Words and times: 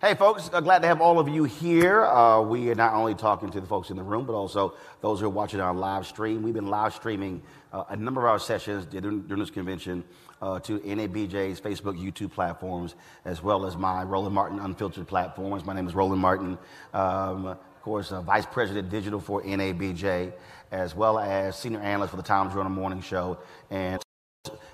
Hey, 0.00 0.14
folks, 0.14 0.48
uh, 0.52 0.60
glad 0.60 0.82
to 0.82 0.86
have 0.86 1.00
all 1.00 1.18
of 1.18 1.28
you 1.28 1.42
here. 1.42 2.04
Uh, 2.04 2.40
we 2.40 2.70
are 2.70 2.76
not 2.76 2.94
only 2.94 3.16
talking 3.16 3.50
to 3.50 3.60
the 3.60 3.66
folks 3.66 3.90
in 3.90 3.96
the 3.96 4.02
room, 4.04 4.26
but 4.26 4.32
also 4.32 4.74
those 5.00 5.18
who 5.18 5.26
are 5.26 5.28
watching 5.28 5.58
our 5.58 5.74
live 5.74 6.06
stream. 6.06 6.40
We've 6.44 6.54
been 6.54 6.68
live 6.68 6.94
streaming 6.94 7.42
uh, 7.72 7.82
a 7.88 7.96
number 7.96 8.20
of 8.20 8.30
our 8.30 8.38
sessions 8.38 8.86
during, 8.86 9.22
during 9.22 9.40
this 9.40 9.50
convention 9.50 10.04
uh, 10.40 10.60
to 10.60 10.78
NABJ's 10.78 11.60
Facebook, 11.60 12.00
YouTube 12.00 12.30
platforms, 12.30 12.94
as 13.24 13.42
well 13.42 13.66
as 13.66 13.76
my 13.76 14.04
Roland 14.04 14.36
Martin 14.36 14.60
Unfiltered 14.60 15.08
platforms. 15.08 15.64
My 15.64 15.74
name 15.74 15.88
is 15.88 15.96
Roland 15.96 16.22
Martin, 16.22 16.58
um, 16.94 17.46
of 17.46 17.82
course, 17.82 18.12
uh, 18.12 18.22
Vice 18.22 18.46
President 18.46 18.90
Digital 18.90 19.18
for 19.18 19.42
NABJ, 19.42 20.32
as 20.70 20.94
well 20.94 21.18
as 21.18 21.58
Senior 21.58 21.80
Analyst 21.80 22.12
for 22.12 22.18
the 22.18 22.22
Tom 22.22 22.52
Joyner 22.52 22.70
Morning 22.70 23.00
Show, 23.00 23.38
and 23.68 24.00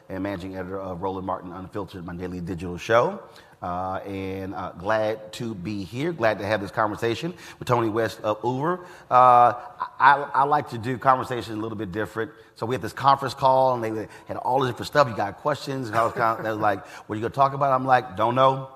and 0.08 0.22
managing 0.22 0.54
editor 0.56 0.78
of 0.78 1.02
Roland 1.02 1.26
Martin 1.26 1.50
Unfiltered, 1.50 2.04
my 2.04 2.14
daily 2.14 2.40
digital 2.40 2.76
show. 2.76 3.22
Uh, 3.64 3.96
and 4.00 4.54
uh, 4.54 4.72
glad 4.72 5.32
to 5.32 5.54
be 5.54 5.84
here. 5.84 6.12
Glad 6.12 6.38
to 6.38 6.44
have 6.44 6.60
this 6.60 6.70
conversation 6.70 7.32
with 7.58 7.66
Tony 7.66 7.88
West 7.88 8.20
of 8.20 8.38
Uber. 8.44 8.84
Uh, 9.10 9.54
I, 9.98 10.28
I, 10.34 10.44
like 10.44 10.68
to 10.70 10.78
do 10.78 10.98
conversations 10.98 11.56
a 11.56 11.58
little 11.58 11.78
bit 11.78 11.90
different. 11.90 12.30
So 12.56 12.66
we 12.66 12.74
had 12.74 12.82
this 12.82 12.92
conference 12.92 13.32
call, 13.32 13.72
and 13.72 13.82
they 13.82 14.06
had 14.28 14.36
all 14.36 14.60
this 14.60 14.68
different 14.68 14.88
stuff. 14.88 15.08
You 15.08 15.16
got 15.16 15.38
questions, 15.38 15.88
and 15.88 15.96
I 15.96 16.04
was, 16.04 16.12
kind 16.12 16.40
of, 16.40 16.44
was 16.44 16.58
like, 16.58 16.86
"What 16.86 17.14
are 17.14 17.16
you 17.16 17.22
going 17.22 17.32
to 17.32 17.34
talk 17.34 17.54
about?" 17.54 17.72
I'm 17.72 17.86
like, 17.86 18.18
"Don't 18.18 18.34
know." 18.34 18.68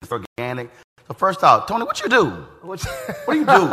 It's 0.00 0.10
organic. 0.10 0.70
So 1.06 1.12
first 1.12 1.44
off, 1.44 1.66
Tony, 1.66 1.84
what 1.84 2.00
you 2.00 2.08
do? 2.08 2.24
What, 2.62 2.82
what 3.26 3.34
do 3.34 3.38
you 3.38 3.44
do? 3.44 3.70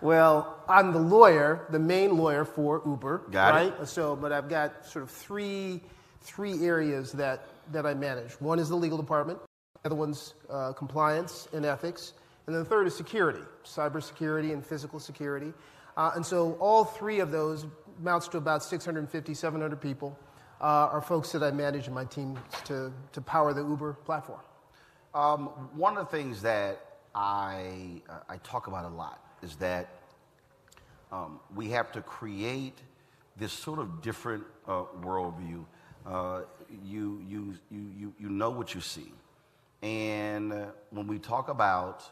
well, 0.06 0.62
I'm 0.68 0.92
the 0.92 1.00
lawyer, 1.00 1.66
the 1.70 1.78
main 1.78 2.18
lawyer 2.18 2.44
for 2.44 2.82
Uber. 2.84 3.22
Got 3.30 3.54
right? 3.54 3.72
it. 3.80 3.86
So, 3.86 4.16
but 4.16 4.32
I've 4.32 4.50
got 4.50 4.84
sort 4.84 5.04
of 5.04 5.10
three 5.10 5.80
three 6.20 6.66
areas 6.66 7.12
that 7.12 7.46
that 7.72 7.86
I 7.86 7.94
manage. 7.94 8.32
One 8.40 8.58
is 8.58 8.68
the 8.68 8.76
legal 8.76 8.98
department, 8.98 9.38
the 9.82 9.88
other 9.88 9.94
one's 9.94 10.34
uh, 10.50 10.72
compliance 10.72 11.48
and 11.52 11.64
ethics, 11.64 12.14
and 12.46 12.54
then 12.54 12.62
the 12.62 12.68
third 12.68 12.86
is 12.86 12.96
security, 12.96 13.42
cybersecurity 13.64 14.52
and 14.52 14.64
physical 14.64 14.98
security. 14.98 15.52
Uh, 15.96 16.12
and 16.14 16.24
so 16.24 16.52
all 16.60 16.84
three 16.84 17.20
of 17.20 17.30
those 17.30 17.66
amounts 18.00 18.28
to 18.28 18.38
about 18.38 18.62
650, 18.62 19.34
700 19.34 19.80
people 19.80 20.18
uh, 20.60 20.64
are 20.64 21.00
folks 21.00 21.32
that 21.32 21.42
I 21.42 21.50
manage 21.50 21.88
in 21.88 21.94
my 21.94 22.04
team 22.04 22.38
to, 22.64 22.92
to 23.12 23.20
power 23.20 23.52
the 23.52 23.60
Uber 23.60 23.94
platform. 24.04 24.40
Um, 25.14 25.46
one 25.74 25.96
of 25.96 26.10
the 26.10 26.16
things 26.16 26.42
that 26.42 26.80
I, 27.14 28.02
uh, 28.08 28.20
I 28.28 28.36
talk 28.38 28.66
about 28.66 28.84
a 28.84 28.94
lot 28.94 29.22
is 29.42 29.56
that 29.56 29.88
um, 31.10 31.40
we 31.54 31.70
have 31.70 31.90
to 31.92 32.02
create 32.02 32.78
this 33.36 33.52
sort 33.52 33.78
of 33.78 34.02
different 34.02 34.44
uh, 34.66 34.84
worldview 35.00 35.64
uh, 36.08 36.40
you, 36.84 37.22
you, 37.28 37.54
you, 37.70 38.14
you 38.18 38.28
know 38.28 38.50
what 38.50 38.74
you 38.74 38.80
see. 38.80 39.12
And 39.82 40.52
uh, 40.52 40.66
when 40.90 41.06
we 41.06 41.18
talk 41.18 41.48
about 41.48 42.02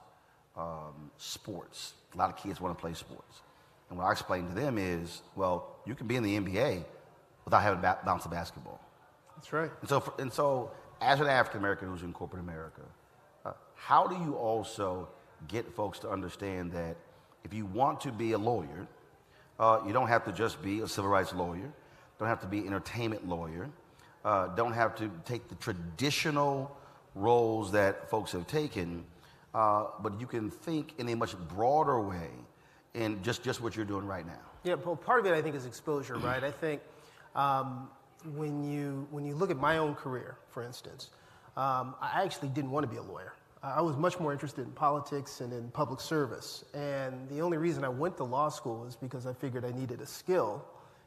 um, 0.57 1.11
sports, 1.17 1.95
a 2.15 2.19
lot 2.19 2.31
of 2.31 2.37
kids 2.37 2.61
want 2.61 2.77
to 2.77 2.81
play 2.81 2.95
sports. 2.95 3.41
And 3.89 3.99
what 3.99 4.07
I 4.07 4.13
explain 4.13 4.47
to 4.49 4.55
them 4.55 4.79
is, 4.79 5.23
well, 5.35 5.77
you 5.87 5.95
can 5.95 6.07
be 6.07 6.17
in 6.17 6.23
the 6.23 6.39
NBA 6.39 6.85
without 7.45 7.63
having 7.63 7.81
to 7.81 7.99
bounce 8.05 8.25
a 8.27 8.29
basketball. 8.29 8.81
That's 9.37 9.53
right. 9.53 9.71
And 9.81 9.89
so, 9.89 10.01
for, 10.01 10.15
and 10.21 10.33
so 10.33 10.71
as 11.01 11.21
an 11.21 11.27
African 11.27 11.61
American 11.61 11.89
who's 11.89 12.03
in 12.03 12.13
corporate 12.13 12.43
America, 12.43 12.83
uh, 13.45 13.53
how 13.75 14.07
do 14.07 14.17
you 14.17 14.35
also 14.35 15.09
get 15.49 15.73
folks 15.75 15.99
to 16.01 16.11
understand 16.11 16.73
that 16.73 16.97
if 17.45 17.55
you 17.55 17.65
want 17.67 18.01
to 18.01 18.13
be 18.13 18.33
a 18.33 18.39
lawyer, 18.39 18.87
uh, 19.59 19.81
you 19.87 19.93
don't 19.93 20.09
have 20.09 20.25
to 20.25 20.33
just 20.33 20.63
be 20.63 20.81
a 20.81 20.89
civil 20.89 21.11
rights 21.11 21.33
lawyer, 21.33 21.73
don't 22.19 22.29
have 22.29 22.41
to 22.41 22.47
be 22.47 22.59
an 22.61 22.67
entertainment 22.69 23.29
lawyer, 23.29 23.71
uh, 24.27 24.49
don't 24.49 24.73
have 24.73 24.97
to 24.97 25.09
take 25.25 25.49
the 25.49 25.55
traditional 25.55 26.77
roles 27.15 27.71
that 27.73 28.11
folks 28.11 28.33
have 28.33 28.47
taken, 28.49 29.05
uh, 29.55 29.85
but 30.03 30.21
you 30.21 30.27
can 30.27 30.51
think 30.51 30.95
in 30.99 31.09
a 31.09 31.15
much 31.15 31.39
broader 31.49 32.01
way 32.01 32.29
in 32.95 33.23
just, 33.23 33.45
just 33.45 33.61
what 33.61 33.77
you're 33.77 33.87
doing 33.87 34.05
right 34.05 34.27
now. 34.27 34.33
Yeah, 34.65 34.75
well, 34.75 34.97
part 34.97 35.21
of 35.21 35.27
it 35.27 35.33
I 35.33 35.41
think 35.41 35.55
is 35.55 35.65
exposure, 35.65 36.17
right? 36.17 36.43
I 36.43 36.51
think 36.51 36.83
um, 37.37 37.89
when, 38.35 38.69
you, 38.69 39.07
when 39.13 39.25
you 39.25 39.37
look 39.37 39.53
at 39.53 39.59
my 39.59 39.79
own 39.79 39.95
career, 39.95 40.37
for 40.49 40.65
instance, 40.65 41.11
um, 41.57 41.95
I 42.01 42.23
actually 42.25 42.49
didn't 42.49 42.73
want 42.73 42.83
to 42.83 42.91
be 42.91 42.97
a 42.97 43.03
lawyer. 43.03 43.33
I 43.63 43.81
was 43.81 43.97
much 43.97 44.19
more 44.19 44.33
interested 44.33 44.65
in 44.67 44.73
politics 44.73 45.41
and 45.41 45.53
in 45.53 45.71
public 45.71 46.01
service. 46.01 46.65
And 46.75 47.29
the 47.29 47.41
only 47.41 47.59
reason 47.59 47.85
I 47.85 47.89
went 47.89 48.17
to 48.17 48.25
law 48.25 48.49
school 48.49 48.87
is 48.87 48.97
because 48.97 49.25
I 49.25 49.33
figured 49.33 49.65
I 49.65 49.71
needed 49.71 50.01
a 50.01 50.07
skill 50.07 50.65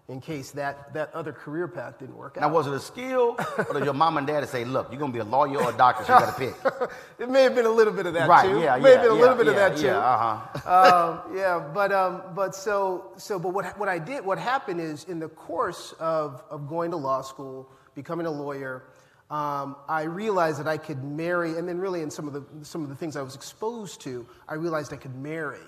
in 0.09 0.19
case 0.19 0.50
that, 0.51 0.91
that 0.95 1.13
other 1.13 1.31
career 1.31 1.67
path 1.67 2.00
didn't 2.00 2.17
work 2.17 2.35
out. 2.35 2.41
Now, 2.41 2.50
was 2.50 2.65
it 2.65 2.73
a 2.73 2.79
skill, 2.79 3.38
or 3.57 3.73
did 3.75 3.85
your 3.85 3.94
mom 3.94 4.17
and 4.17 4.25
dad 4.25 4.47
say, 4.50 4.65
"Look, 4.65 4.91
you're 4.91 5.00
gonna 5.00 5.13
be 5.13 5.19
a 5.19 5.23
lawyer 5.23 5.59
or 5.59 5.69
a 5.69 5.77
doctor, 5.77 6.03
so 6.03 6.15
you 6.15 6.19
got 6.19 6.35
to 6.35 6.39
pick"? 6.39 6.89
it 7.19 7.29
may 7.29 7.44
have 7.44 7.53
been 7.53 7.67
a 7.67 7.71
little 7.71 7.94
bit 7.94 8.07
of 8.07 8.15
that 8.15 8.27
right? 8.27 8.44
too. 8.44 8.59
Yeah, 8.59 8.77
may 8.77 8.89
yeah, 8.89 8.95
have 8.95 9.03
been 9.03 9.11
a 9.11 9.15
yeah, 9.15 9.21
little 9.21 9.35
bit 9.35 9.45
yeah, 9.45 9.51
of 9.51 9.57
that 9.57 9.77
too. 9.77 9.85
Yeah, 9.85 10.00
uh 10.00 10.39
huh. 10.57 11.21
um, 11.27 11.38
yeah, 11.38 11.59
but 11.73 11.91
um, 11.91 12.23
but 12.33 12.56
so 12.56 13.11
so 13.17 13.38
but 13.38 13.53
what 13.53 13.77
what 13.77 13.88
I 13.88 14.00
did, 14.00 14.25
what 14.25 14.39
happened 14.39 14.81
is 14.81 15.03
in 15.03 15.19
the 15.19 15.29
course 15.29 15.94
of 16.00 16.41
of 16.50 16.67
going 16.67 16.89
to 16.89 16.97
law 16.97 17.21
school, 17.21 17.69
becoming 17.94 18.25
a 18.25 18.31
lawyer, 18.31 18.85
um, 19.29 19.75
I 19.88 20.03
realized 20.03 20.59
that 20.59 20.67
I 20.67 20.77
could 20.77 21.03
marry, 21.03 21.56
and 21.56 21.67
then 21.67 21.77
really 21.77 22.01
in 22.01 22.09
some 22.09 22.27
of 22.27 22.33
the 22.33 22.44
some 22.63 22.81
of 22.81 22.89
the 22.89 22.95
things 22.95 23.15
I 23.15 23.21
was 23.21 23.35
exposed 23.35 24.01
to, 24.01 24.25
I 24.47 24.56
realized 24.56 24.91
I 24.91 24.97
could 24.97 25.15
marry 25.15 25.59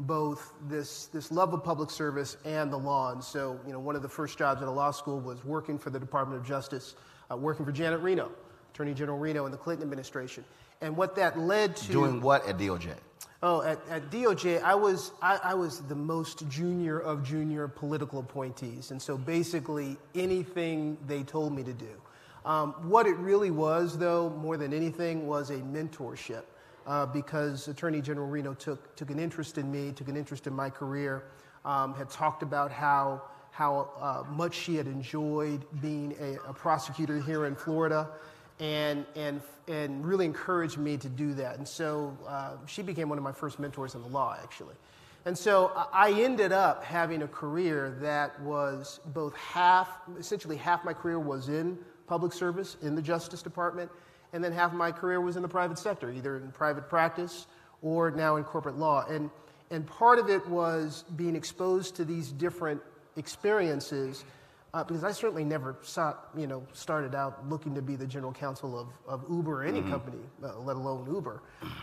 both 0.00 0.52
this 0.68 1.06
this 1.06 1.32
love 1.32 1.54
of 1.54 1.64
public 1.64 1.90
service 1.90 2.36
and 2.44 2.72
the 2.72 2.76
law. 2.76 3.12
And 3.12 3.22
so, 3.22 3.58
you 3.66 3.72
know, 3.72 3.80
one 3.80 3.96
of 3.96 4.02
the 4.02 4.08
first 4.08 4.38
jobs 4.38 4.62
at 4.62 4.68
a 4.68 4.70
law 4.70 4.90
school 4.90 5.20
was 5.20 5.44
working 5.44 5.78
for 5.78 5.90
the 5.90 5.98
Department 5.98 6.40
of 6.40 6.46
Justice, 6.46 6.96
uh, 7.30 7.36
working 7.36 7.64
for 7.64 7.72
Janet 7.72 8.00
Reno, 8.00 8.30
Attorney 8.74 8.94
General 8.94 9.18
Reno 9.18 9.46
in 9.46 9.52
the 9.52 9.58
Clinton 9.58 9.84
administration. 9.84 10.44
And 10.80 10.96
what 10.96 11.16
that 11.16 11.38
led 11.38 11.76
to 11.76 11.92
Doing 11.92 12.20
what 12.20 12.46
at 12.46 12.58
DOJ? 12.58 12.94
Oh, 13.42 13.62
at, 13.62 13.78
at 13.88 14.10
DOJ, 14.10 14.62
I 14.62 14.74
was, 14.74 15.12
I, 15.20 15.38
I 15.42 15.54
was 15.54 15.80
the 15.82 15.94
most 15.94 16.48
junior 16.48 16.98
of 16.98 17.22
junior 17.22 17.68
political 17.68 18.18
appointees. 18.18 18.90
And 18.90 19.00
so 19.00 19.16
basically, 19.16 19.96
anything 20.14 20.96
they 21.06 21.22
told 21.22 21.54
me 21.54 21.62
to 21.62 21.72
do. 21.72 22.00
Um, 22.44 22.72
what 22.88 23.06
it 23.06 23.16
really 23.16 23.50
was, 23.50 23.98
though, 23.98 24.30
more 24.30 24.56
than 24.56 24.72
anything, 24.72 25.26
was 25.26 25.50
a 25.50 25.56
mentorship. 25.56 26.44
Uh, 26.86 27.04
because 27.04 27.66
Attorney 27.66 28.00
General 28.00 28.28
Reno 28.28 28.54
took, 28.54 28.94
took 28.94 29.10
an 29.10 29.18
interest 29.18 29.58
in 29.58 29.72
me, 29.72 29.90
took 29.90 30.06
an 30.06 30.16
interest 30.16 30.46
in 30.46 30.54
my 30.54 30.70
career, 30.70 31.24
um, 31.64 31.94
had 31.94 32.08
talked 32.08 32.44
about 32.44 32.70
how, 32.70 33.22
how 33.50 33.90
uh, 34.00 34.22
much 34.30 34.54
she 34.54 34.76
had 34.76 34.86
enjoyed 34.86 35.64
being 35.82 36.14
a, 36.20 36.34
a 36.48 36.52
prosecutor 36.52 37.20
here 37.20 37.46
in 37.46 37.56
Florida 37.56 38.08
and, 38.60 39.04
and, 39.16 39.40
and 39.66 40.06
really 40.06 40.24
encouraged 40.24 40.78
me 40.78 40.96
to 40.96 41.08
do 41.08 41.34
that. 41.34 41.58
And 41.58 41.66
so 41.66 42.16
uh, 42.26 42.52
she 42.66 42.82
became 42.82 43.08
one 43.08 43.18
of 43.18 43.24
my 43.24 43.32
first 43.32 43.58
mentors 43.58 43.96
in 43.96 44.02
the 44.02 44.08
law, 44.08 44.36
actually. 44.40 44.76
And 45.24 45.36
so 45.36 45.72
I 45.92 46.12
ended 46.12 46.52
up 46.52 46.84
having 46.84 47.22
a 47.22 47.28
career 47.28 47.98
that 48.00 48.40
was 48.42 49.00
both 49.06 49.34
half, 49.34 49.88
essentially 50.16 50.56
half 50.56 50.84
my 50.84 50.92
career 50.92 51.18
was 51.18 51.48
in 51.48 51.76
public 52.06 52.32
service 52.32 52.76
in 52.80 52.94
the 52.94 53.02
Justice 53.02 53.42
Department, 53.42 53.90
and 54.36 54.44
then 54.44 54.52
half 54.52 54.70
of 54.70 54.76
my 54.76 54.92
career 54.92 55.18
was 55.18 55.36
in 55.36 55.42
the 55.42 55.48
private 55.48 55.78
sector, 55.78 56.10
either 56.10 56.36
in 56.36 56.52
private 56.52 56.90
practice 56.90 57.46
or 57.80 58.10
now 58.10 58.36
in 58.36 58.44
corporate 58.44 58.76
law. 58.76 59.02
And, 59.08 59.30
and 59.70 59.86
part 59.86 60.18
of 60.18 60.28
it 60.28 60.46
was 60.46 61.06
being 61.16 61.34
exposed 61.34 61.96
to 61.96 62.04
these 62.04 62.32
different 62.32 62.82
experiences 63.16 64.26
uh, 64.74 64.84
because 64.84 65.04
I 65.04 65.12
certainly 65.12 65.42
never 65.42 65.78
saw, 65.80 66.16
you 66.36 66.46
know, 66.46 66.66
started 66.74 67.14
out 67.14 67.48
looking 67.48 67.74
to 67.76 67.80
be 67.80 67.96
the 67.96 68.06
general 68.06 68.34
counsel 68.34 68.78
of, 68.78 68.88
of 69.08 69.24
Uber 69.30 69.62
or 69.62 69.64
any 69.64 69.80
company, 69.80 70.20
uh, 70.44 70.58
let 70.58 70.76
alone 70.76 71.10
Uber. 71.10 71.40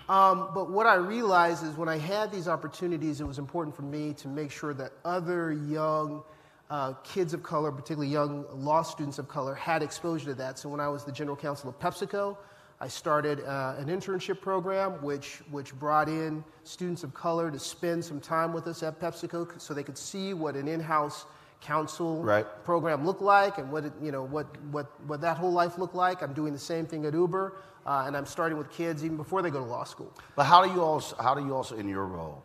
Um, 0.07 0.51
but 0.53 0.69
what 0.69 0.85
I 0.85 0.93
realized 0.93 1.65
is 1.65 1.75
when 1.75 1.89
I 1.89 1.97
had 1.97 2.31
these 2.31 2.47
opportunities, 2.47 3.19
it 3.19 3.25
was 3.25 3.39
important 3.39 3.75
for 3.75 3.81
me 3.81 4.13
to 4.13 4.27
make 4.27 4.51
sure 4.51 4.75
that 4.75 4.91
other 5.03 5.51
young 5.51 6.21
uh, 6.69 6.93
kids 7.03 7.33
of 7.33 7.43
color, 7.43 7.71
particularly 7.71 8.11
young 8.11 8.45
law 8.53 8.81
students 8.81 9.19
of 9.19 9.27
color, 9.27 9.53
had 9.53 9.83
exposure 9.83 10.25
to 10.25 10.33
that. 10.35 10.57
So 10.57 10.69
when 10.69 10.79
I 10.79 10.87
was 10.87 11.03
the 11.03 11.11
general 11.11 11.35
counsel 11.37 11.69
of 11.69 11.79
PepsiCo, 11.79 12.37
I 12.79 12.87
started 12.87 13.41
uh, 13.41 13.75
an 13.77 13.85
internship 13.87 14.41
program 14.41 15.01
which, 15.01 15.41
which 15.51 15.73
brought 15.75 16.09
in 16.09 16.43
students 16.63 17.03
of 17.03 17.13
color 17.13 17.49
to 17.51 17.59
spend 17.59 18.03
some 18.03 18.19
time 18.19 18.51
with 18.51 18.67
us 18.67 18.83
at 18.83 18.99
PepsiCo 18.99 19.61
so 19.61 19.73
they 19.73 19.83
could 19.83 19.97
see 19.97 20.33
what 20.33 20.55
an 20.55 20.67
in 20.67 20.79
house 20.79 21.25
counsel 21.61 22.21
Right. 22.21 22.45
program 22.65 23.05
looked 23.05 23.21
like 23.21 23.57
and 23.57 23.71
what, 23.71 23.85
it, 23.85 23.93
you 24.01 24.11
know, 24.11 24.23
what, 24.23 24.47
what, 24.71 24.87
what 25.07 25.21
that 25.21 25.37
whole 25.37 25.51
life 25.53 25.77
looked 25.77 25.95
like. 25.95 26.21
I'm 26.21 26.33
doing 26.33 26.51
the 26.51 26.59
same 26.59 26.85
thing 26.85 27.05
at 27.05 27.13
Uber, 27.13 27.53
uh, 27.85 28.03
and 28.05 28.17
I'm 28.17 28.25
starting 28.25 28.57
with 28.57 28.69
kids 28.69 29.05
even 29.05 29.15
before 29.15 29.41
they 29.41 29.49
go 29.49 29.59
to 29.59 29.65
law 29.65 29.85
school. 29.85 30.11
But 30.35 30.43
how 30.43 30.65
do 30.65 30.73
you 30.73 30.81
also, 30.81 31.15
how 31.21 31.33
do 31.33 31.45
you 31.45 31.55
also 31.55 31.77
in 31.77 31.87
your 31.87 32.05
role, 32.05 32.43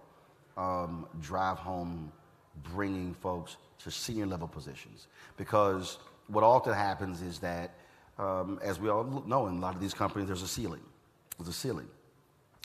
um, 0.56 1.06
drive 1.20 1.58
home 1.58 2.12
bringing 2.74 3.14
folks 3.14 3.56
to 3.84 3.90
senior 3.90 4.26
level 4.26 4.48
positions? 4.48 5.06
Because 5.36 5.98
what 6.28 6.44
often 6.44 6.74
happens 6.74 7.22
is 7.22 7.38
that, 7.40 7.74
um, 8.18 8.58
as 8.62 8.78
we 8.80 8.88
all 8.88 9.04
know, 9.26 9.46
in 9.46 9.56
a 9.56 9.60
lot 9.60 9.74
of 9.74 9.80
these 9.80 9.94
companies, 9.94 10.28
there's 10.28 10.42
a 10.42 10.48
ceiling. 10.48 10.82
There's 11.38 11.48
a 11.48 11.52
ceiling. 11.52 11.88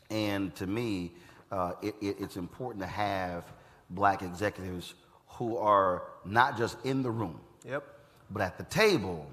And 0.09 0.53
to 0.55 0.67
me, 0.67 1.11
uh, 1.51 1.73
it, 1.81 1.95
it, 2.01 2.17
it's 2.19 2.37
important 2.37 2.81
to 2.83 2.87
have 2.87 3.45
black 3.89 4.21
executives 4.21 4.95
who 5.27 5.57
are 5.57 6.03
not 6.25 6.57
just 6.57 6.77
in 6.83 7.01
the 7.03 7.11
room, 7.11 7.39
Yep. 7.65 7.83
but 8.31 8.41
at 8.41 8.57
the 8.57 8.63
table 8.65 9.27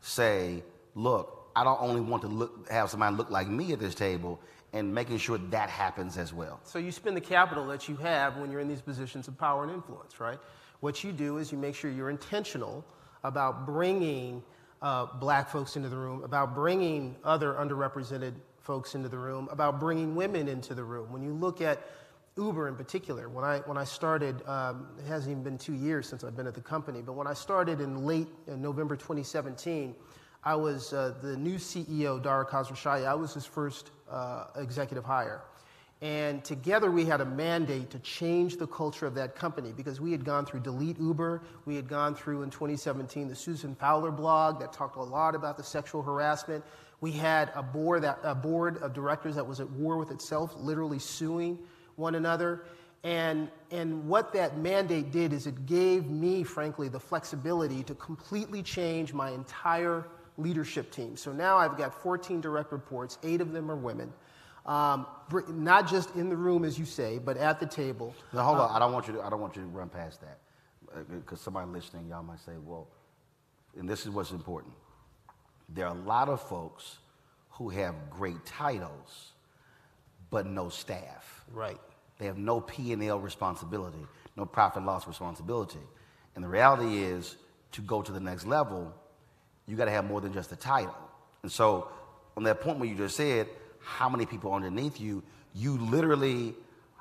say, 0.00 0.62
look, 0.94 1.50
I 1.56 1.64
don't 1.64 1.80
only 1.80 2.00
want 2.00 2.22
to 2.22 2.28
look, 2.28 2.68
have 2.70 2.90
somebody 2.90 3.16
look 3.16 3.30
like 3.30 3.48
me 3.48 3.72
at 3.72 3.78
this 3.80 3.94
table, 3.94 4.40
and 4.72 4.94
making 4.94 5.18
sure 5.18 5.38
that 5.38 5.68
happens 5.68 6.16
as 6.16 6.32
well. 6.32 6.60
So 6.62 6.78
you 6.78 6.92
spend 6.92 7.16
the 7.16 7.20
capital 7.20 7.66
that 7.68 7.88
you 7.88 7.96
have 7.96 8.36
when 8.36 8.52
you're 8.52 8.60
in 8.60 8.68
these 8.68 8.80
positions 8.80 9.26
of 9.26 9.36
power 9.36 9.64
and 9.64 9.72
influence, 9.72 10.20
right? 10.20 10.38
What 10.80 11.04
you 11.04 11.12
do 11.12 11.38
is 11.38 11.52
you 11.52 11.58
make 11.58 11.74
sure 11.74 11.90
you're 11.90 12.10
intentional 12.10 12.84
about 13.22 13.66
bringing 13.66 14.42
uh, 14.82 15.06
black 15.18 15.50
folks 15.50 15.76
into 15.76 15.88
the 15.88 15.96
room, 15.96 16.24
about 16.24 16.54
bringing 16.54 17.16
other 17.22 17.54
underrepresented 17.54 18.34
folks 18.60 18.94
into 18.94 19.08
the 19.08 19.18
room, 19.18 19.48
about 19.50 19.78
bringing 19.78 20.14
women 20.14 20.48
into 20.48 20.74
the 20.74 20.84
room. 20.84 21.12
When 21.12 21.22
you 21.22 21.32
look 21.32 21.60
at 21.60 21.86
Uber 22.36 22.68
in 22.68 22.76
particular, 22.76 23.28
when 23.28 23.44
I, 23.44 23.58
when 23.60 23.76
I 23.76 23.84
started, 23.84 24.46
um, 24.46 24.88
it 24.98 25.06
hasn't 25.06 25.32
even 25.32 25.42
been 25.42 25.58
two 25.58 25.74
years 25.74 26.08
since 26.08 26.24
I've 26.24 26.36
been 26.36 26.46
at 26.46 26.54
the 26.54 26.60
company, 26.60 27.02
but 27.02 27.12
when 27.12 27.26
I 27.26 27.34
started 27.34 27.80
in 27.80 28.06
late 28.06 28.28
in 28.46 28.62
November 28.62 28.96
2017, 28.96 29.94
I 30.42 30.54
was 30.54 30.94
uh, 30.94 31.14
the 31.20 31.36
new 31.36 31.56
CEO, 31.56 32.22
Dara 32.22 32.46
Khosrowshahi. 32.46 33.06
I 33.06 33.14
was 33.14 33.34
his 33.34 33.44
first 33.44 33.90
uh, 34.10 34.46
executive 34.56 35.04
hire. 35.04 35.42
And 36.02 36.42
together 36.42 36.90
we 36.90 37.04
had 37.04 37.20
a 37.20 37.26
mandate 37.26 37.90
to 37.90 37.98
change 37.98 38.56
the 38.56 38.66
culture 38.66 39.04
of 39.06 39.14
that 39.16 39.34
company 39.34 39.72
because 39.76 40.00
we 40.00 40.12
had 40.12 40.24
gone 40.24 40.46
through 40.46 40.60
Delete 40.60 40.98
Uber. 40.98 41.42
We 41.66 41.76
had 41.76 41.88
gone 41.88 42.14
through 42.14 42.42
in 42.42 42.50
2017 42.50 43.28
the 43.28 43.34
Susan 43.34 43.74
Fowler 43.74 44.10
blog 44.10 44.60
that 44.60 44.72
talked 44.72 44.96
a 44.96 45.02
lot 45.02 45.34
about 45.34 45.58
the 45.58 45.62
sexual 45.62 46.02
harassment. 46.02 46.64
We 47.02 47.12
had 47.12 47.50
a 47.54 47.62
board, 47.62 48.02
that, 48.02 48.18
a 48.22 48.34
board 48.34 48.82
of 48.82 48.94
directors 48.94 49.34
that 49.34 49.46
was 49.46 49.60
at 49.60 49.68
war 49.70 49.98
with 49.98 50.10
itself, 50.10 50.54
literally 50.56 50.98
suing 50.98 51.58
one 51.96 52.14
another. 52.14 52.64
And, 53.04 53.50
and 53.70 54.06
what 54.06 54.32
that 54.32 54.58
mandate 54.58 55.10
did 55.10 55.34
is 55.34 55.46
it 55.46 55.66
gave 55.66 56.08
me, 56.08 56.44
frankly, 56.44 56.88
the 56.88 57.00
flexibility 57.00 57.82
to 57.84 57.94
completely 57.94 58.62
change 58.62 59.12
my 59.12 59.30
entire 59.30 60.06
leadership 60.38 60.90
team. 60.90 61.16
So 61.16 61.32
now 61.32 61.58
I've 61.58 61.76
got 61.76 61.94
14 62.02 62.40
direct 62.40 62.72
reports, 62.72 63.18
eight 63.22 63.42
of 63.42 63.52
them 63.52 63.70
are 63.70 63.76
women. 63.76 64.12
Um, 64.66 65.06
not 65.48 65.88
just 65.88 66.14
in 66.16 66.28
the 66.28 66.36
room, 66.36 66.64
as 66.64 66.78
you 66.78 66.84
say, 66.84 67.18
but 67.18 67.36
at 67.36 67.60
the 67.60 67.66
table. 67.66 68.14
Now, 68.32 68.42
hold 68.42 68.58
on. 68.58 68.70
I 68.70 68.78
don't 68.78 68.92
want 68.92 69.06
you 69.06 69.14
to. 69.14 69.22
I 69.22 69.30
don't 69.30 69.40
want 69.40 69.56
you 69.56 69.62
to 69.62 69.68
run 69.68 69.88
past 69.88 70.20
that, 70.20 70.38
because 71.10 71.40
somebody 71.40 71.70
listening, 71.70 72.08
y'all 72.08 72.22
might 72.22 72.40
say, 72.40 72.52
"Well," 72.64 72.86
and 73.78 73.88
this 73.88 74.04
is 74.04 74.10
what's 74.10 74.32
important. 74.32 74.74
There 75.68 75.86
are 75.86 75.94
a 75.94 76.00
lot 76.00 76.28
of 76.28 76.40
folks 76.42 76.98
who 77.50 77.68
have 77.70 77.94
great 78.10 78.44
titles, 78.44 79.32
but 80.30 80.46
no 80.46 80.68
staff. 80.68 81.44
Right. 81.52 81.80
They 82.18 82.26
have 82.26 82.38
no 82.38 82.60
P 82.60 82.92
and 82.92 83.02
L 83.02 83.18
responsibility, 83.18 84.04
no 84.36 84.44
profit 84.44 84.78
and 84.78 84.86
loss 84.86 85.06
responsibility, 85.06 85.78
and 86.34 86.44
the 86.44 86.48
reality 86.48 87.02
is, 87.02 87.36
to 87.72 87.80
go 87.80 88.02
to 88.02 88.12
the 88.12 88.20
next 88.20 88.46
level, 88.46 88.92
you 89.66 89.76
got 89.76 89.86
to 89.86 89.90
have 89.90 90.04
more 90.04 90.20
than 90.20 90.32
just 90.32 90.52
a 90.52 90.56
title. 90.56 90.94
And 91.42 91.50
so, 91.50 91.88
on 92.36 92.42
that 92.42 92.60
point 92.60 92.78
where 92.78 92.88
you 92.88 92.94
just 92.94 93.16
said, 93.16 93.48
how 93.82 94.08
many 94.08 94.26
people 94.26 94.52
underneath 94.52 95.00
you, 95.00 95.22
you 95.54 95.78
literally 95.78 96.54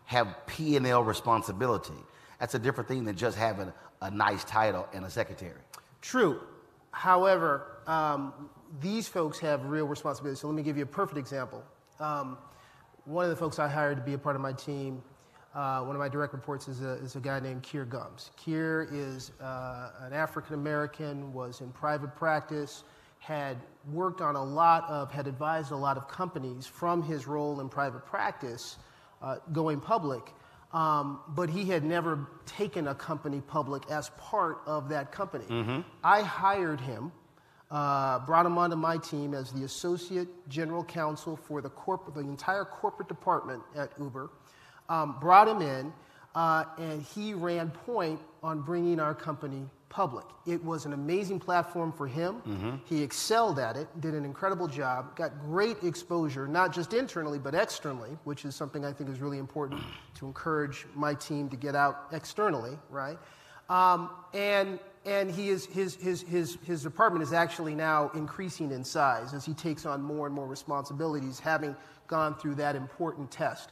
have 0.05 0.27
P 0.47 0.75
and 0.75 0.87
L 0.87 1.03
responsibility. 1.03 1.93
That's 2.39 2.55
a 2.55 2.59
different 2.59 2.87
thing 2.87 3.03
than 3.03 3.15
just 3.15 3.37
having 3.37 3.71
a 4.01 4.09
nice 4.09 4.43
title 4.43 4.87
and 4.93 5.05
a 5.05 5.09
secretary. 5.09 5.61
True. 6.01 6.41
However, 6.91 7.81
um, 7.85 8.49
these 8.81 9.07
folks 9.07 9.39
have 9.39 9.65
real 9.65 9.85
responsibility. 9.85 10.39
So 10.39 10.47
let 10.47 10.55
me 10.55 10.63
give 10.63 10.77
you 10.77 10.83
a 10.83 10.87
perfect 10.87 11.17
example. 11.17 11.63
Um, 11.99 12.37
one 13.05 13.25
of 13.25 13.29
the 13.29 13.35
folks 13.35 13.59
I 13.59 13.67
hired 13.67 13.97
to 13.97 14.03
be 14.03 14.13
a 14.13 14.17
part 14.17 14.35
of 14.35 14.41
my 14.41 14.53
team, 14.53 15.01
uh, 15.53 15.81
one 15.81 15.95
of 15.95 15.99
my 15.99 16.07
direct 16.07 16.33
reports 16.33 16.67
is 16.67 16.81
a, 16.81 16.93
is 16.93 17.15
a 17.15 17.19
guy 17.19 17.39
named 17.39 17.63
Keir 17.63 17.85
Gumbs. 17.85 18.31
Keir 18.37 18.87
is 18.91 19.31
uh, 19.41 19.91
an 20.01 20.13
African 20.13 20.53
American, 20.53 21.33
was 21.33 21.61
in 21.61 21.71
private 21.71 22.15
practice, 22.15 22.83
had 23.19 23.57
worked 23.91 24.21
on 24.21 24.35
a 24.35 24.43
lot 24.43 24.89
of, 24.89 25.11
had 25.11 25.27
advised 25.27 25.71
a 25.71 25.75
lot 25.75 25.97
of 25.97 26.07
companies 26.07 26.65
from 26.65 27.03
his 27.03 27.27
role 27.27 27.59
in 27.59 27.69
private 27.69 28.05
practice 28.05 28.77
uh, 29.21 29.37
going 29.51 29.79
public. 29.79 30.33
Um, 30.71 31.19
but 31.29 31.49
he 31.49 31.65
had 31.65 31.83
never 31.83 32.27
taken 32.45 32.87
a 32.87 32.95
company 32.95 33.41
public 33.41 33.89
as 33.89 34.09
part 34.17 34.59
of 34.65 34.89
that 34.89 35.11
company. 35.11 35.45
I 36.03 36.21
hired 36.21 36.79
him, 36.79 37.11
uh, 37.71 38.19
brought 38.19 38.45
him 38.45 38.57
onto 38.57 38.75
my 38.75 38.97
team 38.97 39.33
as 39.33 39.51
the 39.51 39.63
associate 39.63 40.27
general 40.47 40.83
counsel 40.83 41.35
for 41.35 41.61
the, 41.61 41.69
corp- 41.69 42.13
the 42.13 42.19
entire 42.21 42.65
corporate 42.65 43.07
department 43.07 43.63
at 43.75 43.91
Uber, 43.99 44.29
um, 44.89 45.17
brought 45.19 45.47
him 45.47 45.61
in, 45.61 45.91
uh, 46.35 46.65
and 46.77 47.01
he 47.01 47.33
ran 47.33 47.71
point 47.71 48.19
on 48.43 48.61
bringing 48.61 48.99
our 48.99 49.15
company 49.15 49.65
public. 49.89 50.25
It 50.45 50.63
was 50.63 50.85
an 50.85 50.93
amazing 50.93 51.39
platform 51.39 51.91
for 51.91 52.07
him. 52.07 52.35
Mm-hmm. 52.47 52.75
He 52.85 53.01
excelled 53.01 53.59
at 53.59 53.75
it, 53.75 53.87
did 53.99 54.13
an 54.13 54.23
incredible 54.23 54.67
job, 54.67 55.15
got 55.15 55.39
great 55.41 55.83
exposure, 55.83 56.47
not 56.47 56.73
just 56.73 56.93
internally, 56.93 57.39
but 57.39 57.55
externally, 57.55 58.11
which 58.23 58.45
is 58.45 58.55
something 58.55 58.85
I 58.85 58.93
think 58.93 59.09
is 59.09 59.19
really 59.19 59.39
important 59.39 59.81
to 60.15 60.25
encourage 60.25 60.85
my 60.95 61.13
team 61.15 61.49
to 61.49 61.57
get 61.57 61.75
out 61.75 62.07
externally, 62.11 62.77
right? 62.89 63.17
Um, 63.69 64.09
and 64.33 64.79
and 65.05 65.31
he 65.31 65.49
is, 65.49 65.65
his, 65.65 65.95
his, 65.95 66.21
his, 66.21 66.57
his 66.65 66.83
department 66.83 67.23
is 67.23 67.31
actually 67.31 67.73
now 67.73 68.11
increasing 68.13 68.71
in 68.71 68.83
size 68.83 69.33
as 69.33 69.45
he 69.45 69.53
takes 69.53 69.85
on 69.85 70.01
more 70.01 70.27
and 70.27 70.35
more 70.35 70.45
responsibilities, 70.45 71.39
having 71.39 71.75
gone 72.07 72.35
through 72.35 72.55
that 72.55 72.75
important 72.75 73.31
test. 73.31 73.69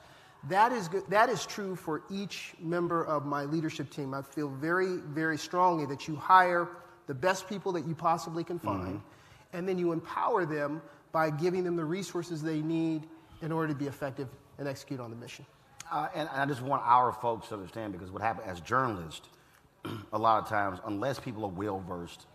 That 0.49 0.71
is, 0.71 0.87
good, 0.87 1.03
that 1.09 1.29
is 1.29 1.45
true 1.45 1.75
for 1.75 2.03
each 2.09 2.53
member 2.59 3.03
of 3.05 3.25
my 3.25 3.43
leadership 3.43 3.89
team. 3.89 4.13
I 4.13 4.21
feel 4.21 4.49
very, 4.49 4.97
very 4.97 5.37
strongly 5.37 5.85
that 5.87 6.07
you 6.07 6.15
hire 6.15 6.69
the 7.07 7.13
best 7.13 7.49
people 7.49 7.71
that 7.73 7.85
you 7.87 7.95
possibly 7.95 8.43
can 8.43 8.59
find, 8.59 8.87
Mm-hmm. 8.99 9.57
and 9.57 9.67
then 9.67 9.77
you 9.77 9.91
empower 9.91 10.45
them 10.45 10.81
by 11.11 11.29
giving 11.29 11.63
them 11.63 11.75
the 11.75 11.83
resources 11.85 12.41
they 12.43 12.61
need 12.61 13.07
in 13.41 13.51
order 13.51 13.73
to 13.73 13.77
be 13.79 13.87
effective 13.87 14.27
and 14.57 14.67
execute 14.67 14.99
on 14.99 15.09
the 15.09 15.15
mission. 15.15 15.45
Uh, 15.91 16.07
and, 16.13 16.29
and 16.33 16.41
I 16.41 16.45
just 16.45 16.61
want 16.61 16.81
our 16.85 17.11
folks 17.13 17.47
to 17.49 17.55
understand 17.55 17.93
because 17.93 18.11
what 18.11 18.21
happens 18.21 18.47
as 18.47 18.59
journalists, 18.61 19.27
a 20.13 20.17
lot 20.17 20.43
of 20.43 20.49
times, 20.49 20.79
unless 20.85 21.19
people 21.19 21.43
are 21.45 21.49
well 21.49 21.79
versed 21.87 22.25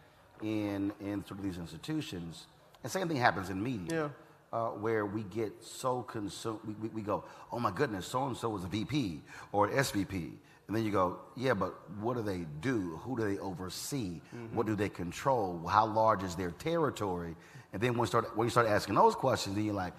in, 0.43 0.93
in 1.01 1.25
sort 1.27 1.39
of 1.39 1.45
these 1.45 1.59
institutions, 1.59 2.47
and 2.83 2.91
same 2.91 3.09
thing 3.09 3.17
happens 3.19 3.51
in 3.51 3.63
media, 3.63 4.11
uh, 4.53 4.69
where 4.69 5.07
we 5.07 5.23
get 5.25 5.53
so 5.61 6.03
consumed, 6.03 6.61
we, 6.67 6.75
we, 6.75 6.89
we 6.89 7.03
go, 7.03 7.25
oh 7.51 7.59
my 7.59 7.71
goodness, 7.71 8.07
so 8.07 8.27
and 8.27 8.37
so 8.37 8.55
is 8.57 8.65
a 8.65 8.69
VP 8.69 9.23
or 9.51 9.69
an 9.69 9.77
SVP. 9.77 10.33
And 10.69 10.77
then 10.77 10.85
you 10.85 10.93
go, 10.93 11.19
yeah, 11.37 11.55
but 11.55 11.75
what 12.01 12.17
do 12.17 12.23
they 12.23 12.47
do? 12.61 13.01
Who 13.03 13.17
do 13.17 13.25
they 13.25 13.39
oversee? 13.39 14.21
What 14.53 14.67
do 14.67 14.77
they 14.77 14.89
control? 14.89 15.67
How 15.67 15.87
large 15.87 16.23
is 16.23 16.35
their 16.35 16.53
territory? 16.53 17.35
And 17.73 17.83
then 17.83 17.93
when, 17.93 18.01
you 18.01 18.07
start, 18.07 18.37
when 18.37 18.47
you 18.47 18.51
start 18.51 18.69
asking 18.69 18.95
those 18.95 19.15
questions, 19.15 19.57
then 19.57 19.65
you're 19.65 19.75
like, 19.75 19.95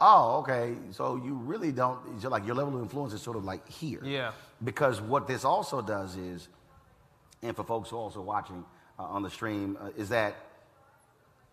oh, 0.00 0.38
okay, 0.40 0.74
so 0.90 1.16
you 1.16 1.34
really 1.34 1.72
don't, 1.72 2.00
you're 2.20 2.30
like 2.30 2.46
your 2.46 2.54
level 2.54 2.76
of 2.76 2.82
influence 2.82 3.12
is 3.12 3.22
sort 3.22 3.36
of 3.36 3.44
like 3.44 3.68
here. 3.68 4.00
Yeah. 4.04 4.32
Because 4.62 5.00
what 5.00 5.26
this 5.26 5.44
also 5.44 5.80
does 5.80 6.16
is, 6.16 6.48
and 7.42 7.54
for 7.54 7.64
folks 7.64 7.90
who 7.90 7.96
are 7.96 8.00
also 8.00 8.20
watching 8.20 8.64
uh, 8.98 9.04
on 9.04 9.22
the 9.22 9.30
stream, 9.30 9.78
uh, 9.80 9.90
is 9.96 10.08
that 10.08 10.34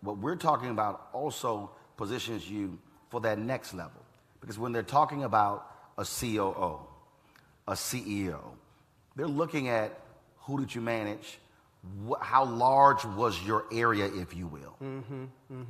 what 0.00 0.18
we're 0.18 0.36
talking 0.36 0.70
about 0.70 1.08
also 1.12 1.70
positions 1.96 2.48
you 2.48 2.78
for 3.10 3.20
that 3.20 3.38
next 3.38 3.74
level. 3.74 4.00
Because 4.40 4.58
when 4.58 4.72
they're 4.72 4.82
talking 4.82 5.24
about 5.24 5.70
a 5.98 6.04
COO, 6.04 6.80
a 7.68 7.72
CEO, 7.72 8.40
they're 9.14 9.26
looking 9.26 9.68
at 9.68 9.98
who 10.40 10.58
did 10.58 10.74
you 10.74 10.80
manage, 10.80 11.38
how 12.20 12.44
large 12.44 13.04
was 13.04 13.42
your 13.42 13.64
area, 13.72 14.06
if 14.06 14.36
you 14.36 14.46
will. 14.46 14.76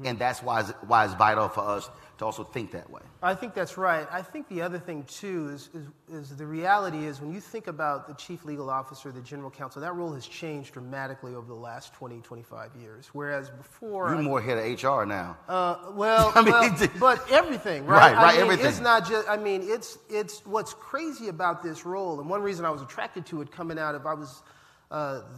And 0.04 0.18
that's 0.18 0.42
why 0.42 0.60
it's, 0.60 0.70
why 0.86 1.04
it's 1.06 1.14
vital 1.14 1.48
for 1.48 1.60
us 1.62 1.88
to 2.18 2.26
also 2.26 2.44
think 2.44 2.70
that 2.72 2.88
way. 2.90 3.00
I 3.22 3.34
think 3.34 3.54
that's 3.54 3.78
right. 3.78 4.06
I 4.12 4.20
think 4.20 4.48
the 4.48 4.60
other 4.60 4.78
thing, 4.78 5.04
too, 5.04 5.48
is, 5.48 5.70
is, 5.72 5.88
is 6.30 6.36
the 6.36 6.46
reality 6.46 7.06
is 7.06 7.20
when 7.20 7.32
you 7.32 7.40
think 7.40 7.66
about 7.66 8.06
the 8.06 8.14
chief 8.14 8.44
legal 8.44 8.68
officer, 8.68 9.10
the 9.10 9.22
general 9.22 9.50
counsel, 9.50 9.80
that 9.80 9.94
role 9.94 10.12
has 10.12 10.26
changed 10.26 10.74
dramatically 10.74 11.34
over 11.34 11.46
the 11.46 11.54
last 11.54 11.94
20, 11.94 12.20
25 12.20 12.76
years. 12.76 13.08
Whereas 13.14 13.48
before. 13.48 14.10
You're 14.10 14.18
I- 14.18 14.22
more 14.22 14.40
head 14.40 14.58
of 14.58 14.82
HR 14.82 15.04
now. 15.06 15.36
Uh, 15.48 15.92
well, 15.92 16.30
I 16.36 16.42
mean, 16.42 16.52
well, 16.52 16.90
but 17.16 17.30
everything, 17.30 17.86
right? 17.86 18.12
Right, 18.12 18.14
I 18.14 18.22
right, 18.22 18.32
mean, 18.34 18.42
everything. 18.42 18.66
It's 18.66 18.80
not 18.80 19.08
just. 19.08 19.28
I 19.28 19.38
mean, 19.38 19.62
it's 19.64 19.98
it's 20.10 20.44
what's 20.44 20.74
crazy 20.74 21.28
about 21.28 21.62
this 21.62 21.86
role, 21.86 22.20
and 22.20 22.28
one 22.28 22.42
reason 22.42 22.64
I 22.66 22.70
was 22.70 22.82
attracted 22.82 23.24
to 23.26 23.40
it 23.40 23.50
coming 23.50 23.78
out 23.78 23.94
of 23.94 24.06
I 24.06 24.14
was 24.14 24.42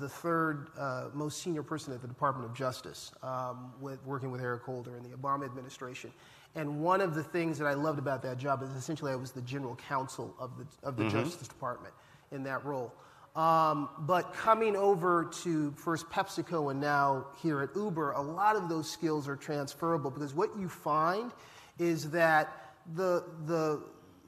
the 0.00 0.08
third 0.08 0.68
uh, 0.78 1.06
most 1.14 1.42
senior 1.42 1.62
person 1.62 1.92
at 1.92 2.02
the 2.02 2.08
Department 2.08 2.44
of 2.44 2.54
Justice, 2.54 3.12
um, 3.22 3.72
with 3.80 4.04
working 4.04 4.30
with 4.30 4.40
Eric 4.40 4.62
Holder 4.62 4.96
in 4.96 5.02
the 5.02 5.16
Obama 5.16 5.44
administration. 5.44 6.12
And 6.56 6.80
one 6.80 7.00
of 7.00 7.14
the 7.14 7.22
things 7.22 7.58
that 7.58 7.66
I 7.66 7.74
loved 7.74 7.98
about 7.98 8.22
that 8.22 8.38
job 8.38 8.62
is 8.62 8.70
essentially 8.70 9.12
I 9.12 9.16
was 9.16 9.32
the 9.32 9.42
general 9.42 9.76
counsel 9.76 10.34
of 10.38 10.50
the 10.58 10.66
of 10.86 10.96
the 10.96 11.08
Justice 11.08 11.48
Department 11.48 11.94
in 12.32 12.42
that 12.44 12.64
role. 12.64 12.92
Um, 13.36 13.88
but 14.00 14.32
coming 14.32 14.76
over 14.76 15.24
to 15.42 15.72
first 15.72 16.08
PepsiCo 16.08 16.70
and 16.70 16.80
now 16.80 17.26
here 17.42 17.62
at 17.62 17.70
Uber, 17.74 18.12
a 18.12 18.22
lot 18.22 18.54
of 18.54 18.68
those 18.68 18.88
skills 18.88 19.26
are 19.26 19.34
transferable 19.34 20.10
because 20.10 20.34
what 20.34 20.56
you 20.56 20.68
find 20.68 21.32
is 21.80 22.10
that 22.10 22.74
the, 22.94 23.24
the, 23.46 23.82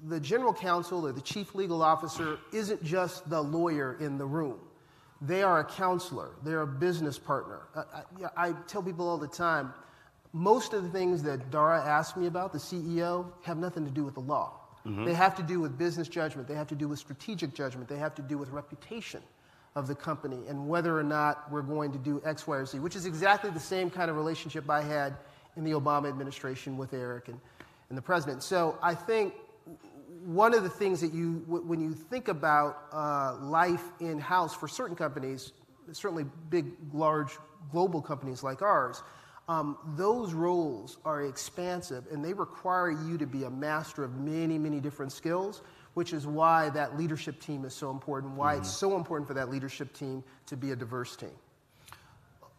the 0.09 0.19
general 0.19 0.53
counsel 0.53 1.07
or 1.07 1.13
the 1.13 1.21
chief 1.21 1.55
legal 1.55 1.83
officer 1.83 2.39
isn't 2.53 2.83
just 2.83 3.29
the 3.31 3.41
lawyer 3.41 3.97
in 4.01 4.19
the 4.19 4.27
room. 4.27 4.59
They 5.21 5.43
are 5.43 5.61
a 5.61 5.65
counselor, 5.65 6.31
they're 6.45 6.63
a 6.63 6.67
business 6.67 7.19
partner. 7.19 7.61
I, 7.75 7.81
I, 8.37 8.49
I 8.49 8.53
tell 8.67 8.83
people 8.83 9.09
all 9.09 9.19
the 9.19 9.27
time 9.27 9.73
most 10.33 10.75
of 10.75 10.83
the 10.83 10.91
things 10.91 11.23
that 11.23 11.51
Dara 11.51 11.83
asked 11.83 12.17
me 12.17 12.27
about, 12.27 12.53
the 12.53 12.59
CEO, 12.59 13.27
have 13.43 13.57
nothing 13.57 13.87
to 13.87 13.91
do 13.91 14.05
with 14.05 14.15
the 14.15 14.21
law. 14.21 14.53
Mm-hmm. 14.85 15.07
They 15.07 15.15
have 15.15 15.35
to 15.37 15.43
do 15.43 15.61
with 15.61 15.79
business 15.79 16.09
judgment, 16.09 16.47
they 16.47 16.55
have 16.55 16.69
to 16.69 16.75
do 16.75 16.89
with 16.89 16.99
strategic 16.99 17.55
judgment, 17.55 17.89
they 17.89 17.97
have 17.97 18.15
to 18.17 18.23
do 18.23 18.37
with 18.37 18.51
reputation 18.51 19.23
of 19.75 19.89
the 19.89 19.95
company 19.95 20.39
and 20.49 20.69
whether 20.69 20.99
or 20.99 21.03
not 21.03 21.51
we're 21.51 21.63
going 21.63 21.93
to 21.93 21.99
do 21.99 22.21
X, 22.25 22.47
Y, 22.47 22.57
or 22.57 22.67
Z, 22.67 22.79
which 22.79 22.97
is 22.97 23.07
exactly 23.07 23.51
the 23.51 23.61
same 23.61 23.91
kind 23.91 24.11
of 24.11 24.17
relationship 24.17 24.69
I 24.71 24.83
had 24.83 25.17
in 25.57 25.65
the 25.65 25.73
Obama 25.73 26.09
administration 26.09 26.77
with 26.77 26.93
Eric 26.93 27.29
and, 27.29 27.41
and 27.89 27.97
the 27.97 28.03
president. 28.03 28.43
So 28.43 28.79
I 28.83 28.95
think 28.95 29.35
one 30.27 30.55
of 30.55 30.65
the 30.65 30.69
things 30.69 31.01
that 31.01 31.15
you, 31.15 31.45
when 31.47 31.81
you 31.81 31.95
think 31.95 32.27
about 32.27 32.87
uh, 32.93 33.37
life 33.41 33.85
in 34.01 34.19
house 34.19 34.53
for 34.53 34.67
certain 34.67 34.97
companies, 34.97 35.53
certainly 35.93 36.25
big, 36.51 36.67
large 36.93 37.31
global 37.71 38.03
companies 38.03 38.43
like 38.43 38.61
ours, 38.61 39.05
um, 39.49 39.79
those 39.95 40.33
roles 40.33 40.99
are 41.05 41.23
expansive 41.23 42.09
and 42.11 42.25
they 42.25 42.33
require 42.33 42.91
you 42.91 43.17
to 43.17 43.27
be 43.27 43.45
a 43.45 43.51
master 43.51 44.03
of 44.03 44.19
many, 44.19 44.59
many 44.59 44.81
different 44.81 45.13
skills, 45.13 45.63
which 45.95 46.13
is 46.13 46.27
why 46.27 46.71
that 46.71 46.99
leadership 46.99 47.41
team 47.41 47.65
is 47.65 47.73
so 47.73 47.93
important, 47.93 48.33
why 48.33 48.57
it's 48.57 48.71
so 48.71 48.97
important 48.97 49.29
for 49.29 49.35
that 49.35 49.49
leadership 49.49 49.93
team 49.93 50.25
to 50.47 50.57
be 50.57 50.73
a 50.73 50.77
diverse 50.77 51.15
team. 51.15 51.31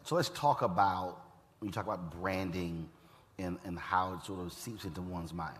So 0.06 0.16
let's 0.16 0.30
talk 0.30 0.62
about 0.62 1.20
when 1.60 1.68
you 1.68 1.74
talk 1.74 1.86
about 1.86 2.12
branding 2.22 2.88
and, 3.38 3.58
and 3.66 3.78
how 3.78 4.14
it 4.14 4.26
sort 4.26 4.40
of 4.40 4.54
seeps 4.54 4.86
into 4.86 5.02
one's 5.02 5.34
mind. 5.34 5.60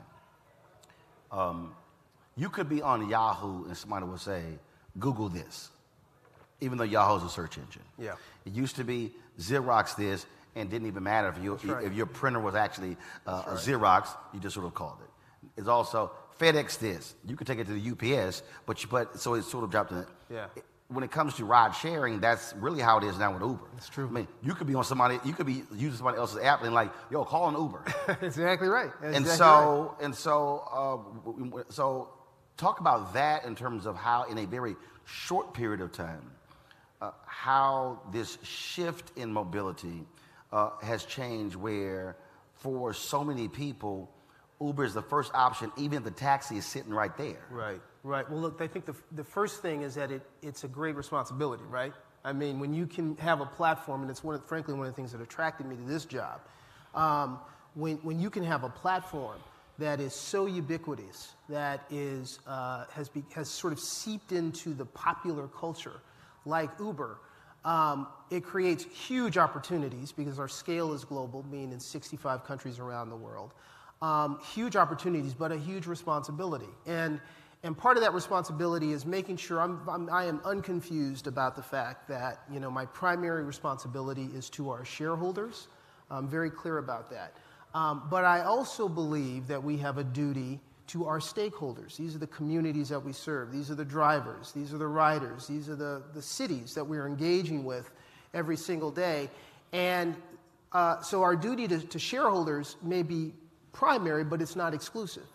Um, 1.34 1.76
you 2.38 2.50
could 2.50 2.70
be 2.70 2.82
on 2.82 3.10
Yahoo 3.10 3.66
and 3.66 3.76
somebody 3.76 4.06
would 4.06 4.20
say, 4.20 4.44
Google 5.00 5.30
this, 5.30 5.70
even 6.62 6.78
though 6.78 6.84
Yahoo's 6.84 7.24
a 7.24 7.30
search 7.30 7.58
engine. 7.58 7.84
Yeah. 8.00 8.14
It 8.46 8.54
used 8.54 8.76
to 8.78 8.84
be 8.84 9.12
Xerox 9.40 9.96
this 9.96 10.26
and 10.56 10.70
didn't 10.70 10.88
even 10.88 11.04
matter 11.04 11.30
if, 11.30 11.44
you, 11.44 11.54
right. 11.54 11.84
if 11.84 11.94
your 11.94 12.06
printer 12.06 12.40
was 12.40 12.56
actually 12.56 12.98
uh, 13.26 13.44
a 13.48 13.52
Xerox, 13.54 14.10
you 14.34 14.40
just 14.40 14.56
sort 14.56 14.66
of 14.66 14.74
called 14.74 14.98
it. 15.02 15.10
It's 15.60 15.68
also 15.68 16.12
FedEx 16.40 16.80
this. 16.80 17.16
You 17.28 17.36
could 17.36 17.48
take 17.48 17.60
it 17.60 17.68
to 17.68 17.74
the 17.74 18.18
UPS, 18.18 18.44
but, 18.66 18.82
you, 18.82 18.90
but 18.90 19.20
so 19.20 19.36
it 19.36 19.44
sort 19.44 19.64
of 19.64 19.72
dropped 19.72 19.92
in 19.92 20.00
it. 20.00 20.08
Yeah. 20.30 20.48
When 20.90 21.04
it 21.04 21.12
comes 21.12 21.34
to 21.36 21.46
ride 21.46 21.76
sharing, 21.76 22.22
that's 22.22 22.54
really 22.58 22.80
how 22.80 22.98
it 22.98 23.04
is 23.04 23.18
now 23.20 23.34
with 23.34 23.42
Uber. 23.42 23.66
That's 23.74 23.90
true. 23.90 24.08
I 24.08 24.12
mean, 24.12 24.28
you 24.42 24.54
could 24.54 24.68
be 24.68 24.76
on 24.76 24.86
somebody, 24.86 25.20
you 25.26 25.34
could 25.34 25.46
be 25.46 25.64
using 25.74 25.98
somebody 25.98 26.18
else's 26.18 26.42
app 26.42 26.64
and 26.64 26.74
like, 26.74 26.92
yo, 27.12 27.26
call 27.26 27.50
an 27.50 27.56
Uber. 27.56 27.84
exactly 28.22 28.70
right. 28.70 28.92
That's 29.02 29.18
and 29.18 29.26
exactly 29.26 29.46
right. 29.46 29.64
so, 29.64 29.98
and 30.02 30.16
so, 30.16 30.64
uh, 30.72 31.30
w- 31.30 31.66
so, 31.70 32.10
talk 32.58 32.80
about 32.80 33.14
that 33.14 33.46
in 33.46 33.56
terms 33.56 33.86
of 33.86 33.96
how, 33.96 34.24
in 34.24 34.38
a 34.38 34.46
very 34.46 34.76
short 35.06 35.54
period 35.54 35.82
of 35.82 35.92
time, 35.92 36.32
uh, 37.02 37.12
how 37.26 38.02
this 38.12 38.38
shift 38.44 39.12
in 39.16 39.32
mobility 39.32 40.04
uh, 40.52 40.72
has 40.82 41.06
changed. 41.06 41.56
Where, 41.56 42.18
for 42.56 42.94
so 42.94 43.24
many 43.24 43.48
people, 43.48 44.10
Uber 44.60 44.84
is 44.84 44.94
the 44.94 45.02
first 45.04 45.32
option, 45.34 45.72
even 45.78 46.00
if 46.00 46.04
the 46.04 46.12
taxi 46.12 46.58
is 46.58 46.66
sitting 46.66 46.94
right 46.94 47.16
there. 47.18 47.46
Right, 47.52 47.80
right. 48.04 48.30
Well, 48.30 48.42
look, 48.42 48.62
I 48.62 48.68
think 48.68 48.86
the, 48.86 48.96
the 49.12 49.24
first 49.24 49.62
thing 49.62 49.84
is 49.84 49.96
that 49.96 50.12
it, 50.12 50.24
it's 50.42 50.64
a 50.64 50.68
great 50.68 50.96
responsibility, 50.96 51.64
right? 51.70 51.94
I 52.26 52.34
mean, 52.34 52.60
when 52.60 52.74
you 52.74 52.88
can 52.88 53.16
have 53.18 53.40
a 53.40 53.46
platform, 53.46 54.02
and 54.02 54.10
it's 54.10 54.24
one 54.24 54.36
of, 54.36 54.44
frankly 54.46 54.74
one 54.74 54.88
of 54.88 54.94
the 54.94 54.96
things 54.96 55.12
that 55.12 55.22
attracted 55.22 55.68
me 55.68 55.76
to 55.76 55.84
this 55.84 56.06
job, 56.06 56.42
um, 56.96 57.40
when, 57.76 57.98
when 57.98 58.20
you 58.20 58.30
can 58.30 58.44
have 58.44 58.64
a 58.64 58.70
platform 58.70 59.38
that 59.80 60.00
is 60.00 60.14
so 60.14 60.46
ubiquitous, 60.46 61.34
that 61.50 61.84
is, 61.90 62.40
uh, 62.48 62.86
has, 62.92 63.10
be, 63.10 63.24
has 63.34 63.50
sort 63.50 63.74
of 63.74 63.80
seeped 63.80 64.32
into 64.32 64.74
the 64.74 64.86
popular 64.86 65.48
culture, 65.48 66.02
like 66.46 66.70
Uber, 66.80 67.20
um, 67.68 68.08
it 68.30 68.46
creates 68.46 68.86
huge 68.86 69.38
opportunities 69.38 70.14
because 70.14 70.40
our 70.40 70.48
scale 70.48 70.94
is 70.94 71.04
global, 71.04 71.44
being 71.44 71.74
in 71.74 71.80
65 71.80 72.46
countries 72.46 72.80
around 72.80 73.10
the 73.10 73.16
world. 73.16 73.54
Um, 74.02 74.40
huge 74.54 74.76
opportunities, 74.76 75.34
but 75.34 75.52
a 75.52 75.58
huge 75.58 75.86
responsibility. 75.86 76.70
And, 76.86 77.20
and 77.64 77.78
part 77.78 77.98
of 77.98 78.04
that 78.04 78.14
responsibility 78.14 78.94
is 78.94 79.06
making 79.06 79.38
sure 79.38 79.60
I'm, 79.60 79.82
I'm, 79.90 80.10
I 80.10 80.26
am 80.26 80.40
unconfused 80.46 81.28
about 81.28 81.56
the 81.58 81.62
fact 81.64 82.08
that 82.08 82.42
you 82.52 82.62
know, 82.62 82.72
my 82.72 82.86
primary 82.86 83.44
responsibility 83.44 84.30
is 84.34 84.50
to 84.52 84.70
our 84.70 84.86
shareholders. 84.86 85.68
I'm 86.10 86.28
very 86.28 86.50
clear 86.50 86.78
about 86.78 87.10
that. 87.12 87.34
Um, 87.74 88.08
but 88.10 88.26
I 88.26 88.42
also 88.42 88.88
believe 88.88 89.48
that 89.48 89.64
we 89.64 89.78
have 89.78 89.98
a 89.98 90.04
duty 90.04 90.60
to 90.88 91.06
our 91.06 91.20
stakeholders. 91.20 91.98
These 91.98 92.16
are 92.16 92.20
the 92.20 92.28
communities 92.28 92.90
that 92.90 93.00
we 93.00 93.12
serve. 93.12 93.52
These 93.52 93.70
are 93.70 93.76
the 93.76 93.86
drivers. 93.86 94.52
These 94.54 94.74
are 94.74 94.78
the 94.78 94.88
riders. 94.88 95.48
These 95.48 95.70
are 95.70 95.76
the, 95.76 96.02
the 96.14 96.22
cities 96.22 96.74
that 96.76 96.84
we're 96.84 97.06
engaging 97.06 97.66
with 97.66 97.92
every 98.34 98.56
single 98.56 98.90
day. 98.90 99.30
And 99.74 100.16
uh, 100.72 101.02
so 101.02 101.24
our 101.24 101.36
duty 101.36 101.68
to, 101.68 101.80
to, 101.80 102.00
shareholders 102.00 102.78
may 102.82 103.04
be 103.04 103.34
primary, 103.74 104.24
but 104.24 104.42
it's 104.42 104.56
not 104.56 104.74
exclusive. 104.74 105.26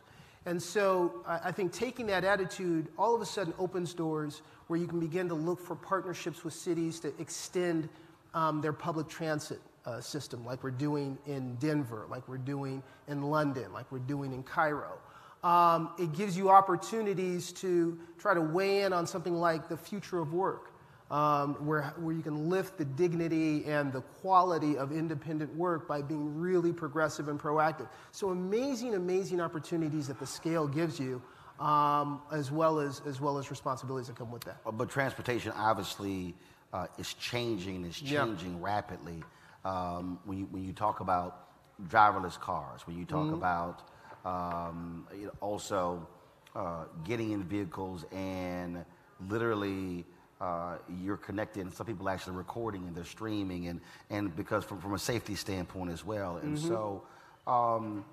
And 0.47 0.61
so 0.61 1.23
I, 1.27 1.41
I 1.45 1.53
think 1.53 1.73
taking 1.73 2.07
that 2.07 2.25
attitude 2.25 2.89
all 2.99 3.15
of 3.15 3.21
a 3.21 3.27
sudden 3.27 3.53
opens 3.59 3.93
doors 3.93 4.43
where 4.69 4.79
you 4.79 4.87
can 4.87 5.01
begin 5.01 5.29
to 5.29 5.35
look 5.35 5.61
for 5.61 5.77
partnerships 5.77 6.45
with 6.45 6.55
cities 6.55 6.99
to 7.01 7.12
extend 7.21 7.89
um, 8.35 8.62
their 8.62 8.73
public 8.73 9.09
transit 9.09 9.61
uh, 9.85 10.01
system, 10.01 10.45
like 10.45 10.62
we're 10.62 10.71
doing 10.71 11.19
in 11.27 11.57
Denver, 11.57 12.07
like 12.09 12.27
we're 12.29 12.39
doing 12.39 12.83
in 13.09 13.23
London, 13.23 13.73
like 13.73 13.91
we're 13.91 13.99
doing 13.99 14.33
in 14.33 14.43
Cairo. 14.43 14.99
Um, 15.43 15.91
it 15.99 16.12
gives 16.12 16.37
you 16.37 16.51
opportunities 16.51 17.53
to 17.55 17.99
try 18.19 18.33
to 18.33 18.41
weigh 18.41 18.83
in 18.83 18.93
on 18.93 19.07
something 19.07 19.35
like 19.35 19.69
the 19.69 19.77
future 19.77 20.21
of 20.21 20.33
work, 20.33 20.71
um, 21.11 21.55
where, 21.67 21.83
where 21.99 22.15
you 22.15 22.23
can 22.23 22.49
lift 22.49 22.79
the 22.79 22.85
dignity 22.85 23.65
and 23.65 23.93
the 23.93 24.03
quality 24.03 24.79
of 24.79 24.93
independent 24.93 25.53
work 25.57 25.89
by 25.89 26.01
being 26.01 26.39
really 26.39 26.73
progressive 26.73 27.29
and 27.29 27.41
proactive. 27.41 27.89
So, 28.12 28.31
amazing, 28.31 28.95
amazing 28.95 29.41
opportunities 29.41 30.07
that 30.07 30.21
the 30.21 30.27
scale 30.27 30.69
gives 30.69 30.99
you. 30.99 31.23
Um, 31.61 32.23
as 32.33 32.51
well 32.51 32.81
as 32.81 33.03
as 33.07 33.21
well 33.21 33.39
as 33.39 33.49
responsibilities 33.49 34.09
that 34.09 34.17
come 34.17 34.33
with 34.33 34.43
that. 34.45 34.57
But 34.65 34.89
transportation 34.89 35.53
obviously 35.53 36.35
uh, 36.73 36.87
is 36.99 37.15
changing, 37.15 37.85
is 37.85 38.01
changing 38.01 38.55
yeah. 38.55 38.59
rapidly. 38.61 39.23
Um, 39.64 40.19
when 40.25 40.38
you 40.38 40.49
when 40.50 40.64
you 40.64 40.73
talk 40.73 41.00
about 41.00 41.49
driverless 41.88 42.38
cars, 42.38 42.87
when 42.87 42.99
you 42.99 43.04
talk 43.04 43.26
mm-hmm. 43.26 43.35
about 43.35 43.88
um, 44.25 45.07
you 45.16 45.26
know, 45.26 45.33
also 45.40 46.07
uh, 46.54 46.85
getting 47.04 47.33
in 47.33 47.42
vehicles 47.45 48.04
and 48.12 48.85
literally 49.28 50.04
uh, 50.40 50.76
you're 51.02 51.16
connected 51.16 51.61
and 51.61 51.73
some 51.73 51.87
people 51.87 52.09
actually 52.09 52.37
recording 52.37 52.87
and 52.87 52.97
they're 52.97 53.04
streaming 53.04 53.69
and, 53.69 53.81
and 54.11 54.35
because 54.37 54.64
from, 54.64 54.81
from 54.81 54.95
a 54.95 54.99
safety 54.99 55.35
standpoint 55.35 55.90
as 55.90 56.04
well 56.04 56.37
and 56.38 56.59
mm-hmm. 56.59 56.69
so 56.69 57.02
um, 57.47 58.04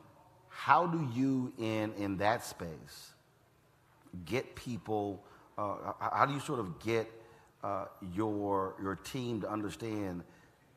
how 0.48 0.86
do 0.86 1.08
you 1.14 1.52
in 1.58 1.92
in 1.94 2.18
that 2.18 2.46
space 2.46 3.14
get 4.26 4.56
people 4.56 5.24
uh, 5.58 5.94
how 6.00 6.26
do 6.26 6.34
you 6.34 6.40
sort 6.40 6.60
of 6.60 6.80
get 6.80 7.12
uh, 7.64 7.86
your 8.14 8.76
your 8.82 8.96
team 8.96 9.42
to 9.42 9.50
understand 9.50 10.24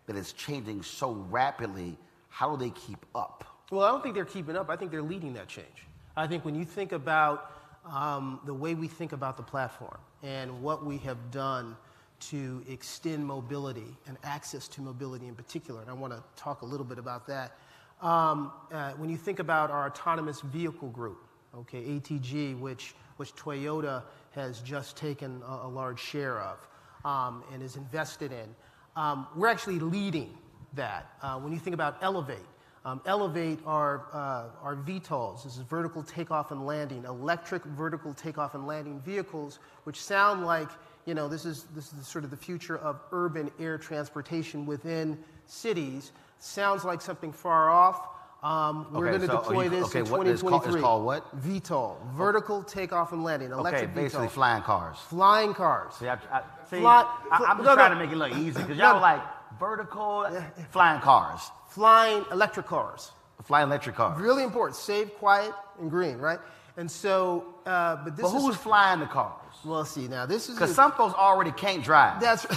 that 0.06 0.16
it's 0.16 0.32
changing 0.32 0.82
so 0.82 1.12
rapidly 1.30 1.96
how 2.28 2.54
do 2.54 2.64
they 2.64 2.70
keep 2.70 3.04
up 3.14 3.52
well, 3.72 3.86
I 3.86 3.88
don't 3.88 4.02
think 4.02 4.14
they're 4.14 4.26
keeping 4.26 4.54
up. 4.54 4.68
I 4.68 4.76
think 4.76 4.90
they're 4.90 5.00
leading 5.00 5.32
that 5.32 5.48
change. 5.48 5.86
I 6.14 6.26
think 6.26 6.44
when 6.44 6.54
you 6.54 6.66
think 6.66 6.92
about 6.92 7.52
um, 7.86 8.38
the 8.44 8.52
way 8.52 8.74
we 8.74 8.86
think 8.86 9.12
about 9.12 9.38
the 9.38 9.42
platform 9.42 9.98
and 10.22 10.62
what 10.62 10.84
we 10.84 10.98
have 10.98 11.30
done 11.30 11.74
to 12.20 12.62
extend 12.68 13.24
mobility 13.26 13.96
and 14.06 14.18
access 14.24 14.68
to 14.68 14.82
mobility 14.82 15.26
in 15.26 15.34
particular, 15.34 15.80
and 15.80 15.88
I 15.88 15.94
want 15.94 16.12
to 16.12 16.22
talk 16.36 16.60
a 16.60 16.66
little 16.66 16.84
bit 16.84 16.98
about 16.98 17.26
that. 17.28 17.56
Um, 18.02 18.52
uh, 18.70 18.92
when 18.92 19.08
you 19.08 19.16
think 19.16 19.38
about 19.38 19.70
our 19.70 19.86
autonomous 19.86 20.42
vehicle 20.42 20.90
group, 20.90 21.26
okay, 21.56 21.82
ATG, 21.82 22.60
which, 22.60 22.94
which 23.16 23.34
Toyota 23.36 24.02
has 24.32 24.60
just 24.60 24.98
taken 24.98 25.40
a, 25.48 25.66
a 25.66 25.68
large 25.68 25.98
share 25.98 26.40
of 26.40 26.58
um, 27.06 27.42
and 27.54 27.62
is 27.62 27.76
invested 27.76 28.32
in, 28.32 28.54
um, 28.96 29.26
we're 29.34 29.48
actually 29.48 29.78
leading 29.78 30.36
that. 30.74 31.12
Uh, 31.22 31.38
when 31.38 31.52
you 31.52 31.58
think 31.58 31.74
about 31.74 31.98
Elevate, 32.02 32.38
um, 32.84 33.00
elevate 33.06 33.60
our, 33.64 34.06
uh, 34.12 34.46
our 34.62 34.76
VTOLs. 34.76 35.44
This 35.44 35.56
is 35.56 35.62
vertical 35.62 36.02
takeoff 36.02 36.50
and 36.50 36.66
landing, 36.66 37.04
electric 37.04 37.64
vertical 37.64 38.12
takeoff 38.12 38.54
and 38.54 38.66
landing 38.66 39.00
vehicles, 39.00 39.60
which 39.84 40.02
sound 40.02 40.44
like, 40.44 40.68
you 41.06 41.14
know, 41.14 41.28
this 41.28 41.44
is, 41.44 41.64
this 41.74 41.92
is 41.92 42.06
sort 42.06 42.24
of 42.24 42.30
the 42.30 42.36
future 42.36 42.78
of 42.78 43.00
urban 43.12 43.50
air 43.60 43.78
transportation 43.78 44.66
within 44.66 45.16
cities. 45.46 46.10
Sounds 46.40 46.84
like 46.84 47.00
something 47.00 47.32
far 47.32 47.70
off. 47.70 48.08
Um, 48.42 48.88
we're 48.92 49.06
okay, 49.06 49.18
going 49.18 49.20
to 49.20 49.26
so 49.28 49.40
deploy 49.40 49.64
you, 49.64 49.70
this 49.70 49.84
okay, 49.86 50.00
in 50.00 50.06
2023. 50.06 50.18
What, 50.18 50.26
it's, 50.26 50.42
called, 50.42 50.66
it's 50.66 50.82
called 50.82 51.04
what? 51.04 51.42
VTOL, 51.42 52.12
vertical 52.14 52.62
takeoff 52.64 53.12
and 53.12 53.22
landing, 53.22 53.52
electric 53.52 53.90
okay, 53.90 53.94
basically 53.94 54.26
VTOL. 54.26 54.30
flying 54.30 54.62
cars. 54.62 54.98
Flying 54.98 55.54
cars. 55.54 55.94
See, 55.94 56.08
I, 56.08 56.14
I, 56.14 56.42
see 56.68 56.80
Fly, 56.80 57.18
I, 57.30 57.36
am 57.36 57.58
just 57.58 57.64
no, 57.64 57.74
trying 57.74 57.92
no. 57.92 57.98
to 57.98 58.04
make 58.04 58.12
it 58.12 58.16
look 58.16 58.32
easy 58.32 58.60
because 58.60 58.76
y'all 58.78 58.96
no. 58.96 59.00
like 59.00 59.22
vertical 59.60 60.26
flying 60.70 61.00
cars 61.00 61.50
flying 61.72 62.24
electric 62.30 62.66
cars. 62.66 63.12
Flying 63.44 63.66
electric 63.66 63.96
cars. 63.96 64.20
Really 64.20 64.44
important. 64.44 64.76
Safe, 64.76 65.12
quiet, 65.14 65.52
and 65.80 65.90
green, 65.90 66.18
right? 66.18 66.38
And 66.76 66.90
so, 66.90 67.54
uh, 67.66 67.96
but 68.04 68.16
this 68.16 68.24
but 68.24 68.38
who's 68.38 68.54
is, 68.54 68.60
flying 68.60 69.00
the 69.00 69.06
cars? 69.06 69.40
Well, 69.64 69.84
see, 69.84 70.06
now 70.06 70.26
this 70.26 70.48
is 70.48 70.54
because 70.54 70.74
some 70.74 70.92
folks 70.92 71.14
already 71.14 71.52
can't 71.52 71.82
drive. 71.82 72.20
That's 72.20 72.46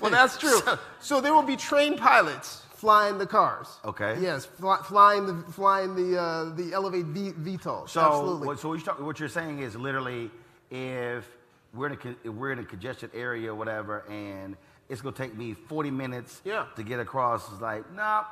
well, 0.00 0.10
that's 0.10 0.38
true. 0.38 0.60
So, 0.60 0.78
so, 1.00 1.20
there 1.20 1.34
will 1.34 1.42
be 1.42 1.56
trained 1.56 1.98
pilots 1.98 2.62
flying 2.86 3.18
the 3.18 3.26
cars. 3.26 3.66
Okay. 3.84 4.16
Yes, 4.20 4.46
fly, 4.46 4.78
flying 4.84 5.26
the 5.26 5.34
flying 5.50 5.96
the 5.96 6.20
uh, 6.20 6.44
the 6.54 6.72
Elevate 6.72 7.06
v, 7.06 7.32
VTOL. 7.32 7.88
So, 7.88 8.00
Absolutely. 8.00 8.46
What, 8.46 8.60
so 8.60 8.68
what 8.68 8.86
you're, 8.86 8.94
what 9.04 9.18
you're 9.18 9.28
saying 9.28 9.58
is 9.58 9.74
literally 9.74 10.30
if 10.70 11.24
we're 11.74 11.88
in 11.88 12.16
a, 12.24 12.30
we're 12.30 12.52
in 12.52 12.60
a 12.60 12.64
congested 12.64 13.10
area 13.12 13.50
or 13.50 13.56
whatever, 13.56 14.04
and 14.08 14.56
it's 14.88 15.00
gonna 15.00 15.16
take 15.16 15.36
me 15.36 15.54
40 15.54 15.90
minutes 15.90 16.40
yeah. 16.44 16.66
to 16.76 16.84
get 16.84 17.00
across. 17.00 17.50
It's 17.50 17.60
like, 17.60 17.92
nah, 17.92 18.22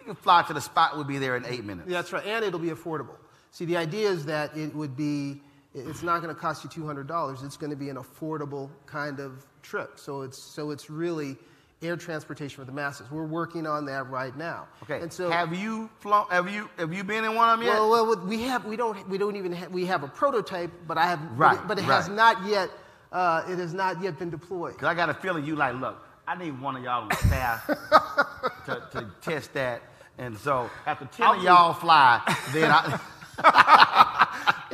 we 0.00 0.06
can 0.06 0.16
fly 0.16 0.42
to 0.48 0.52
the 0.52 0.60
spot. 0.60 0.96
We'll 0.96 1.04
be 1.04 1.18
there 1.18 1.36
in 1.36 1.46
eight 1.46 1.64
minutes. 1.64 1.88
Yeah, 1.88 1.98
that's 1.98 2.12
right, 2.12 2.26
and 2.26 2.44
it'll 2.44 2.58
be 2.58 2.70
affordable. 2.70 3.14
See, 3.52 3.66
the 3.66 3.76
idea 3.76 4.10
is 4.10 4.24
that 4.24 4.56
it 4.56 4.74
would 4.74 4.96
be, 4.96 5.40
it's 5.76 6.02
not 6.02 6.22
gonna 6.22 6.34
cost 6.34 6.64
you 6.64 6.70
$200. 6.70 7.44
It's 7.44 7.56
gonna 7.56 7.76
be 7.76 7.88
an 7.88 7.98
affordable 7.98 8.68
kind 8.84 9.20
of 9.20 9.46
trip. 9.62 10.00
So 10.00 10.22
it's, 10.22 10.42
so 10.42 10.72
it's 10.72 10.90
really 10.90 11.36
air 11.82 11.96
transportation 11.96 12.56
for 12.56 12.64
the 12.64 12.72
masses. 12.72 13.10
We're 13.10 13.24
working 13.24 13.66
on 13.66 13.84
that 13.86 14.08
right 14.08 14.36
now. 14.36 14.68
Okay. 14.84 15.00
And 15.00 15.12
so, 15.12 15.30
have 15.30 15.54
you 15.54 15.90
flown? 16.00 16.26
Have 16.30 16.50
you 16.50 16.68
have 16.78 16.92
you 16.92 17.04
been 17.04 17.24
in 17.24 17.34
one 17.34 17.48
of 17.48 17.58
them 17.58 17.66
yet? 17.66 17.74
Well, 17.74 17.90
well 17.90 18.26
we 18.26 18.42
have. 18.42 18.64
We 18.64 18.76
don't. 18.76 19.08
We 19.08 19.18
don't 19.18 19.36
even. 19.36 19.52
Have, 19.52 19.70
we 19.70 19.86
have 19.86 20.02
a 20.02 20.08
prototype, 20.08 20.70
but 20.86 20.98
I 20.98 21.06
have. 21.06 21.20
Right. 21.36 21.56
But 21.56 21.62
it, 21.62 21.68
but 21.68 21.78
it 21.78 21.88
right. 21.88 21.96
has 21.96 22.08
not 22.08 22.46
yet 22.46 22.70
uh, 23.12 23.44
it 23.48 23.58
has 23.58 23.74
not 23.74 24.02
yet 24.02 24.18
been 24.18 24.30
deployed. 24.30 24.72
Because 24.74 24.88
I 24.88 24.94
got 24.94 25.10
a 25.10 25.14
feeling 25.14 25.44
you 25.44 25.54
like, 25.54 25.74
look, 25.74 26.02
I 26.26 26.36
need 26.36 26.60
one 26.60 26.76
of 26.76 26.82
y'all 26.82 27.04
on 27.04 27.16
staff 27.16 27.66
to, 28.66 28.82
to 28.92 29.10
test 29.20 29.52
that. 29.54 29.82
And 30.18 30.36
so 30.36 30.70
after 30.86 31.04
10 31.06 31.26
I'll 31.26 31.34
of 31.34 31.42
y'all 31.42 31.74
fly, 31.74 32.20
then 32.52 32.70
I. 32.70 33.00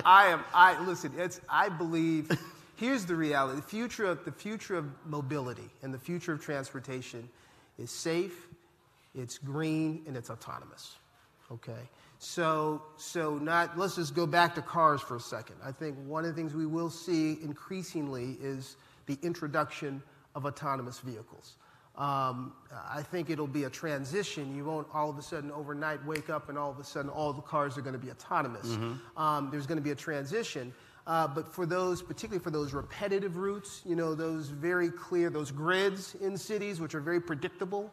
I 0.04 0.28
am, 0.28 0.44
I, 0.54 0.80
listen, 0.84 1.12
it's, 1.16 1.40
I 1.48 1.68
believe, 1.68 2.30
here's 2.78 3.04
the 3.04 3.14
reality. 3.14 3.56
The 3.56 3.66
future 3.66 4.06
of, 4.06 4.24
the 4.24 4.32
future 4.32 4.76
of 4.76 4.86
mobility 5.04 5.68
and 5.82 5.92
the 5.92 5.98
future 5.98 6.32
of 6.32 6.40
transportation 6.40 7.28
is 7.78 7.90
safe, 7.90 8.48
it's 9.14 9.38
green, 9.38 10.02
and 10.06 10.16
it's 10.16 10.30
autonomous. 10.30 10.96
Okay? 11.50 11.88
So, 12.18 12.82
so 12.96 13.36
not, 13.36 13.78
let's 13.78 13.96
just 13.96 14.14
go 14.14 14.26
back 14.26 14.54
to 14.56 14.62
cars 14.62 15.00
for 15.00 15.16
a 15.16 15.20
second. 15.20 15.56
I 15.64 15.72
think 15.72 15.96
one 16.06 16.24
of 16.24 16.34
the 16.34 16.36
things 16.40 16.54
we 16.54 16.66
will 16.66 16.90
see 16.90 17.38
increasingly 17.42 18.36
is 18.40 18.76
the 19.06 19.18
introduction 19.22 20.02
of 20.34 20.46
autonomous 20.46 20.98
vehicles. 21.00 21.56
Um, 21.96 22.52
I 22.88 23.02
think 23.02 23.28
it'll 23.28 23.48
be 23.48 23.64
a 23.64 23.70
transition. 23.70 24.54
You 24.54 24.64
won't 24.64 24.86
all 24.94 25.10
of 25.10 25.18
a 25.18 25.22
sudden 25.22 25.50
overnight 25.50 26.04
wake 26.06 26.30
up 26.30 26.48
and 26.48 26.56
all 26.56 26.70
of 26.70 26.78
a 26.78 26.84
sudden 26.84 27.10
all 27.10 27.32
the 27.32 27.42
cars 27.42 27.76
are 27.76 27.80
going 27.80 27.94
to 27.94 27.98
be 27.98 28.10
autonomous. 28.10 28.68
Mm-hmm. 28.68 29.20
Um, 29.20 29.50
there's 29.50 29.66
going 29.66 29.78
to 29.78 29.82
be 29.82 29.90
a 29.90 29.96
transition. 29.96 30.72
Uh, 31.08 31.26
but 31.26 31.50
for 31.50 31.64
those, 31.64 32.02
particularly 32.02 32.38
for 32.38 32.50
those 32.50 32.74
repetitive 32.74 33.38
routes, 33.38 33.80
you 33.86 33.96
know, 33.96 34.14
those 34.14 34.48
very 34.48 34.90
clear, 34.90 35.30
those 35.30 35.50
grids 35.50 36.14
in 36.16 36.36
cities, 36.36 36.82
which 36.82 36.94
are 36.94 37.00
very 37.00 37.18
predictable, 37.18 37.90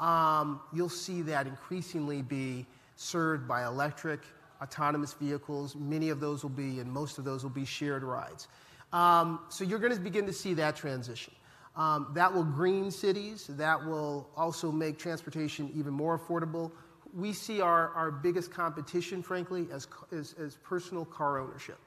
um, 0.00 0.60
you'll 0.72 0.88
see 0.88 1.22
that 1.22 1.46
increasingly 1.46 2.22
be 2.22 2.66
served 2.96 3.46
by 3.46 3.64
electric, 3.64 4.18
autonomous 4.60 5.12
vehicles. 5.12 5.76
Many 5.76 6.08
of 6.08 6.18
those 6.18 6.42
will 6.42 6.50
be, 6.50 6.80
and 6.80 6.90
most 6.90 7.18
of 7.18 7.24
those 7.24 7.44
will 7.44 7.50
be 7.50 7.64
shared 7.64 8.02
rides. 8.02 8.48
Um, 8.92 9.38
so 9.48 9.62
you're 9.62 9.78
going 9.78 9.94
to 9.94 10.00
begin 10.00 10.26
to 10.26 10.32
see 10.32 10.54
that 10.54 10.74
transition. 10.74 11.34
Um, 11.76 12.08
that 12.14 12.34
will 12.34 12.42
green 12.42 12.90
cities. 12.90 13.46
That 13.48 13.86
will 13.86 14.28
also 14.36 14.72
make 14.72 14.98
transportation 14.98 15.70
even 15.76 15.92
more 15.92 16.18
affordable. 16.18 16.72
We 17.14 17.32
see 17.32 17.60
our, 17.60 17.90
our 17.90 18.10
biggest 18.10 18.50
competition, 18.50 19.22
frankly, 19.22 19.68
as, 19.70 19.86
as, 20.10 20.34
as 20.34 20.56
personal 20.64 21.04
car 21.04 21.38
ownership. 21.38 21.78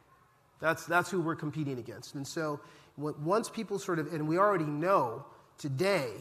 That's, 0.60 0.86
that's 0.86 1.10
who 1.10 1.22
we're 1.22 1.36
competing 1.36 1.80
against. 1.80 2.16
And 2.16 2.28
so 2.28 2.60
once 2.98 3.50
people 3.50 3.80
sort 3.80 4.00
of, 4.00 4.14
and 4.14 4.28
we 4.28 4.38
already 4.38 4.66
know 4.66 5.26
today 5.58 6.12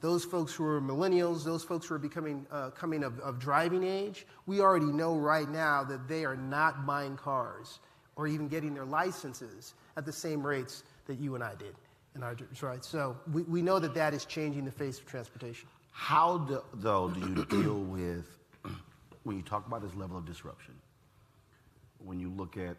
those 0.00 0.24
folks 0.24 0.52
who 0.54 0.64
are 0.64 0.80
millennials, 0.80 1.44
those 1.44 1.62
folks 1.62 1.86
who 1.86 1.94
are 1.94 1.98
becoming 1.98 2.46
uh, 2.50 2.70
coming 2.70 3.04
of, 3.04 3.18
of 3.20 3.38
driving 3.38 3.84
age, 3.84 4.26
we 4.46 4.60
already 4.60 4.86
know 4.86 5.16
right 5.16 5.48
now 5.48 5.84
that 5.84 6.08
they 6.08 6.24
are 6.24 6.36
not 6.36 6.86
buying 6.86 7.16
cars 7.16 7.80
or 8.16 8.26
even 8.26 8.48
getting 8.48 8.74
their 8.74 8.84
licenses 8.84 9.74
at 9.96 10.04
the 10.04 10.12
same 10.12 10.44
rates 10.44 10.84
that 11.06 11.18
you 11.18 11.34
and 11.34 11.44
I 11.44 11.54
did 11.54 11.74
in 12.14 12.22
our 12.22 12.36
right. 12.60 12.84
So 12.84 13.16
we, 13.32 13.42
we 13.42 13.62
know 13.62 13.78
that 13.78 13.94
that 13.94 14.14
is 14.14 14.24
changing 14.24 14.64
the 14.64 14.70
face 14.70 14.98
of 14.98 15.06
transportation. 15.06 15.68
How 15.92 16.38
do, 16.38 16.62
though 16.74 17.10
do 17.10 17.20
you 17.20 17.44
deal 17.44 17.78
with 17.78 18.26
when 19.22 19.36
you 19.36 19.42
talk 19.42 19.66
about 19.66 19.82
this 19.82 19.94
level 19.94 20.18
of 20.18 20.26
disruption, 20.26 20.74
when 21.98 22.18
you 22.18 22.30
look 22.30 22.56
at 22.56 22.76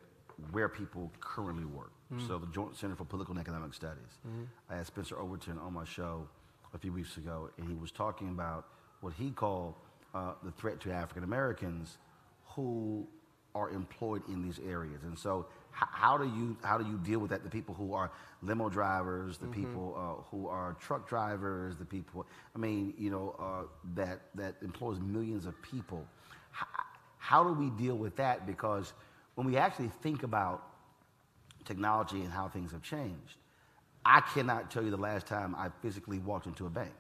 where 0.52 0.70
people 0.70 1.12
currently 1.20 1.66
work, 1.66 1.92
mm-hmm. 2.12 2.28
so 2.28 2.38
the 2.38 2.48
Joint 2.48 2.76
Center 2.76 2.96
for 2.96 3.06
Political 3.06 3.34
and 3.34 3.42
Economic 3.42 3.74
Studies, 3.74 4.20
mm-hmm. 4.28 4.44
I 4.70 4.78
had 4.78 4.88
Spencer 4.88 5.18
Overton 5.18 5.58
on 5.60 5.74
my 5.74 5.86
show 5.86 6.28
a 6.74 6.78
few 6.78 6.92
weeks 6.92 7.18
ago, 7.18 7.50
and 7.58 7.68
he 7.68 7.76
was 7.76 7.92
talking 7.92 8.30
about 8.30 8.68
what 9.02 9.14
he 9.14 9.32
called 9.32 9.76
uh, 10.14 10.34
the 10.44 10.52
threat 10.52 10.80
to 10.82 10.92
African 10.92 11.24
Americans 11.24 11.98
who 12.56 13.08
are 13.56 13.70
employed 13.70 14.22
in 14.28 14.42
these 14.42 14.60
areas. 14.68 15.04
And 15.04 15.18
so, 15.18 15.46
how 15.72 16.18
do 16.18 16.26
you 16.26 16.56
how 16.64 16.78
do 16.78 16.86
you 16.86 16.98
deal 17.00 17.20
with 17.20 17.32
that? 17.32 17.44
The 17.44 17.50
people 17.50 17.74
who 17.74 17.94
are 17.94 18.12
limo 18.42 18.70
drivers, 18.70 19.38
the 19.38 19.48
mm-hmm. 19.48 19.66
people 19.66 19.96
uh, 19.98 20.24
who 20.30 20.48
are 20.48 20.76
truck 20.80 21.08
drivers, 21.08 21.78
the 21.78 21.86
people. 21.86 22.26
I 22.56 22.60
mean, 22.60 22.94
you 22.98 23.10
know, 23.10 23.36
uh, 23.40 23.68
that 23.96 24.22
that 24.36 24.56
employs 24.62 25.00
millions 25.00 25.46
of 25.46 25.60
people. 25.62 26.06
H- 26.56 26.68
how 27.18 27.44
do 27.44 27.54
we 27.54 27.70
deal 27.72 27.96
with 27.96 28.16
that? 28.18 28.46
Because 28.46 28.94
when 29.36 29.48
we 29.48 29.58
actually 29.58 29.92
think 30.02 30.24
about 30.24 30.64
technology 31.66 32.22
and 32.22 32.32
how 32.32 32.48
things 32.48 32.72
have 32.72 32.82
changed, 32.82 33.38
I 34.06 34.22
cannot 34.22 34.70
tell 34.70 34.84
you 34.84 34.92
the 34.92 34.98
last 34.98 35.28
time 35.28 35.56
I 35.56 35.70
physically 35.82 36.20
walked 36.20 36.46
into 36.46 36.66
a 36.66 36.70
bank, 36.70 36.94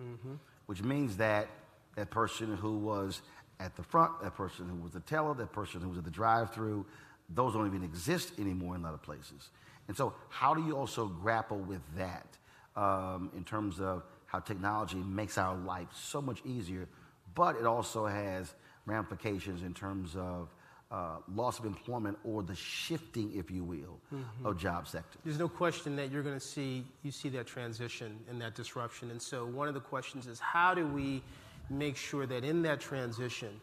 mm-hmm. 0.00 0.34
which 0.66 0.82
means 0.82 1.16
that 1.18 1.48
that 1.96 2.10
person 2.10 2.56
who 2.56 2.78
was 2.78 3.22
at 3.60 3.76
the 3.76 3.82
front, 3.82 4.22
that 4.22 4.34
person 4.34 4.68
who 4.68 4.76
was 4.76 4.92
the 4.92 5.00
teller, 5.00 5.34
that 5.34 5.52
person 5.52 5.80
who 5.80 5.88
was 5.88 5.98
at 5.98 6.04
the 6.04 6.10
drive-through, 6.10 6.84
those 7.30 7.54
don't 7.54 7.66
even 7.66 7.82
exist 7.82 8.32
anymore 8.38 8.74
in 8.74 8.82
a 8.82 8.84
lot 8.84 8.94
of 8.94 9.02
places. 9.02 9.50
And 9.88 9.96
so, 9.96 10.14
how 10.28 10.54
do 10.54 10.64
you 10.64 10.76
also 10.76 11.06
grapple 11.06 11.58
with 11.58 11.82
that 11.96 12.26
um, 12.74 13.30
in 13.36 13.44
terms 13.44 13.80
of 13.80 14.04
how 14.26 14.40
technology 14.40 14.96
makes 14.96 15.38
our 15.38 15.56
life 15.56 15.88
so 15.94 16.20
much 16.20 16.42
easier, 16.44 16.88
but 17.34 17.56
it 17.56 17.64
also 17.64 18.06
has 18.06 18.54
ramifications 18.84 19.62
in 19.62 19.72
terms 19.74 20.16
of 20.16 20.48
uh, 20.90 21.16
loss 21.34 21.58
of 21.58 21.64
employment 21.64 22.16
or 22.24 22.42
the 22.42 22.54
shifting, 22.54 23.32
if 23.34 23.50
you 23.50 23.64
will, 23.64 23.98
mm-hmm. 24.14 24.46
of 24.46 24.56
job 24.56 24.86
sectors. 24.86 25.20
There's 25.24 25.38
no 25.38 25.48
question 25.48 25.96
that 25.96 26.12
you're 26.12 26.22
going 26.22 26.38
to 26.38 26.46
see 26.46 26.84
you 27.02 27.10
see 27.10 27.28
that 27.30 27.46
transition 27.46 28.18
and 28.30 28.40
that 28.40 28.54
disruption. 28.54 29.10
And 29.10 29.20
so 29.20 29.46
one 29.46 29.68
of 29.68 29.74
the 29.74 29.80
questions 29.80 30.26
is 30.26 30.38
how 30.38 30.74
do 30.74 30.86
we 30.86 31.22
make 31.70 31.96
sure 31.96 32.26
that 32.26 32.44
in 32.44 32.62
that 32.62 32.80
transition, 32.80 33.60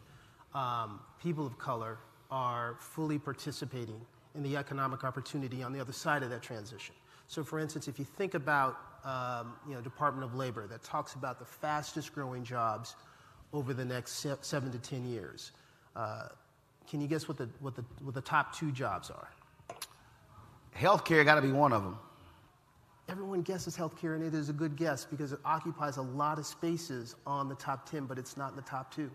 um, 0.54 1.00
people 1.22 1.46
of 1.46 1.58
color 1.58 1.98
are 2.30 2.76
fully 2.78 3.18
participating 3.18 4.00
in 4.34 4.42
the 4.42 4.56
economic 4.56 5.04
opportunity 5.04 5.62
on 5.62 5.72
the 5.72 5.80
other 5.80 5.92
side 5.92 6.22
of 6.22 6.30
that 6.30 6.42
transition. 6.42 6.94
So, 7.28 7.42
for 7.42 7.58
instance, 7.58 7.88
if 7.88 7.98
you 7.98 8.04
think 8.04 8.34
about 8.34 8.76
um, 9.04 9.54
you 9.66 9.74
know 9.74 9.80
Department 9.80 10.24
of 10.24 10.34
Labor 10.34 10.66
that 10.66 10.82
talks 10.82 11.14
about 11.14 11.38
the 11.38 11.44
fastest 11.44 12.14
growing 12.14 12.44
jobs 12.44 12.96
over 13.52 13.72
the 13.72 13.84
next 13.84 14.26
seven 14.42 14.70
to 14.72 14.78
ten 14.78 15.06
years, 15.06 15.52
uh, 15.96 16.28
can 16.88 17.00
you 17.00 17.06
guess 17.06 17.28
what 17.28 17.38
the, 17.38 17.48
what, 17.60 17.74
the, 17.74 17.84
what 18.02 18.14
the 18.14 18.20
top 18.20 18.56
two 18.56 18.70
jobs 18.70 19.10
are? 19.10 19.28
Healthcare 20.76 21.24
got 21.24 21.36
to 21.36 21.42
be 21.42 21.52
one 21.52 21.72
of 21.72 21.82
them. 21.82 21.98
Everyone 23.08 23.42
guesses 23.42 23.76
healthcare, 23.76 24.14
and 24.14 24.24
it 24.24 24.34
is 24.34 24.48
a 24.48 24.52
good 24.52 24.76
guess 24.76 25.04
because 25.04 25.32
it 25.32 25.38
occupies 25.44 25.98
a 25.98 26.02
lot 26.02 26.38
of 26.38 26.46
spaces 26.46 27.16
on 27.26 27.48
the 27.48 27.54
top 27.54 27.88
10, 27.88 28.06
but 28.06 28.18
it's 28.18 28.36
not 28.36 28.50
in 28.50 28.56
the 28.56 28.62
top 28.62 28.94
two. 28.94 29.10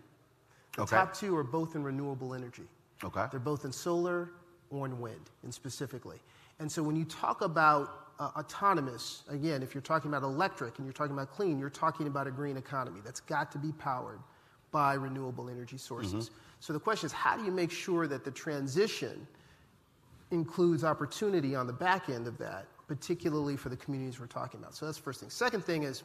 The 0.76 0.82
okay. 0.82 0.96
top 0.96 1.14
two 1.14 1.36
are 1.36 1.42
both 1.42 1.74
in 1.74 1.82
renewable 1.82 2.34
energy. 2.34 2.68
Okay. 3.02 3.24
They're 3.30 3.40
both 3.40 3.64
in 3.64 3.72
solar 3.72 4.30
or 4.70 4.86
in 4.86 5.00
wind, 5.00 5.30
and 5.42 5.52
specifically. 5.52 6.18
And 6.60 6.70
so 6.70 6.82
when 6.82 6.94
you 6.94 7.04
talk 7.04 7.40
about 7.40 8.10
uh, 8.20 8.30
autonomous, 8.36 9.22
again, 9.28 9.62
if 9.62 9.74
you're 9.74 9.82
talking 9.82 10.10
about 10.10 10.22
electric 10.22 10.78
and 10.78 10.86
you're 10.86 10.92
talking 10.92 11.14
about 11.14 11.32
clean, 11.32 11.58
you're 11.58 11.70
talking 11.70 12.06
about 12.06 12.26
a 12.26 12.30
green 12.30 12.56
economy 12.56 13.00
that's 13.04 13.20
got 13.20 13.50
to 13.52 13.58
be 13.58 13.72
powered 13.72 14.20
by 14.70 14.94
renewable 14.94 15.48
energy 15.48 15.78
sources. 15.78 16.28
Mm-hmm. 16.28 16.34
So 16.60 16.72
the 16.72 16.80
question 16.80 17.06
is 17.06 17.12
how 17.12 17.36
do 17.36 17.44
you 17.44 17.50
make 17.50 17.70
sure 17.70 18.06
that 18.06 18.24
the 18.24 18.30
transition 18.30 19.26
includes 20.30 20.84
opportunity 20.84 21.56
on 21.56 21.66
the 21.66 21.72
back 21.72 22.08
end 22.08 22.26
of 22.26 22.38
that 22.38 22.66
particularly 22.90 23.56
for 23.56 23.68
the 23.68 23.76
communities 23.76 24.18
we're 24.18 24.26
talking 24.26 24.58
about. 24.58 24.74
So 24.74 24.84
that's 24.84 24.98
the 24.98 25.04
first 25.04 25.20
thing. 25.20 25.30
Second 25.30 25.64
thing 25.64 25.84
is, 25.84 26.02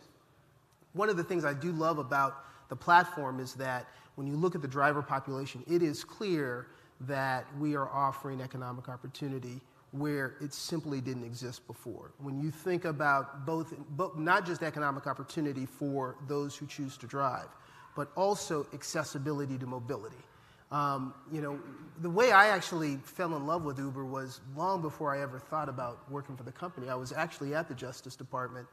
one 0.93 1.09
of 1.09 1.17
the 1.17 1.23
things 1.23 1.43
I 1.43 1.51
do 1.51 1.71
love 1.71 1.97
about 1.97 2.45
the 2.69 2.75
platform 2.75 3.39
is 3.39 3.55
that 3.55 3.87
when 4.13 4.27
you 4.27 4.35
look 4.35 4.53
at 4.53 4.61
the 4.61 4.67
driver 4.67 5.01
population, 5.01 5.63
it 5.65 5.81
is 5.81 6.03
clear 6.03 6.67
that 7.01 7.47
we 7.57 7.75
are 7.75 7.89
offering 7.89 8.39
economic 8.39 8.87
opportunity 8.87 9.61
where 9.93 10.35
it 10.39 10.53
simply 10.53 11.01
didn't 11.01 11.23
exist 11.23 11.65
before. 11.65 12.11
When 12.19 12.39
you 12.39 12.51
think 12.51 12.85
about 12.85 13.47
both, 13.47 13.73
both, 13.97 14.15
not 14.15 14.45
just 14.45 14.61
economic 14.61 15.07
opportunity 15.07 15.65
for 15.65 16.17
those 16.27 16.55
who 16.55 16.67
choose 16.67 16.97
to 16.97 17.07
drive, 17.07 17.47
but 17.95 18.11
also 18.15 18.67
accessibility 18.75 19.57
to 19.57 19.65
mobility. 19.65 20.23
Um, 20.71 21.13
you 21.31 21.41
know, 21.41 21.59
the 22.01 22.09
way 22.09 22.31
I 22.31 22.47
actually 22.47 22.97
fell 22.97 23.35
in 23.35 23.45
love 23.45 23.63
with 23.63 23.77
Uber 23.77 24.03
was 24.03 24.41
long 24.57 24.81
before 24.81 25.15
I 25.15 25.21
ever 25.21 25.39
thought 25.39 25.69
about 25.69 26.09
working 26.11 26.35
for 26.35 26.43
the 26.43 26.51
company. 26.51 26.89
I 26.89 26.95
was 26.95 27.11
actually 27.11 27.53
at 27.53 27.67
the 27.67 27.75
Justice 27.75 28.15
Department, 28.15 28.67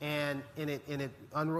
and, 0.00 0.42
and 0.56 0.68
it, 0.68 0.82
and 0.88 1.00
it 1.00 1.10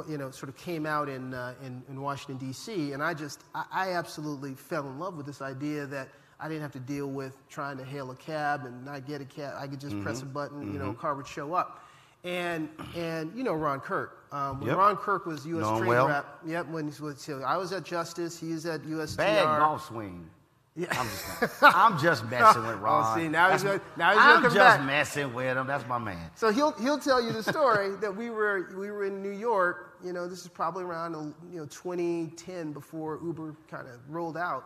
you 0.09 0.19
know, 0.19 0.31
sort 0.31 0.49
of 0.49 0.57
came 0.57 0.87
out 0.87 1.09
in, 1.09 1.33
uh, 1.33 1.55
in, 1.65 1.83
in, 1.89 2.01
Washington, 2.01 2.45
D.C., 2.45 2.93
and 2.93 3.03
I 3.03 3.15
just, 3.15 3.41
I, 3.55 3.65
I, 3.73 3.93
absolutely 3.93 4.55
fell 4.55 4.87
in 4.87 4.99
love 4.99 5.17
with 5.17 5.25
this 5.25 5.41
idea 5.41 5.87
that 5.87 6.09
I 6.39 6.49
didn't 6.49 6.63
have 6.63 6.73
to 6.73 6.81
deal 6.81 7.07
with 7.07 7.35
trying 7.49 7.79
to 7.79 7.85
hail 7.85 8.11
a 8.11 8.17
cab 8.17 8.67
and 8.67 8.85
not 8.85 9.07
get 9.07 9.23
a 9.23 9.25
cab. 9.25 9.55
I 9.59 9.67
could 9.67 9.81
just 9.81 9.95
mm-hmm. 9.95 10.05
press 10.05 10.21
a 10.21 10.27
button, 10.27 10.65
mm-hmm. 10.65 10.73
you 10.73 10.79
know, 10.79 10.87
a 10.87 10.89
mm-hmm. 10.89 11.01
car 11.01 11.15
would 11.15 11.27
show 11.27 11.55
up 11.55 11.86
and 12.27 12.69
and 12.97 13.33
you 13.35 13.45
know 13.45 13.55
Ron 13.55 13.81
Kirk. 13.81 14.25
Um, 14.33 14.59
when 14.59 14.69
yep. 14.69 14.79
Ron 14.79 14.97
Kirk 14.97 15.25
was 15.25 15.47
U.S. 15.47 15.79
Trade 15.79 15.89
well. 15.89 16.09
Rep, 16.09 16.27
yep. 16.45 16.69
When 16.69 16.91
he 16.91 17.03
was, 17.03 17.31
I 17.45 17.57
was 17.57 17.73
at 17.73 17.85
Justice, 17.85 18.39
he 18.39 18.53
was 18.53 18.67
at 18.67 18.83
USTR. 18.83 19.17
Bad 19.17 19.59
golf 19.61 19.87
swing. 19.87 20.29
Yeah. 20.75 20.89
I'm 20.91 21.07
just, 21.07 21.63
I'm 21.63 21.99
just 21.99 22.25
messing 22.29 22.67
with 22.67 22.77
Ron. 22.81 23.05
Oh, 23.07 23.19
see, 23.19 23.29
now 23.29 23.51
he's, 23.51 23.63
going, 23.63 23.81
now 23.97 24.11
he's 24.11 24.19
I'm 24.19 24.43
just 24.43 24.57
back. 24.57 24.85
messing 24.85 25.33
with 25.33 25.57
him. 25.57 25.67
That's 25.67 25.87
my 25.87 25.99
man. 25.99 26.31
So 26.35 26.51
he'll 26.53 26.73
he'll 26.73 26.99
tell 26.99 27.23
you 27.23 27.33
the 27.33 27.43
story 27.43 27.97
that 28.01 28.15
we 28.15 28.29
were 28.31 28.75
we 28.77 28.91
were 28.91 29.05
in 29.05 29.23
New 29.23 29.31
York. 29.31 29.97
You 30.05 30.13
know, 30.13 30.29
this 30.29 30.43
is 30.43 30.49
probably 30.49 30.85
around 30.85 31.35
you 31.51 31.61
know 31.61 31.67
2010 31.67 32.73
before 32.73 33.21
Uber 33.25 33.57
kind 33.71 33.89
of 33.89 34.01
rolled 34.09 34.37
out. 34.37 34.65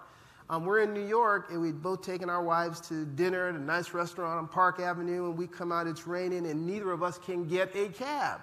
Um, 0.51 0.65
we're 0.65 0.81
in 0.81 0.93
New 0.93 1.07
York, 1.07 1.53
and 1.53 1.63
we'd 1.63 1.81
both 1.81 2.03
taken 2.03 2.29
our 2.29 2.43
wives 2.43 2.81
to 2.89 3.07
dinner 3.07 3.49
at 3.49 3.55
a 3.55 3.61
nice 3.61 3.95
restaurant 3.95 4.37
on 4.37 4.49
Park 4.49 4.81
Avenue, 4.81 5.27
and 5.27 5.39
we 5.39 5.47
come 5.47 5.71
out, 5.71 5.87
it's 5.87 6.09
raining, 6.09 6.45
and 6.45 6.67
neither 6.67 6.91
of 6.91 7.05
us 7.05 7.19
can 7.19 7.47
get 7.47 7.71
a 7.77 7.87
cab. 7.91 8.41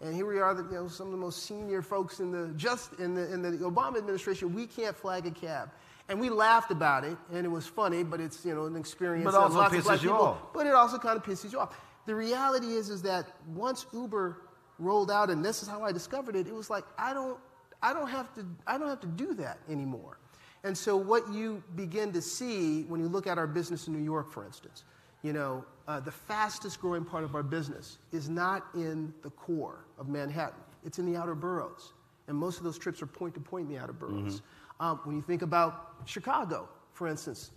And 0.00 0.12
here 0.12 0.26
we 0.26 0.40
are, 0.40 0.52
the, 0.52 0.64
you 0.64 0.72
know, 0.72 0.88
some 0.88 1.06
of 1.06 1.12
the 1.12 1.18
most 1.18 1.44
senior 1.44 1.80
folks 1.80 2.18
in 2.18 2.32
the 2.32 2.52
just 2.56 2.94
in 2.94 3.14
the 3.14 3.32
in 3.32 3.40
the 3.40 3.52
Obama 3.58 3.98
administration. 3.98 4.52
We 4.52 4.66
can't 4.66 4.96
flag 4.96 5.26
a 5.26 5.30
cab, 5.30 5.70
and 6.08 6.18
we 6.18 6.28
laughed 6.28 6.72
about 6.72 7.04
it, 7.04 7.16
and 7.32 7.46
it 7.46 7.48
was 7.48 7.68
funny, 7.68 8.02
but 8.02 8.20
it's 8.20 8.44
you 8.44 8.52
know 8.52 8.64
an 8.64 8.74
experience. 8.74 9.24
But 9.24 9.36
also 9.36 9.58
lots 9.58 9.72
pisses 9.72 10.02
you 10.02 10.10
people, 10.10 10.26
off. 10.26 10.52
But 10.52 10.66
it 10.66 10.74
also 10.74 10.98
kind 10.98 11.16
of 11.16 11.22
pisses 11.22 11.52
you 11.52 11.60
off. 11.60 11.80
The 12.06 12.16
reality 12.16 12.74
is, 12.74 12.90
is 12.90 13.00
that 13.02 13.28
once 13.54 13.86
Uber 13.92 14.38
rolled 14.80 15.12
out, 15.12 15.30
and 15.30 15.44
this 15.44 15.62
is 15.62 15.68
how 15.68 15.84
I 15.84 15.92
discovered 15.92 16.34
it, 16.34 16.48
it 16.48 16.54
was 16.54 16.68
like 16.68 16.84
I 16.98 17.14
don't, 17.14 17.38
I 17.80 17.92
don't 17.92 18.08
have 18.08 18.34
to, 18.34 18.44
I 18.66 18.76
don't 18.76 18.88
have 18.88 19.00
to 19.02 19.06
do 19.06 19.34
that 19.34 19.58
anymore. 19.70 20.18
And 20.64 20.76
so, 20.76 20.96
what 20.96 21.30
you 21.30 21.62
begin 21.76 22.10
to 22.12 22.22
see 22.22 22.84
when 22.84 23.00
you 23.00 23.06
look 23.06 23.26
at 23.26 23.36
our 23.36 23.46
business 23.46 23.86
in 23.86 23.92
New 23.92 24.02
York, 24.02 24.32
for 24.32 24.44
instance, 24.44 24.84
you 25.22 25.34
know, 25.34 25.64
uh, 25.86 26.00
the 26.00 26.10
fastest 26.10 26.80
growing 26.80 27.04
part 27.04 27.22
of 27.22 27.34
our 27.34 27.42
business 27.42 27.98
is 28.12 28.30
not 28.30 28.64
in 28.74 29.12
the 29.22 29.30
core 29.30 29.84
of 29.98 30.08
Manhattan, 30.08 30.60
it's 30.84 30.98
in 30.98 31.10
the 31.10 31.16
outer 31.16 31.34
boroughs. 31.34 31.92
And 32.26 32.36
most 32.36 32.56
of 32.56 32.64
those 32.64 32.78
trips 32.78 33.02
are 33.02 33.06
point 33.06 33.34
to 33.34 33.40
point 33.40 33.68
in 33.68 33.74
the 33.74 33.80
outer 33.80 33.92
boroughs. 33.92 34.36
Mm-hmm. 34.36 34.84
Um, 34.84 35.00
when 35.04 35.14
you 35.14 35.22
think 35.22 35.42
about 35.42 35.96
Chicago, 36.06 36.68
for 36.92 37.06
instance, 37.06 37.50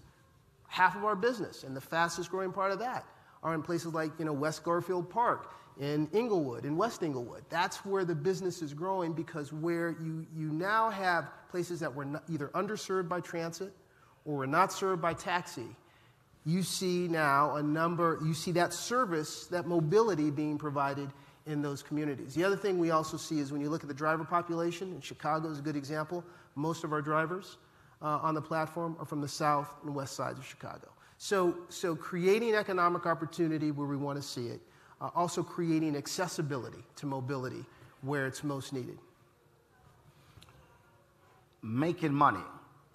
half 0.68 0.98
of 0.98 1.06
our 1.06 1.16
business 1.16 1.64
and 1.64 1.76
the 1.76 1.82
fastest 1.82 2.30
growing 2.30 2.52
part 2.52 2.72
of 2.72 2.80
that 2.80 3.06
are 3.44 3.54
in 3.54 3.64
places 3.64 3.94
like 3.94 4.12
you 4.20 4.26
know, 4.26 4.34
West 4.34 4.64
Garfield 4.64 5.10
Park 5.10 5.54
in 5.80 6.10
Englewood, 6.14 6.66
in 6.66 6.76
West 6.76 7.04
Englewood. 7.04 7.44
That's 7.50 7.86
where 7.86 8.04
the 8.06 8.16
business 8.16 8.62
is 8.62 8.74
growing 8.74 9.14
because 9.14 9.54
where 9.54 9.92
you, 9.92 10.26
you 10.36 10.50
now 10.52 10.90
have 10.90 11.30
places 11.50 11.80
that 11.80 11.94
were 11.94 12.06
not, 12.06 12.24
either 12.30 12.48
underserved 12.50 13.08
by 13.08 13.20
transit 13.22 13.72
or 14.26 14.38
were 14.38 14.48
not 14.48 14.74
served 14.74 15.02
by 15.02 15.14
taxi, 15.14 15.68
you 16.46 16.64
see 16.64 17.08
now 17.08 17.56
a 17.56 17.64
number, 17.64 18.20
you 18.24 18.34
see 18.34 18.52
that 18.54 18.74
service, 18.74 19.48
that 19.48 19.68
mobility 19.68 20.32
being 20.32 20.58
provided 20.58 21.10
in 21.46 21.62
those 21.62 21.84
communities. 21.84 22.34
The 22.34 22.44
other 22.44 22.58
thing 22.58 22.78
we 22.78 22.92
also 22.92 23.18
see 23.18 23.40
is 23.40 23.52
when 23.52 23.62
you 23.62 23.70
look 23.70 23.84
at 23.84 23.88
the 23.88 23.94
driver 23.94 24.24
population, 24.24 24.92
and 24.92 25.04
Chicago 25.04 25.50
is 25.50 25.60
a 25.60 25.62
good 25.62 25.76
example, 25.76 26.24
most 26.56 26.84
of 26.84 26.92
our 26.92 27.02
drivers 27.02 27.58
uh, 28.02 28.20
on 28.22 28.34
the 28.36 28.42
platform 28.42 28.96
are 29.00 29.06
from 29.06 29.22
the 29.22 29.28
south 29.28 29.70
and 29.84 29.94
west 29.94 30.16
sides 30.16 30.40
of 30.40 30.46
Chicago. 30.46 30.88
So, 31.18 31.58
so 31.70 31.96
creating 31.96 32.54
economic 32.54 33.06
opportunity 33.06 33.72
where 33.72 33.88
we 33.88 33.98
want 33.98 34.18
to 34.18 34.22
see 34.22 34.48
it, 34.48 34.62
uh, 35.02 35.10
also 35.16 35.44
creating 35.44 35.96
accessibility 35.96 36.84
to 36.98 37.06
mobility 37.06 37.66
where 38.02 38.26
it's 38.26 38.44
most 38.44 38.74
needed. 38.74 38.98
Making 41.62 42.14
money. 42.14 42.44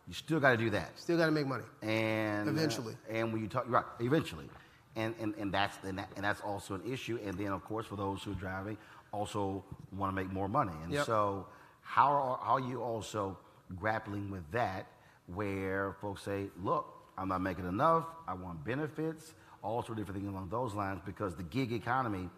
You 0.08 0.14
still 0.14 0.40
got 0.40 0.52
to 0.52 0.56
do 0.56 0.70
that. 0.70 0.98
Still 0.98 1.16
got 1.16 1.26
to 1.26 1.32
make 1.32 1.46
money. 1.46 1.64
And 1.82 2.48
eventually. 2.48 2.94
Uh, 3.08 3.14
and 3.14 3.32
when 3.32 3.42
you 3.42 3.48
talk, 3.48 3.64
right, 3.68 3.84
eventually. 4.00 4.48
And, 4.96 5.14
and, 5.20 5.34
and, 5.38 5.52
that's, 5.52 5.76
and, 5.84 5.98
that, 5.98 6.10
and 6.16 6.24
that's 6.24 6.40
also 6.40 6.74
an 6.74 6.82
issue. 6.90 7.18
And 7.24 7.38
then, 7.38 7.48
of 7.48 7.64
course, 7.64 7.86
for 7.86 7.96
those 7.96 8.22
who 8.22 8.32
are 8.32 8.34
driving, 8.34 8.76
also 9.10 9.64
want 9.96 10.10
to 10.10 10.14
make 10.14 10.30
more 10.32 10.48
money. 10.48 10.72
And 10.84 10.92
yep. 10.92 11.06
so, 11.06 11.46
how 11.82 12.10
are, 12.12 12.38
how 12.42 12.54
are 12.54 12.60
you 12.60 12.82
also 12.82 13.38
grappling 13.76 14.30
with 14.30 14.50
that? 14.52 14.86
where 15.26 15.96
folks 16.00 16.22
say, 16.22 16.46
look, 16.62 16.86
I'm 17.16 17.28
not 17.28 17.40
making 17.40 17.68
enough, 17.68 18.06
I 18.26 18.34
want 18.34 18.64
benefits, 18.64 19.34
all 19.62 19.83
sorts 19.83 19.90
of 19.90 19.96
different 19.98 20.20
things 20.20 20.33
along 20.33 20.48
those 20.48 20.75
lines 20.75 21.01
because 21.05 21.35
the 21.37 21.42
gig 21.44 21.72
economy 21.72 22.29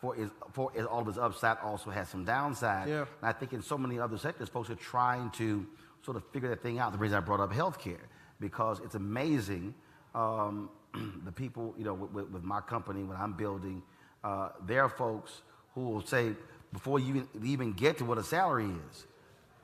for, 0.00 0.16
is, 0.16 0.30
for 0.52 0.72
is 0.74 0.86
all 0.86 1.00
of 1.00 1.08
its 1.08 1.18
upside 1.18 1.58
also 1.58 1.90
has 1.90 2.08
some 2.08 2.24
downside. 2.24 2.88
Yeah. 2.88 3.00
And 3.00 3.06
I 3.22 3.32
think 3.32 3.52
in 3.52 3.62
so 3.62 3.78
many 3.78 3.98
other 3.98 4.18
sectors, 4.18 4.48
folks 4.48 4.70
are 4.70 4.74
trying 4.74 5.30
to 5.32 5.66
sort 6.04 6.16
of 6.16 6.24
figure 6.32 6.48
that 6.48 6.62
thing 6.62 6.78
out. 6.78 6.92
The 6.92 6.98
reason 6.98 7.16
I 7.16 7.20
brought 7.20 7.40
up 7.40 7.52
healthcare, 7.52 8.00
because 8.40 8.80
it's 8.80 8.96
amazing 8.96 9.74
um, 10.14 10.70
the 11.24 11.32
people, 11.32 11.74
you 11.78 11.84
know, 11.84 11.94
with, 11.94 12.28
with, 12.30 12.42
my 12.42 12.60
company, 12.60 13.02
when 13.02 13.16
I'm 13.16 13.32
building, 13.32 13.82
uh, 14.24 14.50
there 14.66 14.82
are 14.82 14.88
folks 14.88 15.42
who 15.74 15.88
will 15.88 16.04
say, 16.04 16.32
before 16.72 16.98
you 16.98 17.28
even, 17.42 17.72
get 17.72 17.98
to 17.98 18.04
what 18.04 18.18
a 18.18 18.22
salary 18.22 18.70
is, 18.90 19.06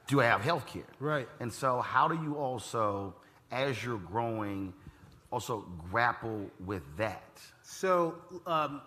do 0.06 0.20
I 0.20 0.24
have 0.24 0.42
health 0.42 0.66
care? 0.66 0.82
Right. 1.00 1.28
And 1.40 1.52
so, 1.52 1.80
how 1.80 2.08
do 2.08 2.14
you 2.22 2.36
also, 2.36 3.14
as 3.50 3.82
you're 3.82 3.98
growing, 3.98 4.72
also 5.30 5.66
grapple 5.90 6.50
with 6.64 6.82
that? 6.96 7.40
So, 7.62 8.16
um, 8.46 8.80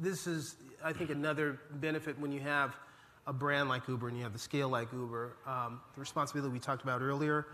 this 0.00 0.26
is, 0.26 0.56
I 0.84 0.92
think, 0.92 1.10
another 1.10 1.60
benefit 1.74 2.18
when 2.18 2.32
you 2.32 2.40
have 2.40 2.76
a 3.26 3.32
brand 3.32 3.68
like 3.68 3.88
Uber 3.88 4.08
and 4.08 4.16
you 4.16 4.22
have 4.22 4.32
the 4.32 4.38
scale 4.38 4.68
like 4.68 4.92
Uber. 4.92 5.36
Um, 5.46 5.80
the 5.94 6.00
responsibility 6.00 6.52
we 6.52 6.58
talked 6.58 6.82
about 6.82 7.02
earlier 7.02 7.46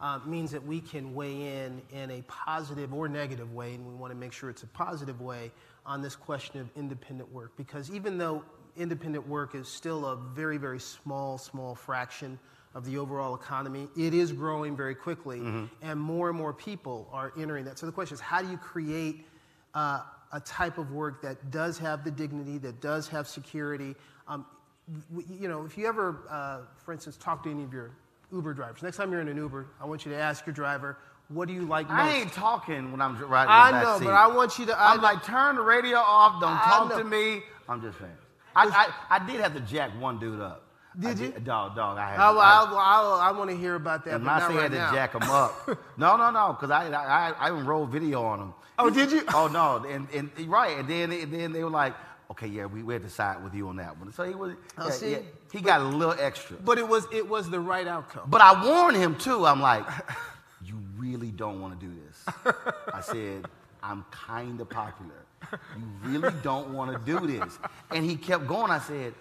uh, 0.00 0.18
means 0.24 0.50
that 0.50 0.64
we 0.64 0.80
can 0.80 1.14
weigh 1.14 1.64
in 1.64 1.82
in 1.92 2.10
a 2.10 2.22
positive 2.22 2.92
or 2.94 3.08
negative 3.08 3.52
way, 3.52 3.74
and 3.74 3.86
we 3.86 3.94
want 3.94 4.12
to 4.12 4.18
make 4.18 4.32
sure 4.32 4.50
it's 4.50 4.62
a 4.62 4.68
positive 4.68 5.20
way 5.20 5.52
on 5.84 6.00
this 6.00 6.16
question 6.16 6.60
of 6.60 6.68
independent 6.74 7.30
work. 7.32 7.52
Because 7.56 7.90
even 7.90 8.18
though 8.18 8.42
independent 8.76 9.26
work 9.28 9.54
is 9.54 9.68
still 9.68 10.06
a 10.06 10.16
very, 10.16 10.56
very 10.56 10.80
small, 10.80 11.36
small 11.38 11.74
fraction 11.74 12.38
of 12.74 12.84
the 12.84 12.98
overall 12.98 13.34
economy. 13.34 13.88
It 13.96 14.14
is 14.14 14.32
growing 14.32 14.76
very 14.76 14.94
quickly, 14.94 15.38
mm-hmm. 15.38 15.64
and 15.82 16.00
more 16.00 16.28
and 16.28 16.38
more 16.38 16.52
people 16.52 17.08
are 17.12 17.32
entering 17.38 17.64
that. 17.64 17.78
So 17.78 17.86
the 17.86 17.92
question 17.92 18.14
is, 18.14 18.20
how 18.20 18.42
do 18.42 18.50
you 18.50 18.56
create 18.56 19.26
uh, 19.74 20.02
a 20.32 20.40
type 20.40 20.78
of 20.78 20.92
work 20.92 21.22
that 21.22 21.50
does 21.50 21.78
have 21.78 22.04
the 22.04 22.10
dignity, 22.10 22.58
that 22.58 22.80
does 22.80 23.08
have 23.08 23.26
security? 23.26 23.94
Um, 24.28 24.46
you 25.28 25.48
know, 25.48 25.64
if 25.64 25.76
you 25.76 25.86
ever, 25.86 26.26
uh, 26.30 26.60
for 26.84 26.92
instance, 26.92 27.16
talk 27.16 27.42
to 27.44 27.50
any 27.50 27.64
of 27.64 27.72
your 27.72 27.92
Uber 28.32 28.54
drivers, 28.54 28.82
next 28.82 28.96
time 28.96 29.10
you're 29.10 29.20
in 29.20 29.28
an 29.28 29.36
Uber, 29.36 29.66
I 29.80 29.86
want 29.86 30.04
you 30.04 30.12
to 30.12 30.18
ask 30.18 30.46
your 30.46 30.54
driver, 30.54 30.98
what 31.28 31.46
do 31.46 31.54
you 31.54 31.64
like 31.64 31.88
most? 31.88 32.00
I 32.00 32.16
ain't 32.16 32.32
talking 32.32 32.90
when 32.90 33.00
I'm 33.00 33.16
riding. 33.18 33.50
I 33.50 33.82
know, 33.82 33.98
but 34.00 34.12
I 34.12 34.26
want 34.26 34.58
you 34.58 34.66
to. 34.66 34.78
I, 34.78 34.94
am 34.94 35.00
like, 35.00 35.24
turn 35.24 35.56
the 35.56 35.62
radio 35.62 35.98
off. 35.98 36.40
Don't 36.40 36.56
talk 36.56 36.96
to 36.96 37.04
me. 37.04 37.42
I'm 37.68 37.80
just 37.80 37.98
saying. 37.98 38.10
I, 38.56 38.66
I, 38.66 39.16
I 39.16 39.26
did 39.26 39.40
have 39.40 39.54
to 39.54 39.60
jack 39.60 39.90
one 40.00 40.18
dude 40.18 40.40
up. 40.40 40.69
Did 40.98 41.06
I 41.06 41.10
you? 41.10 41.32
Did, 41.32 41.44
dog, 41.44 41.76
dog. 41.76 41.98
I 41.98 42.10
had. 42.10 42.20
I, 42.20 42.30
I, 42.32 42.64
I, 42.64 43.28
I 43.28 43.32
want 43.32 43.50
to 43.50 43.56
hear 43.56 43.76
about 43.76 44.04
that. 44.04 44.14
I'm 44.14 44.24
not 44.24 44.42
saying 44.42 44.56
right 44.56 44.70
to 44.70 44.76
now. 44.76 44.92
jack 44.92 45.14
him 45.14 45.22
up. 45.22 45.68
no, 45.96 46.16
no, 46.16 46.30
no, 46.30 46.52
because 46.52 46.70
I, 46.70 46.88
I, 46.90 47.30
I 47.30 47.52
even 47.52 47.64
rolled 47.64 47.90
video 47.90 48.22
on 48.22 48.40
him. 48.40 48.54
Oh, 48.78 48.90
did 48.90 49.12
you? 49.12 49.22
Oh 49.34 49.46
no, 49.46 49.86
and, 49.88 50.08
and 50.12 50.30
right, 50.48 50.78
and 50.78 50.88
then 50.88 51.12
and 51.12 51.32
then 51.32 51.52
they 51.52 51.62
were 51.62 51.70
like, 51.70 51.94
okay, 52.30 52.46
yeah, 52.46 52.66
we, 52.66 52.82
we 52.82 52.94
had 52.94 53.02
to 53.02 53.10
side 53.10 53.42
with 53.44 53.54
you 53.54 53.68
on 53.68 53.76
that 53.76 53.98
one. 53.98 54.12
So 54.12 54.24
he 54.24 54.34
was, 54.34 54.54
oh, 54.78 54.86
yeah, 54.86 54.90
see? 54.90 55.10
Yeah, 55.12 55.18
he 55.52 55.60
got 55.60 55.80
a 55.80 55.84
little 55.84 56.14
extra. 56.18 56.56
But 56.56 56.78
it 56.78 56.88
was 56.88 57.06
it 57.12 57.28
was 57.28 57.50
the 57.50 57.60
right 57.60 57.86
outcome. 57.86 58.28
But 58.28 58.40
I 58.40 58.64
warned 58.64 58.96
him 58.96 59.16
too. 59.16 59.46
I'm 59.46 59.60
like, 59.60 59.84
you 60.64 60.76
really 60.96 61.30
don't 61.30 61.60
want 61.60 61.78
to 61.78 61.86
do 61.86 61.92
this. 61.94 62.54
I 62.92 63.00
said, 63.00 63.46
I'm 63.82 64.04
kind 64.10 64.60
of 64.60 64.68
popular. 64.68 65.26
You 65.76 65.88
really 66.04 66.34
don't 66.42 66.72
want 66.72 66.92
to 66.92 66.98
do 67.04 67.26
this. 67.26 67.58
And 67.90 68.04
he 68.04 68.16
kept 68.16 68.46
going. 68.46 68.70
I 68.70 68.78
said, 68.78 69.14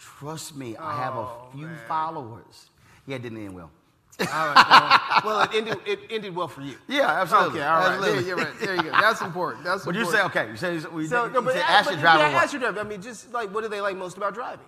trust 0.00 0.56
me, 0.56 0.76
I 0.76 0.96
have 0.96 1.14
a 1.14 1.18
Oh, 1.20 1.48
few 1.52 1.66
man. 1.66 1.78
followers. 1.86 2.70
Yeah, 3.06 3.16
it 3.16 3.22
didn't 3.22 3.44
end 3.44 3.54
well. 3.54 3.70
all 4.20 4.26
right, 4.26 5.20
well, 5.24 5.38
well, 5.38 5.40
it 5.44 5.54
ended 5.54 5.78
it 5.86 6.00
ended 6.10 6.34
well 6.36 6.48
for 6.48 6.60
you. 6.60 6.76
Yeah, 6.88 7.08
absolutely. 7.08 7.60
Okay, 7.60 7.66
all 7.68 7.78
right. 7.78 7.86
absolutely. 7.92 8.18
There, 8.22 8.28
you're 8.28 8.36
right. 8.36 8.58
There 8.60 8.76
you 8.76 8.82
go. 8.82 8.90
That's 8.92 9.22
important. 9.22 9.64
That's 9.64 9.84
But 9.84 9.94
you 9.94 10.02
important. 10.02 10.32
say, 10.34 10.40
okay, 10.40 10.50
you 10.50 10.56
say, 10.58 10.74
you 10.74 11.06
So, 11.06 11.26
no, 11.28 11.40
but, 11.40 11.54
you 11.54 11.60
say 11.60 11.66
ask 11.66 11.86
but 11.86 11.92
your 11.92 12.00
driver 12.02 12.18
yeah, 12.24 12.34
what? 12.34 12.42
ask 12.44 12.52
your 12.52 12.60
driver. 12.60 12.80
I 12.80 12.82
mean, 12.82 13.00
just 13.00 13.32
like 13.32 13.52
what 13.54 13.62
do 13.62 13.68
they 13.70 13.80
like 13.80 13.96
most 13.96 14.16
about 14.18 14.34
driving? 14.34 14.66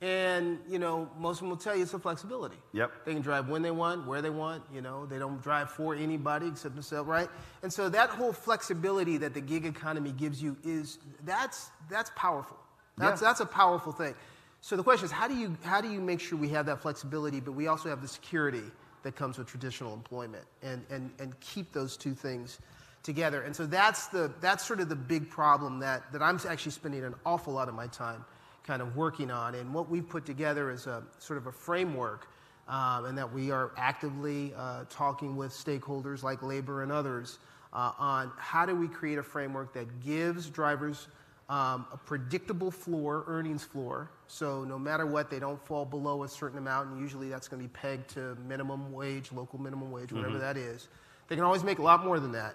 And 0.00 0.58
you 0.68 0.78
know, 0.80 1.08
most 1.18 1.36
of 1.36 1.40
them 1.40 1.50
will 1.50 1.56
tell 1.56 1.76
you 1.76 1.82
it's 1.82 1.92
the 1.92 1.98
flexibility. 2.00 2.56
Yep. 2.72 2.90
They 3.04 3.12
can 3.14 3.22
drive 3.22 3.48
when 3.48 3.62
they 3.62 3.70
want, 3.72 4.04
where 4.06 4.20
they 4.22 4.30
want. 4.30 4.62
You 4.74 4.80
know, 4.80 5.06
they 5.06 5.18
don't 5.18 5.40
drive 5.42 5.70
for 5.70 5.94
anybody 5.94 6.48
except 6.48 6.74
themselves, 6.74 7.08
right? 7.08 7.28
And 7.62 7.72
so 7.72 7.88
that 7.90 8.10
whole 8.10 8.32
flexibility 8.32 9.16
that 9.18 9.32
the 9.34 9.40
gig 9.40 9.64
economy 9.64 10.10
gives 10.12 10.42
you 10.42 10.56
is 10.64 10.98
that's 11.24 11.70
that's 11.88 12.10
powerful. 12.16 12.56
That's 12.96 13.20
Yeah. 13.22 13.28
that's 13.28 13.40
a 13.40 13.46
powerful 13.46 13.92
thing. 13.92 14.14
So 14.60 14.76
the 14.76 14.82
question 14.82 15.06
is, 15.06 15.12
how 15.12 15.28
do 15.28 15.34
you 15.34 15.56
how 15.62 15.80
do 15.80 15.90
you 15.90 16.00
make 16.00 16.20
sure 16.20 16.38
we 16.38 16.48
have 16.50 16.66
that 16.66 16.80
flexibility, 16.80 17.40
but 17.40 17.52
we 17.52 17.68
also 17.68 17.88
have 17.88 18.02
the 18.02 18.08
security 18.08 18.62
that 19.02 19.14
comes 19.14 19.38
with 19.38 19.46
traditional 19.46 19.94
employment, 19.94 20.44
and 20.62 20.84
and 20.90 21.10
and 21.18 21.38
keep 21.40 21.72
those 21.72 21.96
two 21.96 22.14
things 22.14 22.58
together. 23.02 23.42
And 23.42 23.54
so 23.54 23.66
that's 23.66 24.08
the 24.08 24.32
that's 24.40 24.66
sort 24.66 24.80
of 24.80 24.88
the 24.88 24.96
big 24.96 25.30
problem 25.30 25.78
that 25.80 26.12
that 26.12 26.22
I'm 26.22 26.40
actually 26.48 26.72
spending 26.72 27.04
an 27.04 27.14
awful 27.24 27.52
lot 27.52 27.68
of 27.68 27.74
my 27.74 27.86
time 27.86 28.24
kind 28.66 28.82
of 28.82 28.96
working 28.96 29.30
on. 29.30 29.54
And 29.54 29.72
what 29.72 29.88
we've 29.88 30.08
put 30.08 30.26
together 30.26 30.70
is 30.70 30.86
a 30.86 31.02
sort 31.18 31.38
of 31.38 31.46
a 31.46 31.52
framework, 31.52 32.28
um, 32.68 33.06
and 33.06 33.16
that 33.16 33.32
we 33.32 33.50
are 33.50 33.70
actively 33.76 34.52
uh, 34.56 34.84
talking 34.90 35.36
with 35.36 35.52
stakeholders 35.52 36.22
like 36.22 36.42
labor 36.42 36.82
and 36.82 36.92
others 36.92 37.38
uh, 37.72 37.92
on 37.98 38.32
how 38.36 38.66
do 38.66 38.74
we 38.74 38.88
create 38.88 39.18
a 39.18 39.22
framework 39.22 39.72
that 39.72 40.00
gives 40.04 40.50
drivers 40.50 41.08
um, 41.48 41.86
a 41.92 41.96
predictable 41.96 42.70
floor, 42.70 43.24
earnings 43.26 43.64
floor. 43.64 44.10
So 44.26 44.64
no 44.64 44.78
matter 44.78 45.06
what, 45.06 45.30
they 45.30 45.38
don't 45.38 45.64
fall 45.66 45.84
below 45.84 46.24
a 46.24 46.28
certain 46.28 46.58
amount, 46.58 46.90
and 46.90 47.00
usually 47.00 47.28
that's 47.28 47.48
going 47.48 47.62
to 47.62 47.68
be 47.68 47.72
pegged 47.72 48.10
to 48.10 48.36
minimum 48.46 48.92
wage, 48.92 49.32
local 49.32 49.58
minimum 49.58 49.90
wage, 49.90 50.12
whatever 50.12 50.38
that 50.38 50.56
is. 50.56 50.88
They 51.28 51.36
can 51.36 51.44
always 51.44 51.64
make 51.64 51.78
a 51.78 51.82
lot 51.82 52.04
more 52.04 52.20
than 52.20 52.32
that. 52.32 52.54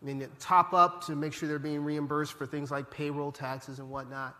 I 0.00 0.04
mean, 0.04 0.26
top 0.40 0.72
up 0.72 1.04
to 1.06 1.14
make 1.14 1.32
sure 1.32 1.48
they're 1.48 1.60
being 1.60 1.84
reimbursed 1.84 2.32
for 2.32 2.44
things 2.46 2.72
like 2.72 2.90
payroll 2.90 3.30
taxes 3.30 3.78
and 3.78 3.88
whatnot. 3.88 4.36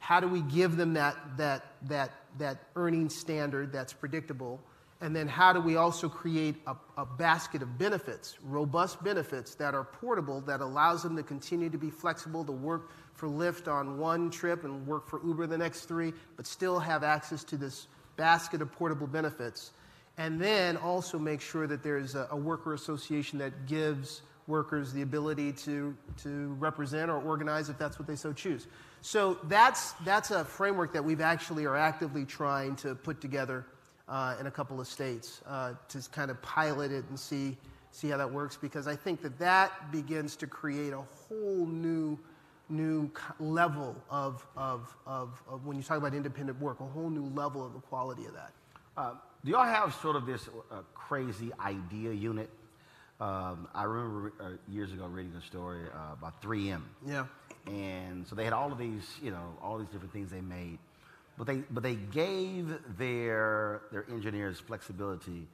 How 0.00 0.18
do 0.18 0.26
we 0.26 0.40
give 0.42 0.76
them 0.76 0.94
that, 0.94 1.16
that, 1.36 1.64
that, 1.82 2.10
that 2.38 2.58
earning 2.74 3.08
standard 3.08 3.72
that's 3.72 3.92
predictable? 3.92 4.60
And 5.00 5.14
then 5.14 5.28
how 5.28 5.52
do 5.52 5.60
we 5.60 5.76
also 5.76 6.08
create 6.08 6.56
a, 6.66 6.74
a 6.96 7.06
basket 7.06 7.62
of 7.62 7.78
benefits, 7.78 8.36
robust 8.42 9.02
benefits 9.04 9.54
that 9.56 9.74
are 9.74 9.84
portable, 9.84 10.40
that 10.42 10.60
allows 10.60 11.02
them 11.02 11.16
to 11.16 11.22
continue 11.22 11.70
to 11.70 11.78
be 11.78 11.90
flexible, 11.90 12.44
to 12.44 12.52
work 12.52 12.90
for 13.16 13.28
Lyft 13.28 13.66
on 13.66 13.98
one 13.98 14.30
trip 14.30 14.64
and 14.64 14.86
work 14.86 15.08
for 15.08 15.20
Uber 15.24 15.46
the 15.46 15.58
next 15.58 15.86
three, 15.86 16.12
but 16.36 16.46
still 16.46 16.78
have 16.78 17.02
access 17.02 17.42
to 17.44 17.56
this 17.56 17.88
basket 18.16 18.62
of 18.62 18.70
portable 18.72 19.06
benefits? 19.06 19.72
And 20.18 20.40
then 20.40 20.76
also 20.76 21.18
make 21.18 21.40
sure 21.40 21.66
that 21.66 21.82
there's 21.82 22.14
a, 22.14 22.28
a 22.30 22.36
worker 22.36 22.74
association 22.74 23.38
that 23.40 23.66
gives 23.66 24.22
workers 24.46 24.92
the 24.92 25.02
ability 25.02 25.52
to, 25.52 25.96
to 26.22 26.54
represent 26.54 27.10
or 27.10 27.20
organize 27.20 27.68
if 27.68 27.78
that's 27.78 27.98
what 27.98 28.06
they 28.06 28.16
so 28.16 28.32
choose. 28.32 28.66
So 29.02 29.38
that's, 29.44 29.92
that's 30.04 30.30
a 30.30 30.44
framework 30.44 30.92
that 30.92 31.04
we've 31.04 31.20
actually 31.20 31.64
are 31.64 31.76
actively 31.76 32.24
trying 32.24 32.76
to 32.76 32.94
put 32.94 33.20
together 33.20 33.66
uh, 34.08 34.36
in 34.40 34.46
a 34.46 34.50
couple 34.50 34.80
of 34.80 34.86
states 34.86 35.40
uh, 35.46 35.74
to 35.88 36.00
kind 36.12 36.30
of 36.30 36.40
pilot 36.42 36.92
it 36.92 37.04
and 37.08 37.18
see, 37.18 37.56
see 37.90 38.08
how 38.08 38.16
that 38.16 38.30
works 38.30 38.56
because 38.56 38.86
I 38.86 38.96
think 38.96 39.22
that 39.22 39.38
that 39.38 39.90
begins 39.90 40.36
to 40.36 40.46
create 40.46 40.92
a 40.92 41.02
whole 41.02 41.66
new, 41.66 42.18
new 42.68 43.10
level 43.38 43.96
of, 44.10 44.46
of, 44.56 44.94
of, 45.06 45.42
of 45.48 45.66
when 45.66 45.76
you 45.76 45.82
talk 45.82 45.98
about 45.98 46.14
independent 46.14 46.60
work, 46.60 46.80
a 46.80 46.84
whole 46.84 47.10
new 47.10 47.26
level 47.34 47.64
of 47.64 47.72
the 47.72 47.80
quality 47.80 48.24
of 48.26 48.34
that. 48.34 48.52
Uh, 48.96 49.14
do 49.44 49.52
y'all 49.52 49.64
have 49.64 49.94
sort 49.94 50.16
of 50.16 50.26
this 50.26 50.48
uh, 50.70 50.80
crazy 50.94 51.52
idea 51.60 52.12
unit? 52.12 52.50
Um, 53.20 53.68
I 53.74 53.84
remember 53.84 54.32
uh, 54.40 54.50
years 54.68 54.92
ago 54.92 55.06
reading 55.06 55.32
a 55.36 55.42
story 55.42 55.84
uh, 55.94 56.14
about 56.14 56.42
3M. 56.42 56.82
Yeah. 57.06 57.26
And 57.66 58.26
so 58.26 58.34
they 58.34 58.44
had 58.44 58.52
all 58.52 58.70
of 58.72 58.78
these, 58.78 59.16
you 59.22 59.30
know, 59.30 59.56
all 59.62 59.78
these 59.78 59.88
different 59.88 60.12
things 60.12 60.30
they 60.30 60.40
made. 60.40 60.78
But 61.38 61.46
they, 61.46 61.56
but 61.70 61.82
they 61.82 61.94
gave 61.94 62.78
their, 62.98 63.82
their 63.92 64.06
engineers 64.10 64.58
flexibility 64.58 65.46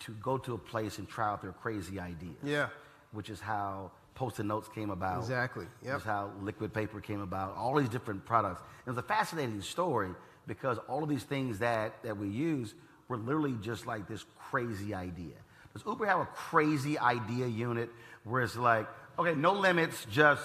to 0.00 0.12
go 0.22 0.36
to 0.38 0.54
a 0.54 0.58
place 0.58 0.98
and 0.98 1.08
try 1.08 1.28
out 1.28 1.42
their 1.42 1.52
crazy 1.52 1.98
ideas. 1.98 2.36
Yeah. 2.42 2.68
Which 3.12 3.30
is 3.30 3.40
how 3.40 3.90
post-it 4.14 4.44
notes 4.44 4.68
came 4.68 4.90
about. 4.90 5.18
Exactly, 5.20 5.66
yep. 5.84 5.98
Is 5.98 6.02
how 6.04 6.30
liquid 6.40 6.72
paper 6.72 7.00
came 7.00 7.20
about. 7.20 7.56
All 7.56 7.78
these 7.78 7.88
different 7.88 8.24
products. 8.24 8.62
It 8.86 8.90
was 8.90 8.98
a 8.98 9.02
fascinating 9.02 9.62
story 9.62 10.10
because 10.46 10.78
all 10.88 11.02
of 11.02 11.08
these 11.08 11.24
things 11.24 11.58
that, 11.60 12.02
that 12.02 12.16
we 12.16 12.28
use 12.28 12.74
were 13.08 13.16
literally 13.16 13.54
just 13.60 13.86
like 13.86 14.08
this 14.08 14.24
crazy 14.50 14.94
idea. 14.94 15.34
Does 15.72 15.82
Uber 15.86 16.06
have 16.06 16.20
a 16.20 16.26
crazy 16.26 16.98
idea 16.98 17.46
unit 17.46 17.90
where 18.24 18.42
it's 18.42 18.56
like, 18.56 18.86
okay, 19.18 19.34
no 19.34 19.52
limits, 19.52 20.06
just 20.10 20.42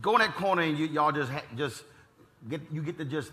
go 0.00 0.14
in 0.14 0.20
that 0.20 0.34
corner 0.34 0.62
and 0.62 0.78
you, 0.78 0.86
y'all 0.86 1.12
just 1.12 1.30
ha- 1.30 1.44
just 1.56 1.82
get 2.48 2.60
you 2.70 2.82
get 2.82 2.98
to 2.98 3.04
just 3.04 3.32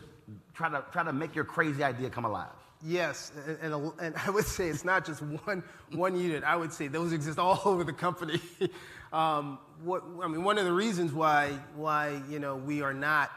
try 0.54 0.69
to 0.69 0.84
try 0.91 1.04
to 1.04 1.13
make 1.13 1.36
your 1.36 1.45
crazy 1.45 1.84
idea 1.84 2.10
come 2.10 2.25
alive. 2.25 2.49
Yes, 2.84 3.32
and, 3.46 3.74
and, 3.74 3.91
and 4.00 4.15
I 4.26 4.30
would 4.32 4.46
say 4.46 4.67
it's 4.67 4.84
not 4.84 5.06
just 5.06 5.22
one, 5.22 5.63
one 5.91 6.20
unit. 6.20 6.44
I 6.44 6.56
would 6.56 6.74
say 6.74 6.88
those 6.88 7.13
exist 7.13 7.38
all 7.38 7.62
over 7.65 7.84
the 7.84 7.94
company. 7.94 8.41
um, 9.13 9.60
what, 9.84 10.04
I 10.22 10.28
mean, 10.28 10.44
one 10.44 10.58
of 10.58 10.65
the 10.65 10.74
reasons 10.74 11.13
why, 11.13 11.52
why 11.76 12.22
you 12.30 12.39
know, 12.39 12.56
we 12.56 12.82
are 12.82 12.94
not 12.94 13.32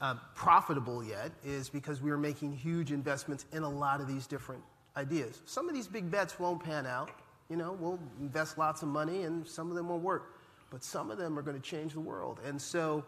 uh, 0.00 0.14
profitable 0.34 1.04
yet 1.04 1.30
is 1.44 1.68
because 1.68 2.00
we 2.00 2.10
are 2.10 2.18
making 2.18 2.56
huge 2.56 2.90
investments 2.90 3.44
in 3.52 3.62
a 3.62 3.68
lot 3.68 4.00
of 4.00 4.08
these 4.08 4.26
different 4.26 4.62
ideas. 4.96 5.40
Some 5.44 5.68
of 5.68 5.74
these 5.74 5.86
big 5.86 6.10
bets 6.10 6.38
won't 6.38 6.62
pan 6.62 6.86
out. 6.86 7.10
You 7.50 7.56
know, 7.56 7.76
we'll 7.78 7.98
invest 8.20 8.56
lots 8.56 8.82
of 8.82 8.88
money 8.88 9.22
and 9.22 9.46
some 9.46 9.68
of 9.68 9.76
them 9.76 9.88
won't 9.88 10.02
work. 10.02 10.36
But 10.70 10.82
some 10.82 11.10
of 11.10 11.18
them 11.18 11.38
are 11.38 11.42
going 11.42 11.60
to 11.60 11.62
change 11.62 11.92
the 11.92 12.00
world. 12.00 12.40
And 12.44 12.60
so, 12.60 13.04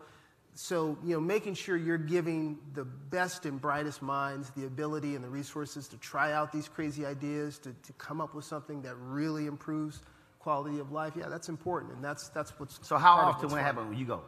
so 0.56 0.96
you 1.04 1.14
know, 1.14 1.20
making 1.20 1.54
sure 1.54 1.76
you're 1.76 1.98
giving 1.98 2.58
the 2.72 2.84
best 2.84 3.44
and 3.44 3.60
brightest 3.60 4.00
minds 4.00 4.50
the 4.56 4.66
ability 4.66 5.14
and 5.14 5.22
the 5.22 5.28
resources 5.28 5.86
to 5.88 5.98
try 5.98 6.32
out 6.32 6.50
these 6.50 6.66
crazy 6.66 7.04
ideas, 7.04 7.58
to, 7.58 7.74
to 7.82 7.92
come 7.94 8.20
up 8.22 8.34
with 8.34 8.44
something 8.44 8.80
that 8.82 8.94
really 8.96 9.46
improves 9.46 10.00
quality 10.38 10.78
of 10.78 10.92
life. 10.92 11.12
Yeah, 11.14 11.28
that's 11.28 11.50
important, 11.50 11.92
and 11.92 12.02
that's 12.02 12.30
that's 12.30 12.58
what's. 12.58 12.78
So 12.82 12.96
how 12.96 13.16
often 13.16 13.50
when 13.50 13.60
it 13.60 13.64
happens 13.64 13.90
when 13.90 13.98
you 13.98 14.06
go? 14.06 14.22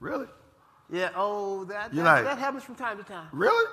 Really? 0.00 0.26
Yeah. 0.90 1.10
Oh, 1.14 1.64
that 1.64 1.92
that, 1.94 2.04
like- 2.04 2.24
that 2.24 2.38
happens 2.38 2.64
from 2.64 2.74
time 2.76 2.96
to 2.96 3.04
time. 3.04 3.28
Really? 3.32 3.70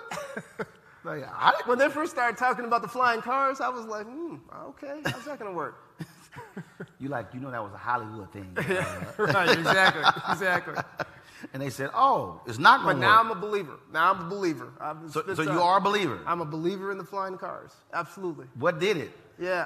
like, 1.06 1.24
I 1.26 1.54
When 1.66 1.78
they 1.78 1.88
first 1.90 2.12
started 2.12 2.38
talking 2.38 2.66
about 2.66 2.82
the 2.82 2.88
flying 2.88 3.22
cars, 3.22 3.62
I 3.62 3.70
was 3.70 3.86
like, 3.86 4.06
hmm, 4.08 4.36
okay, 4.70 5.00
how's 5.06 5.24
that 5.26 5.40
going 5.40 5.52
to 5.52 5.56
work? 5.56 6.00
you 7.00 7.08
like 7.10 7.28
you 7.34 7.40
know 7.40 7.52
that 7.52 7.64
was 7.64 7.74
a 7.74 7.78
Hollywood 7.78 8.32
thing, 8.34 8.52
right, 9.18 9.58
exactly, 9.58 10.04
exactly. 10.32 10.76
And 11.52 11.62
they 11.62 11.70
said, 11.70 11.90
"Oh, 11.94 12.42
it's 12.46 12.60
not 12.60 12.84
going 12.84 12.98
But 12.98 13.02
now 13.02 13.18
work." 13.18 13.26
I'm 13.26 13.32
a 13.32 13.42
believer. 13.42 13.80
Now 13.92 14.12
I'm 14.14 14.22
a 14.22 14.30
believer. 14.30 14.72
So, 15.10 15.24
so 15.34 15.42
you 15.42 15.62
are 15.62 15.78
a 15.78 15.82
believer. 15.82 16.20
I'm 16.26 16.42
a 16.42 16.46
believer 16.46 16.92
in 16.92 16.98
the 16.98 17.04
flying 17.04 17.38
cars. 17.38 17.72
Absolutely. 17.94 18.46
what 18.56 18.80
did 18.80 18.98
it? 18.98 19.12
Yeah. 19.40 19.66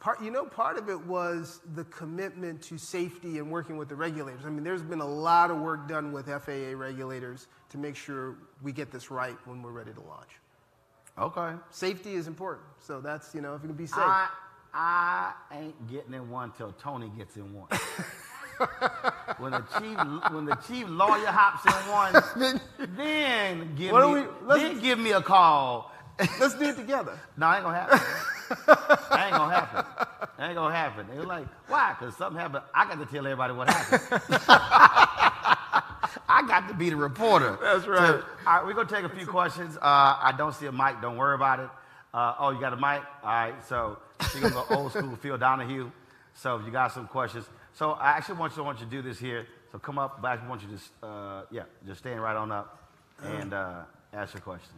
Part, 0.00 0.20
you 0.20 0.32
know, 0.32 0.44
part 0.44 0.78
of 0.78 0.88
it 0.88 1.00
was 1.06 1.60
the 1.76 1.84
commitment 1.84 2.60
to 2.62 2.76
safety 2.76 3.38
and 3.38 3.48
working 3.52 3.76
with 3.76 3.88
the 3.88 3.94
regulators. 3.94 4.44
I 4.44 4.50
mean, 4.50 4.64
there's 4.64 4.82
been 4.82 5.00
a 5.00 5.06
lot 5.06 5.52
of 5.52 5.60
work 5.60 5.86
done 5.86 6.10
with 6.10 6.26
FAA 6.26 6.76
regulators 6.76 7.46
to 7.70 7.78
make 7.78 7.94
sure 7.94 8.34
we 8.62 8.72
get 8.72 8.90
this 8.90 9.12
right 9.12 9.36
when 9.44 9.62
we're 9.62 9.70
ready 9.70 9.92
to 9.92 10.00
launch. 10.00 10.30
Okay. 11.16 11.52
Safety 11.70 12.14
is 12.14 12.26
important. 12.26 12.66
So 12.80 13.00
that's, 13.00 13.32
you 13.32 13.42
know, 13.42 13.54
if 13.54 13.62
you 13.62 13.68
can 13.68 13.76
be 13.76 13.86
safe. 13.86 13.98
I 13.98 14.28
I 14.74 15.34
ain't 15.52 15.88
getting 15.88 16.14
in 16.14 16.30
one 16.30 16.52
till 16.52 16.72
Tony 16.72 17.10
gets 17.16 17.36
in 17.36 17.52
one. 17.52 17.68
when 19.38 19.52
the 19.52 19.64
chief 19.78 20.32
when 20.32 20.44
the 20.44 20.54
chief 20.68 20.86
lawyer 20.88 21.26
hops 21.26 21.64
in 21.66 21.90
one, 21.92 22.60
then 22.96 23.74
give 23.76 23.92
What 23.92 24.06
me 24.08 24.20
we- 24.22 24.26
let's- 24.46 24.62
then 24.62 24.80
give 24.80 24.98
me 24.98 25.12
a 25.12 25.20
call. 25.22 25.90
Let's 26.38 26.54
do 26.54 26.64
it 26.68 26.76
together. 26.76 27.18
no, 27.36 27.52
ain't 27.52 27.64
gonna 27.64 27.76
happen. 27.78 27.98
that 29.10 29.24
ain't 29.26 29.32
gonna 29.36 29.54
happen. 29.54 29.84
That 30.38 30.46
ain't 30.46 30.54
gonna 30.54 30.74
happen. 30.74 31.06
They're 31.12 31.24
like, 31.24 31.46
why? 31.68 31.96
Because 31.98 32.14
something 32.16 32.38
happened. 32.40 32.62
I 32.74 32.84
got 32.86 32.98
to 33.00 33.06
tell 33.06 33.26
everybody 33.26 33.54
what 33.54 33.68
happened. 33.70 34.22
I 36.28 36.42
got 36.46 36.68
to 36.68 36.74
be 36.74 36.90
the 36.90 36.96
reporter. 36.96 37.58
That's 37.62 37.86
right. 37.86 37.98
So, 37.98 38.24
all 38.46 38.56
right, 38.56 38.64
we're 38.66 38.74
gonna 38.74 38.88
take 38.88 39.04
a 39.04 39.08
few 39.08 39.26
questions. 39.26 39.76
Uh, 39.76 39.80
I 39.82 40.34
don't 40.36 40.54
see 40.54 40.66
a 40.66 40.72
mic. 40.72 41.00
Don't 41.00 41.16
worry 41.16 41.34
about 41.34 41.60
it. 41.60 41.68
Uh, 42.14 42.34
oh, 42.38 42.50
you 42.50 42.60
got 42.60 42.72
a 42.72 42.76
mic? 42.76 43.02
All 43.22 43.30
right. 43.30 43.54
So 43.66 43.98
we're 44.34 44.42
gonna 44.50 44.54
go 44.54 44.64
old 44.76 44.92
school 44.92 45.16
Phil 45.16 45.38
Donahue. 45.38 45.90
So 46.34 46.56
if 46.56 46.66
you 46.66 46.72
got 46.72 46.92
some 46.92 47.06
questions. 47.08 47.46
So 47.74 47.92
I 47.92 48.10
actually 48.10 48.36
want 48.36 48.56
you, 48.56 48.62
I 48.62 48.66
want 48.66 48.80
you 48.80 48.84
to 48.84 48.90
do 48.90 49.02
this 49.02 49.18
here. 49.18 49.46
So 49.70 49.78
come 49.78 49.98
up, 49.98 50.20
but 50.20 50.28
I 50.28 50.34
actually 50.34 50.48
want 50.48 50.62
you 50.62 50.68
to, 50.68 50.74
just, 50.74 50.90
uh, 51.02 51.42
yeah, 51.50 51.62
just 51.86 52.00
stand 52.00 52.22
right 52.22 52.36
on 52.36 52.52
up 52.52 52.90
and 53.22 53.54
uh, 53.54 53.82
ask 54.12 54.34
your 54.34 54.42
question. 54.42 54.74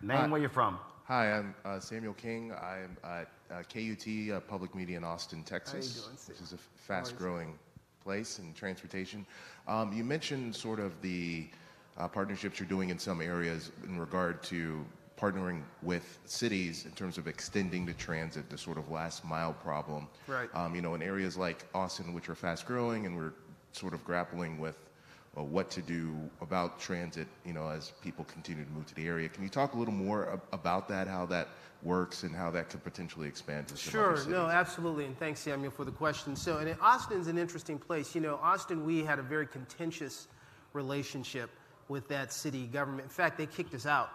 Name 0.00 0.30
where 0.30 0.40
you're 0.40 0.48
from. 0.48 0.78
Hi, 1.04 1.32
I'm 1.32 1.54
uh, 1.64 1.80
Samuel 1.80 2.14
King. 2.14 2.52
I'm 2.52 2.96
at 3.02 3.28
uh, 3.50 3.62
KUT 3.72 4.32
uh, 4.32 4.40
Public 4.40 4.74
Media 4.74 4.96
in 4.96 5.04
Austin, 5.04 5.42
Texas, 5.42 5.94
doing, 5.94 6.16
Sam? 6.16 6.34
which 6.34 6.40
is 6.40 6.52
a 6.52 6.58
fast-growing 6.76 7.58
place 8.02 8.38
in 8.38 8.54
transportation. 8.54 9.26
Um, 9.66 9.92
you 9.92 10.04
mentioned 10.04 10.54
sort 10.54 10.78
of 10.78 11.00
the 11.02 11.48
uh, 11.98 12.08
partnerships 12.08 12.58
you're 12.58 12.68
doing 12.68 12.90
in 12.90 12.98
some 12.98 13.20
areas 13.20 13.72
in 13.84 13.98
regard 13.98 14.42
to 14.44 14.84
partnering 15.16 15.62
with 15.82 16.18
cities 16.24 16.84
in 16.84 16.92
terms 16.92 17.18
of 17.18 17.26
extending 17.26 17.86
the 17.86 17.92
transit, 17.94 18.48
the 18.50 18.58
sort 18.58 18.78
of 18.78 18.90
last 18.90 19.24
mile 19.24 19.52
problem. 19.52 20.08
Right. 20.26 20.48
Um, 20.54 20.74
you 20.74 20.82
know, 20.82 20.94
in 20.94 21.02
areas 21.02 21.36
like 21.36 21.64
Austin, 21.74 22.12
which 22.12 22.28
are 22.28 22.34
fast-growing, 22.34 23.06
and 23.06 23.16
we're 23.16 23.32
sort 23.72 23.94
of 23.94 24.04
grappling 24.04 24.58
with 24.58 24.76
uh, 25.36 25.42
what 25.42 25.70
to 25.70 25.80
do 25.80 26.14
about 26.40 26.78
transit, 26.78 27.26
you 27.46 27.52
know, 27.52 27.68
as 27.68 27.92
people 28.02 28.24
continue 28.24 28.64
to 28.64 28.70
move 28.72 28.86
to 28.86 28.94
the 28.94 29.06
area. 29.06 29.28
Can 29.28 29.42
you 29.42 29.48
talk 29.48 29.74
a 29.74 29.78
little 29.78 29.94
more 29.94 30.30
ab- 30.32 30.42
about 30.52 30.88
that, 30.88 31.08
how 31.08 31.24
that 31.26 31.48
works, 31.82 32.22
and 32.22 32.34
how 32.34 32.50
that 32.50 32.68
could 32.68 32.84
potentially 32.84 33.26
expand 33.26 33.66
to 33.68 33.76
some 33.76 33.98
other 33.98 34.16
Sure, 34.16 34.30
no, 34.30 34.42
cities? 34.42 34.54
absolutely, 34.54 35.04
and 35.06 35.18
thanks, 35.18 35.40
Samuel, 35.40 35.70
for 35.70 35.84
the 35.84 35.90
question. 35.90 36.36
So, 36.36 36.58
and 36.58 36.76
Austin's 36.80 37.28
an 37.28 37.38
interesting 37.38 37.78
place. 37.78 38.14
You 38.14 38.20
know, 38.20 38.38
Austin, 38.42 38.84
we 38.84 39.02
had 39.02 39.18
a 39.18 39.22
very 39.22 39.46
contentious 39.46 40.28
relationship 40.74 41.50
with 41.88 42.08
that 42.08 42.32
city 42.32 42.66
government. 42.66 43.04
In 43.04 43.10
fact, 43.10 43.38
they 43.38 43.46
kicked 43.46 43.74
us 43.74 43.86
out 43.86 44.10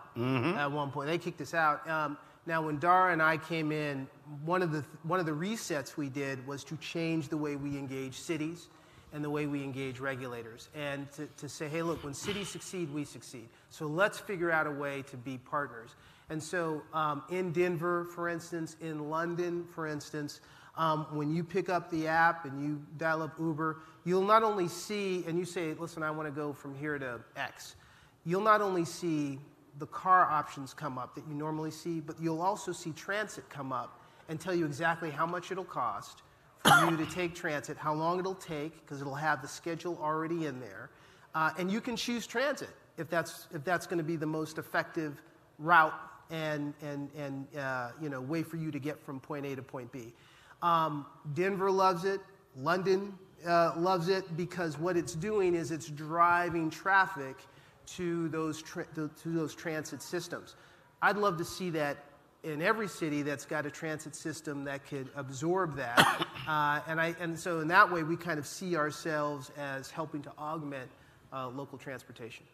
at 0.57 0.71
one 0.71 0.91
point. 0.91 1.07
They 1.09 1.17
kicked 1.17 1.41
us 1.41 1.53
out. 1.53 1.87
Um, 1.89 2.17
now, 2.45 2.61
when 2.61 2.79
Dara 2.79 3.11
and 3.11 3.21
I 3.21 3.37
came 3.37 3.71
in, 3.73 4.07
one 4.45 4.61
of 4.61 4.71
the 4.71 4.83
one 5.03 5.19
of 5.19 5.25
the 5.25 5.33
resets 5.33 5.97
we 5.97 6.07
did 6.07 6.45
was 6.47 6.63
to 6.65 6.77
change 6.77 7.27
the 7.27 7.37
way 7.37 7.57
we 7.57 7.77
engage 7.77 8.17
cities 8.17 8.67
and 9.13 9.23
the 9.23 9.29
way 9.29 9.45
we 9.45 9.63
engage 9.63 9.99
regulators, 9.99 10.69
and 10.75 11.11
to, 11.13 11.27
to 11.37 11.47
say, 11.47 11.67
hey, 11.67 11.81
look, 11.81 12.03
when 12.03 12.13
cities 12.13 12.49
succeed, 12.49 12.93
we 12.93 13.05
succeed. 13.05 13.47
So 13.69 13.85
let's 13.85 14.19
figure 14.19 14.51
out 14.51 14.67
a 14.67 14.71
way 14.71 15.03
to 15.03 15.17
be 15.17 15.37
partners. 15.37 15.95
And 16.29 16.43
so, 16.43 16.81
um, 16.93 17.23
in 17.29 17.53
Denver, 17.53 18.03
for 18.03 18.27
instance, 18.27 18.75
in 18.81 19.09
London, 19.09 19.65
for 19.73 19.87
instance, 19.87 20.41
um, 20.75 21.07
when 21.11 21.33
you 21.33 21.43
pick 21.43 21.69
up 21.69 21.89
the 21.89 22.07
app 22.07 22.45
and 22.45 22.63
you 22.63 22.81
dial 22.97 23.23
up 23.23 23.33
Uber, 23.39 23.77
you'll 24.07 24.21
not 24.21 24.41
only 24.41 24.69
see, 24.69 25.25
and 25.27 25.37
you 25.37 25.43
say, 25.43 25.73
listen, 25.73 26.01
I 26.01 26.11
want 26.11 26.27
to 26.27 26.31
go 26.31 26.53
from 26.53 26.73
here 26.73 26.97
to 26.97 27.19
X, 27.35 27.75
you'll 28.23 28.41
not 28.41 28.61
only 28.61 28.85
see 28.85 29.37
the 29.79 29.87
car 29.87 30.23
options 30.23 30.73
come 30.73 30.97
up 30.97 31.13
that 31.15 31.27
you 31.27 31.33
normally 31.33 31.71
see, 31.71 31.99
but 31.99 32.15
you'll 32.19 32.41
also 32.41 32.71
see 32.71 32.91
transit 32.93 33.47
come 33.49 33.73
up 33.73 33.99
and 34.29 34.39
tell 34.39 34.55
you 34.55 34.65
exactly 34.65 35.09
how 35.09 35.25
much 35.25 35.51
it'll 35.51 35.65
cost 35.65 36.21
for 36.63 36.89
you 36.89 36.95
to 36.95 37.05
take 37.07 37.35
transit, 37.35 37.75
how 37.75 37.93
long 37.93 38.17
it'll 38.17 38.33
take, 38.33 38.81
because 38.81 39.01
it'll 39.01 39.13
have 39.13 39.41
the 39.41 39.47
schedule 39.47 39.99
already 40.01 40.45
in 40.45 40.59
there. 40.61 40.89
Uh, 41.35 41.51
and 41.57 41.69
you 41.69 41.81
can 41.81 41.97
choose 41.97 42.25
transit 42.25 42.69
if 42.97 43.09
that's, 43.09 43.47
if 43.53 43.63
that's 43.65 43.85
going 43.85 43.97
to 43.97 44.03
be 44.03 44.15
the 44.15 44.25
most 44.25 44.57
effective 44.57 45.21
route 45.59 45.93
and, 46.31 46.73
and, 46.81 47.09
and 47.17 47.45
uh, 47.57 47.91
you 48.01 48.07
know, 48.07 48.21
way 48.21 48.41
for 48.41 48.55
you 48.55 48.71
to 48.71 48.79
get 48.79 49.03
from 49.05 49.19
point 49.19 49.45
A 49.45 49.55
to 49.55 49.61
point 49.61 49.91
B. 49.91 50.13
Um, 50.61 51.05
Denver 51.33 51.69
loves 51.69 52.05
it. 52.05 52.21
London 52.55 53.13
uh, 53.45 53.73
loves 53.77 54.07
it 54.09 54.35
because 54.35 54.77
what 54.77 54.97
it's 54.97 55.13
doing 55.13 55.55
is 55.55 55.71
it's 55.71 55.87
driving 55.87 56.69
traffic 56.69 57.37
to 57.85 58.27
those, 58.29 58.61
tra- 58.61 58.87
to 58.93 59.09
those 59.25 59.55
transit 59.55 60.01
systems. 60.01 60.55
I'd 61.01 61.17
love 61.17 61.37
to 61.37 61.45
see 61.45 61.69
that 61.71 61.97
in 62.43 62.61
every 62.61 62.87
city 62.87 63.21
that's 63.21 63.45
got 63.45 63.65
a 63.65 63.71
transit 63.71 64.15
system 64.15 64.63
that 64.65 64.85
could 64.85 65.09
absorb 65.15 65.75
that. 65.77 66.25
Uh, 66.47 66.79
and, 66.87 67.01
I, 67.01 67.13
and 67.19 67.37
so, 67.37 67.59
in 67.59 67.67
that 67.67 67.91
way, 67.91 68.03
we 68.03 68.15
kind 68.15 68.39
of 68.39 68.47
see 68.47 68.77
ourselves 68.77 69.51
as 69.57 69.91
helping 69.91 70.21
to 70.21 70.31
augment 70.39 70.89
uh, 71.33 71.49
local 71.49 71.77
transportation, 71.77 72.45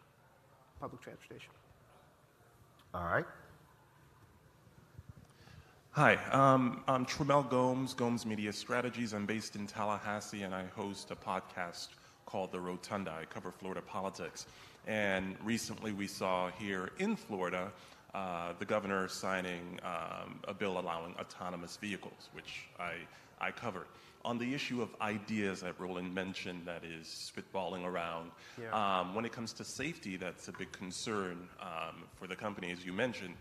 public 0.80 1.00
transportation. 1.00 1.52
All 2.92 3.04
right. 3.04 3.24
Hi, 5.96 6.16
um, 6.32 6.82
I'm 6.88 7.04
Trimmel 7.04 7.44
Gomes, 7.44 7.94
Gomes 7.94 8.26
Media 8.26 8.52
Strategies. 8.52 9.12
I'm 9.12 9.26
based 9.26 9.54
in 9.54 9.64
Tallahassee 9.68 10.42
and 10.42 10.52
I 10.52 10.64
host 10.74 11.12
a 11.12 11.14
podcast 11.14 11.90
called 12.26 12.50
The 12.50 12.58
Rotunda. 12.58 13.12
I 13.12 13.26
cover 13.26 13.52
Florida 13.52 13.80
politics. 13.80 14.46
And 14.88 15.36
recently 15.44 15.92
we 15.92 16.08
saw 16.08 16.50
here 16.58 16.90
in 16.98 17.14
Florida 17.14 17.70
uh, 18.12 18.54
the 18.58 18.64
governor 18.64 19.06
signing 19.06 19.78
um, 19.84 20.40
a 20.48 20.52
bill 20.52 20.80
allowing 20.80 21.14
autonomous 21.20 21.76
vehicles, 21.76 22.28
which 22.32 22.66
I, 22.80 22.94
I 23.40 23.52
covered. 23.52 23.86
On 24.24 24.36
the 24.36 24.52
issue 24.52 24.82
of 24.82 24.88
ideas 25.00 25.60
that 25.60 25.78
Roland 25.78 26.12
mentioned, 26.12 26.62
that 26.64 26.82
is 26.82 27.06
spitballing 27.06 27.84
around, 27.84 28.32
um, 28.72 29.14
when 29.14 29.24
it 29.24 29.30
comes 29.30 29.52
to 29.52 29.64
safety, 29.64 30.16
that's 30.16 30.48
a 30.48 30.52
big 30.52 30.72
concern 30.72 31.46
um, 31.60 32.02
for 32.16 32.26
the 32.26 32.34
company, 32.34 32.72
as 32.72 32.84
you 32.84 32.92
mentioned 32.92 33.34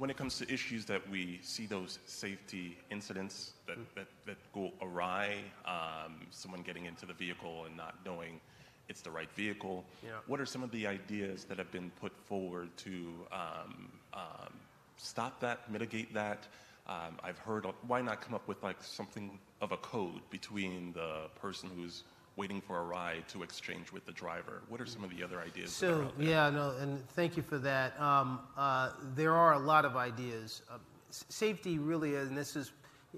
when 0.00 0.08
it 0.08 0.16
comes 0.16 0.38
to 0.38 0.50
issues 0.50 0.86
that 0.86 1.06
we 1.10 1.38
see 1.42 1.66
those 1.66 1.98
safety 2.06 2.78
incidents 2.90 3.52
that, 3.66 3.76
that, 3.94 4.06
that 4.24 4.38
go 4.54 4.72
awry, 4.80 5.36
um, 5.66 6.26
someone 6.30 6.62
getting 6.62 6.86
into 6.86 7.04
the 7.04 7.12
vehicle 7.12 7.66
and 7.66 7.76
not 7.76 7.96
knowing 8.06 8.40
it's 8.88 9.02
the 9.02 9.10
right 9.10 9.30
vehicle, 9.36 9.84
Yeah. 10.02 10.12
what 10.26 10.40
are 10.40 10.46
some 10.46 10.62
of 10.62 10.70
the 10.70 10.86
ideas 10.86 11.44
that 11.44 11.58
have 11.58 11.70
been 11.70 11.90
put 12.00 12.16
forward 12.16 12.74
to 12.78 13.12
um, 13.30 13.92
um, 14.14 14.54
stop 14.96 15.38
that, 15.40 15.70
mitigate 15.70 16.14
that? 16.14 16.48
Um, 16.86 17.18
I've 17.22 17.38
heard, 17.38 17.66
why 17.86 18.00
not 18.00 18.22
come 18.22 18.32
up 18.32 18.48
with 18.48 18.62
like 18.62 18.82
something 18.82 19.38
of 19.60 19.70
a 19.72 19.76
code 19.76 20.22
between 20.30 20.94
the 20.94 21.28
person 21.38 21.68
who's 21.76 22.04
waiting 22.36 22.60
for 22.60 22.78
a 22.78 22.84
ride 22.84 23.28
to 23.28 23.42
exchange 23.42 23.92
with 23.92 24.04
the 24.06 24.12
driver? 24.12 24.62
What 24.68 24.80
are 24.80 24.86
some 24.86 25.04
of 25.04 25.10
the 25.10 25.22
other 25.22 25.40
ideas? 25.40 25.72
So 25.72 26.10
yeah, 26.18 26.48
no, 26.50 26.74
and 26.80 27.06
thank 27.10 27.36
you 27.36 27.42
for 27.42 27.58
that. 27.58 28.00
Um, 28.00 28.40
uh, 28.56 28.90
there 29.14 29.34
are 29.34 29.54
a 29.54 29.58
lot 29.58 29.84
of 29.84 29.96
ideas. 29.96 30.62
Uh, 30.70 30.78
safety 31.10 31.78
really 31.78 32.14
is, 32.14 32.28
and 32.28 32.38
this 32.38 32.56
is, 32.56 32.72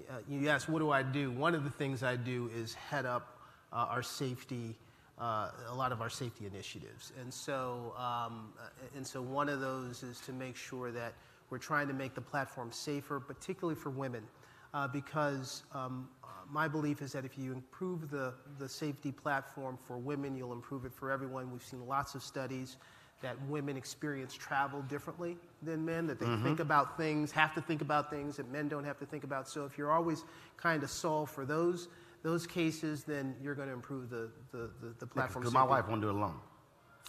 uh, 0.09 0.15
you 0.27 0.49
asked, 0.49 0.67
what 0.67 0.79
do 0.79 0.91
I 0.91 1.03
do? 1.03 1.31
One 1.31 1.55
of 1.55 1.63
the 1.63 1.69
things 1.69 2.03
I 2.03 2.15
do 2.15 2.49
is 2.55 2.73
head 2.73 3.05
up 3.05 3.37
uh, 3.71 3.85
our 3.89 4.03
safety, 4.03 4.75
uh, 5.19 5.51
a 5.69 5.75
lot 5.75 5.91
of 5.91 6.01
our 6.01 6.09
safety 6.09 6.45
initiatives, 6.45 7.13
and 7.21 7.33
so, 7.33 7.93
um, 7.97 8.51
uh, 8.59 8.97
and 8.97 9.05
so 9.05 9.21
one 9.21 9.47
of 9.47 9.59
those 9.61 10.03
is 10.03 10.19
to 10.21 10.33
make 10.33 10.55
sure 10.55 10.91
that 10.91 11.13
We're 11.53 11.59
trying 11.59 11.87
to 11.87 11.93
make 11.93 12.15
the 12.15 12.21
platform 12.21 12.71
safer, 12.71 13.19
particularly 13.19 13.75
for 13.79 13.91
women, 13.91 14.23
uh, 14.73 14.87
because 14.87 15.61
um, 15.71 16.09
my 16.51 16.67
belief 16.67 17.01
is 17.01 17.11
that 17.13 17.25
if 17.25 17.37
you 17.37 17.51
improve 17.51 18.09
the, 18.09 18.33
the 18.59 18.67
safety 18.69 19.11
platform 19.11 19.77
for 19.77 19.97
women, 19.97 20.35
you'll 20.35 20.53
improve 20.53 20.85
it 20.85 20.93
for 20.93 21.11
everyone. 21.11 21.51
We've 21.51 21.63
seen 21.63 21.87
lots 21.87 22.15
of 22.15 22.23
studies 22.23 22.77
that 23.21 23.37
women 23.47 23.77
experience 23.77 24.33
travel 24.33 24.81
differently 24.83 25.37
than 25.61 25.85
men, 25.85 26.05
that 26.07 26.19
they 26.19 26.25
Mm-hmm. 26.25 26.43
think 26.43 26.59
about 26.59 26.97
things, 26.97 27.31
have 27.31 27.53
to 27.55 27.61
think 27.61 27.81
about 27.81 28.09
things 28.09 28.35
that 28.37 28.51
men 28.51 28.67
don't 28.67 28.83
have 28.83 28.99
to 28.99 29.05
think 29.05 29.23
about. 29.23 29.47
So 29.47 29.65
if 29.65 29.77
you're 29.77 29.91
always 29.91 30.23
kind 30.57 30.83
of 30.83 30.89
solve 30.89 31.29
for 31.29 31.45
those, 31.45 31.87
those 32.21 32.45
cases, 32.45 33.03
then 33.03 33.35
you're 33.41 33.55
going 33.55 33.69
to 33.69 33.73
improve 33.73 34.09
the, 34.09 34.29
the, 34.51 34.69
the, 34.81 34.93
the 34.99 35.07
platform. 35.07 35.43
Because 35.43 35.53
my 35.53 35.63
wife 35.63 35.87
won't 35.87 36.01
do 36.01 36.09
it 36.09 36.15
alone. 36.15 36.35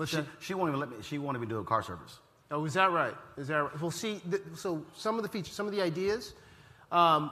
She, 0.06 0.18
she 0.40 0.54
won't 0.54 0.70
even 0.70 0.80
let 0.80 0.90
me. 0.90 0.96
She 1.02 1.18
won't 1.18 1.36
even 1.36 1.48
do 1.48 1.58
a 1.58 1.64
car 1.64 1.82
service. 1.82 2.18
Oh, 2.50 2.64
is 2.64 2.74
that 2.74 2.90
right? 2.90 3.14
Is 3.36 3.48
that 3.48 3.56
right? 3.56 3.80
Well, 3.80 3.90
see, 3.92 4.20
th- 4.28 4.42
so 4.56 4.84
some 4.96 5.16
of 5.16 5.22
the 5.22 5.28
features, 5.28 5.54
some 5.54 5.66
of 5.66 5.72
the 5.72 5.80
ideas, 5.80 6.34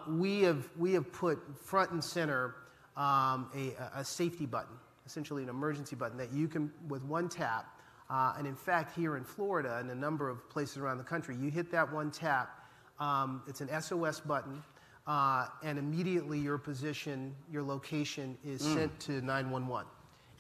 we 0.09 0.43
have 0.43 0.69
we 0.77 0.93
have 0.93 1.13
put 1.13 1.39
front 1.57 1.91
and 1.93 2.03
center 2.03 2.57
um, 2.97 3.49
a, 3.55 3.75
a 3.97 4.05
safety 4.05 4.47
button, 4.47 4.75
essentially 5.07 5.43
an 5.43 5.49
emergency 5.49 5.97
button 5.97 6.19
that 6.19 6.33
you 6.33 6.49
can 6.49 6.73
with 6.89 7.05
one 7.05 7.29
tap. 7.29 7.67
Uh, 8.11 8.35
and 8.37 8.47
in 8.47 8.57
fact, 8.57 8.95
here 8.95 9.17
in 9.17 9.25
Florida 9.25 9.79
and 9.79 9.91
a 9.91 9.95
number 9.95 10.29
of 10.29 10.49
places 10.51 10.79
around 10.79 10.99
the 10.99 11.05
country, 11.05 11.35
you 11.37 11.51
hit 11.51 11.71
that 11.71 11.91
one 11.91 12.11
tap. 12.11 12.61
Um, 13.01 13.43
it's 13.49 13.61
an 13.61 13.69
SOS 13.81 14.21
button, 14.21 14.63
uh, 15.07 15.47
and 15.63 15.79
immediately 15.79 16.39
your 16.39 16.59
position, 16.59 17.35
your 17.51 17.63
location 17.63 18.37
is 18.45 18.61
sent 18.61 18.99
to 19.01 19.23
911 19.23 19.87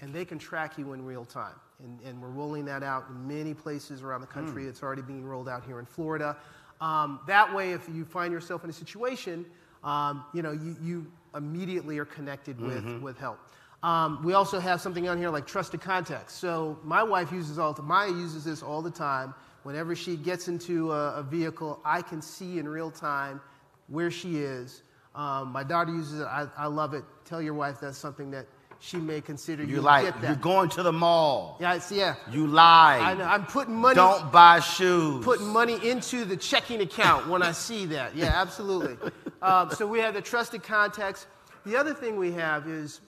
and 0.02 0.12
they 0.12 0.24
can 0.24 0.38
track 0.38 0.76
you 0.76 0.92
in 0.92 1.04
real 1.04 1.24
time. 1.24 1.54
And, 1.82 1.98
and 2.04 2.20
we're 2.20 2.28
rolling 2.28 2.64
that 2.66 2.82
out 2.82 3.06
in 3.08 3.26
many 3.26 3.54
places 3.54 4.02
around 4.02 4.20
the 4.20 4.26
country. 4.26 4.66
It's 4.66 4.82
already 4.82 5.02
being 5.02 5.24
rolled 5.24 5.48
out 5.48 5.64
here 5.64 5.78
in 5.78 5.86
Florida. 5.86 6.36
Um, 6.82 7.20
that 7.28 7.54
way, 7.54 7.72
if 7.72 7.88
you 7.88 8.04
find 8.04 8.32
yourself 8.32 8.64
in 8.64 8.70
a 8.70 8.72
situation, 8.72 9.46
um, 9.84 10.24
you 10.34 10.42
know, 10.42 10.50
you, 10.50 10.76
you 10.82 11.06
immediately 11.36 11.96
are 11.98 12.04
connected 12.04 12.60
with, 12.60 12.84
with 13.00 13.16
help. 13.18 13.38
Um, 13.84 14.20
we 14.24 14.34
also 14.34 14.58
have 14.58 14.80
something 14.80 15.08
on 15.08 15.16
here 15.16 15.30
like 15.30 15.46
trusted 15.46 15.80
contacts. 15.80 16.34
So 16.34 16.76
my 16.82 17.02
wife 17.04 17.30
uses 17.30 17.56
all 17.56 17.72
the, 17.72 17.82
Maya 17.82 18.10
uses 18.10 18.44
this 18.44 18.62
all 18.64 18.82
the 18.82 18.90
time. 18.90 19.32
Whenever 19.62 19.94
she 19.94 20.16
gets 20.16 20.48
into 20.48 20.90
a, 20.90 21.14
a 21.14 21.22
vehicle, 21.22 21.80
I 21.84 22.02
can 22.02 22.20
see 22.20 22.58
in 22.58 22.68
real 22.68 22.90
time 22.90 23.40
where 23.86 24.10
she 24.10 24.38
is. 24.38 24.82
Um, 25.14 25.52
my 25.52 25.62
daughter 25.62 25.92
uses 25.92 26.20
it. 26.20 26.24
I, 26.24 26.48
I 26.56 26.66
love 26.66 26.94
it. 26.94 27.04
Tell 27.24 27.40
your 27.40 27.54
wife 27.54 27.78
that's 27.80 27.96
something 27.98 28.32
that 28.32 28.46
she 28.84 28.96
may 28.96 29.20
consider. 29.20 29.62
You 29.62 29.76
You 29.76 29.80
like 29.80 30.04
get 30.06 30.20
that. 30.20 30.26
you're 30.26 30.36
going 30.36 30.68
to 30.70 30.82
the 30.82 30.92
mall. 30.92 31.56
Yeah, 31.60 31.74
it's, 31.74 31.92
yeah. 31.92 32.16
You 32.32 32.48
lie. 32.48 32.98
I 33.00 33.14
know. 33.14 33.24
I'm 33.24 33.46
putting 33.46 33.76
money. 33.76 33.94
Don't 33.94 34.32
buy 34.32 34.58
shoes. 34.58 35.24
putting 35.24 35.46
money 35.46 35.88
into 35.88 36.24
the 36.24 36.36
checking 36.36 36.80
account 36.80 37.28
when 37.28 37.42
I 37.42 37.52
see 37.52 37.86
that. 37.86 38.16
Yeah, 38.16 38.26
absolutely. 38.34 38.96
um, 39.40 39.70
so 39.70 39.86
we 39.86 40.00
have 40.00 40.14
the 40.14 40.20
trusted 40.20 40.64
contacts. 40.64 41.26
The 41.64 41.76
other 41.76 41.94
thing 41.94 42.16
we 42.16 42.32
have 42.32 42.66
is 42.68 43.00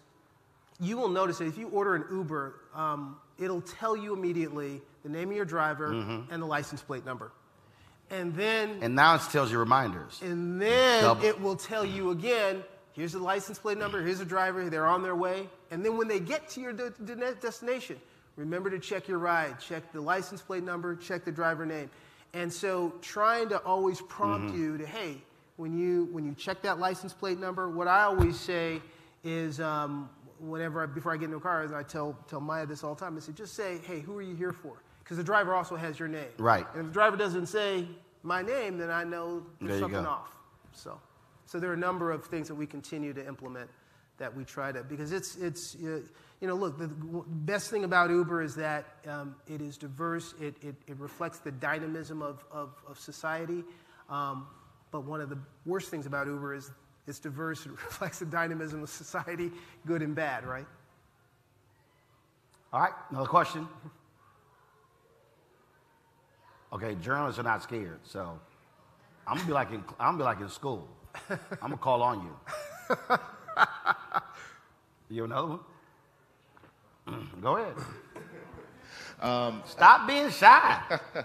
you 0.81 0.97
will 0.97 1.09
notice 1.09 1.39
that 1.39 1.47
if 1.47 1.59
you 1.59 1.68
order 1.70 1.97
an 1.97 2.05
Uber, 2.09 2.55
um, 2.75 3.16
it'll 3.41 3.61
tell 3.61 3.97
you 3.97 4.14
immediately 4.14 4.81
the 5.03 5.09
name 5.09 5.31
of 5.31 5.37
your 5.37 5.45
driver 5.45 5.91
and 6.31 6.41
the 6.41 6.47
license 6.47 6.83
plate 6.83 7.05
number. 7.05 7.33
And 8.11 8.33
then, 8.37 8.79
and 8.81 8.95
now 8.95 9.16
it 9.16 9.22
tells 9.33 9.51
you 9.51 9.59
reminders. 9.59 10.20
and 10.22 10.61
then 10.62 11.03
Double. 11.03 11.25
it 11.25 11.41
will 11.41 11.57
tell 11.57 11.85
you 11.85 12.11
again 12.11 12.62
here's 12.95 13.12
the 13.12 13.18
license 13.18 13.59
plate 13.59 13.78
number, 13.78 14.03
here's 14.03 14.18
the 14.20 14.24
driver, 14.24 14.68
they're 14.70 14.86
on 14.86 15.03
their 15.03 15.14
way. 15.16 15.49
And 15.70 15.84
then 15.84 15.97
when 15.99 16.09
they 16.09 16.18
get 16.20 16.49
to 16.51 16.61
your 16.61 16.72
de- 16.72 16.90
de- 16.90 17.34
destination, 17.34 18.01
remember 18.36 18.70
to 18.70 18.78
check 18.78 19.07
your 19.09 19.18
ride, 19.18 19.61
check 19.61 19.92
the 19.92 20.01
license 20.01 20.40
plate 20.42 20.64
number, 20.64 20.97
check 20.97 21.24
the 21.24 21.32
driver 21.32 21.66
name. 21.66 21.90
And 22.32 22.53
so 22.53 22.92
trying 23.03 23.49
to 23.51 23.59
always 23.62 24.01
prompt 24.01 24.49
Mm-hmm. 24.53 24.61
you 24.62 24.78
to, 24.78 24.86
hey, 24.86 25.18
when 25.57 25.78
you, 25.78 26.09
when 26.11 26.24
you 26.24 26.34
check 26.34 26.62
that 26.62 26.78
license 26.80 27.12
plate 27.12 27.38
number, 27.38 27.68
what 27.70 27.86
I 27.86 28.03
always 28.03 28.38
say 28.40 28.82
is 29.22 29.61
um, 29.61 30.09
whenever 30.40 30.82
I, 30.82 30.86
before 30.86 31.12
I 31.12 31.16
get 31.16 31.26
into 31.26 31.36
a 31.36 31.40
car, 31.40 31.62
and 31.62 31.74
I 31.76 31.84
tell, 31.84 32.16
tell 32.28 32.40
Maya 32.40 32.66
this 32.66 32.82
all 32.82 32.95
the 32.95 33.01
time, 33.05 33.16
I 33.16 33.20
say, 33.20 33.32
just 33.32 33.55
say, 33.55 33.78
hey, 33.84 34.01
who 34.01 34.18
are 34.18 34.22
you 34.22 34.34
here 34.34 34.53
for? 34.53 34.72
Because 35.05 35.16
the 35.16 35.22
driver 35.22 35.55
also 35.55 35.76
has 35.76 35.99
your 35.99 36.09
name. 36.09 36.26
Right. 36.38 36.66
And 36.72 36.80
if 36.80 36.86
the 36.86 36.92
driver 36.92 37.16
doesn't 37.16 37.47
say 37.47 37.86
my 38.24 38.42
name, 38.42 38.78
then 38.78 38.90
I 38.90 39.05
know 39.05 39.45
There 39.61 39.68
there's 39.68 39.80
you 39.80 39.84
something 39.84 40.03
go. 40.03 40.09
off. 40.09 40.30
So, 40.72 40.99
so 41.47 41.61
there 41.61 41.70
are 41.70 41.74
a 41.74 41.78
number 41.78 42.11
of 42.11 42.24
things 42.26 42.49
that 42.49 42.55
we 42.55 42.66
continue 42.66 43.12
to 43.12 43.26
implement 43.26 43.70
that 44.18 44.34
we 44.34 44.45
try 44.45 44.70
to 44.70 44.82
because 44.84 45.12
it's 45.12 45.36
it's 45.36 45.74
uh, 45.76 46.01
you 46.40 46.49
know 46.49 46.55
look 46.55 46.78
the 46.78 46.88
best 46.88 47.70
thing 47.70 47.84
about 47.84 48.11
Uber 48.11 48.42
is 48.42 48.55
that 48.55 48.86
um, 49.09 49.34
it 49.47 49.61
is 49.61 49.76
diverse. 49.76 50.34
It, 50.40 50.55
it, 50.62 50.74
it 50.86 50.97
reflects 50.99 51.38
the 51.38 51.51
dynamism 51.51 52.22
of 52.22 52.45
of, 52.53 52.74
of 52.88 52.99
society. 52.99 53.64
Um, 54.09 54.47
but 54.90 55.05
one 55.05 55.20
of 55.20 55.28
the 55.28 55.38
worst 55.66 55.90
things 55.90 56.07
about 56.07 56.26
Uber 56.26 56.55
is 56.55 56.70
it's 57.07 57.18
diverse. 57.18 57.66
It 57.66 57.72
reflects 57.84 58.20
the 58.20 58.26
dynamism 58.26 58.82
of 58.82 58.88
society, 58.88 59.51
good 59.86 60.03
and 60.03 60.14
bad, 60.14 60.47
right? 60.47 60.66
All 62.72 62.80
right, 62.80 62.92
another 63.11 63.28
question. 63.28 63.68
Okay, 66.72 66.97
journalists 66.97 67.38
are 67.38 67.45
not 67.45 67.62
scared, 67.62 68.01
so 68.03 68.38
I'm 69.26 69.36
gonna 69.36 69.47
be 69.47 69.53
like 69.53 69.70
in, 69.70 69.84
I'm 70.01 70.18
gonna 70.18 70.18
be 70.18 70.24
like 70.24 70.40
in 70.40 70.49
school. 70.49 70.88
I'm 71.31 71.39
gonna 71.62 71.77
call 71.77 72.03
on 72.03 72.23
you. 72.23 72.37
you 75.11 75.23
have 75.23 75.31
another 75.31 75.49
one? 75.49 75.61
Go 77.41 77.57
ahead. 77.57 77.75
Um, 79.21 79.62
Stop 79.67 80.07
being 80.07 80.31
shy. 80.31 80.81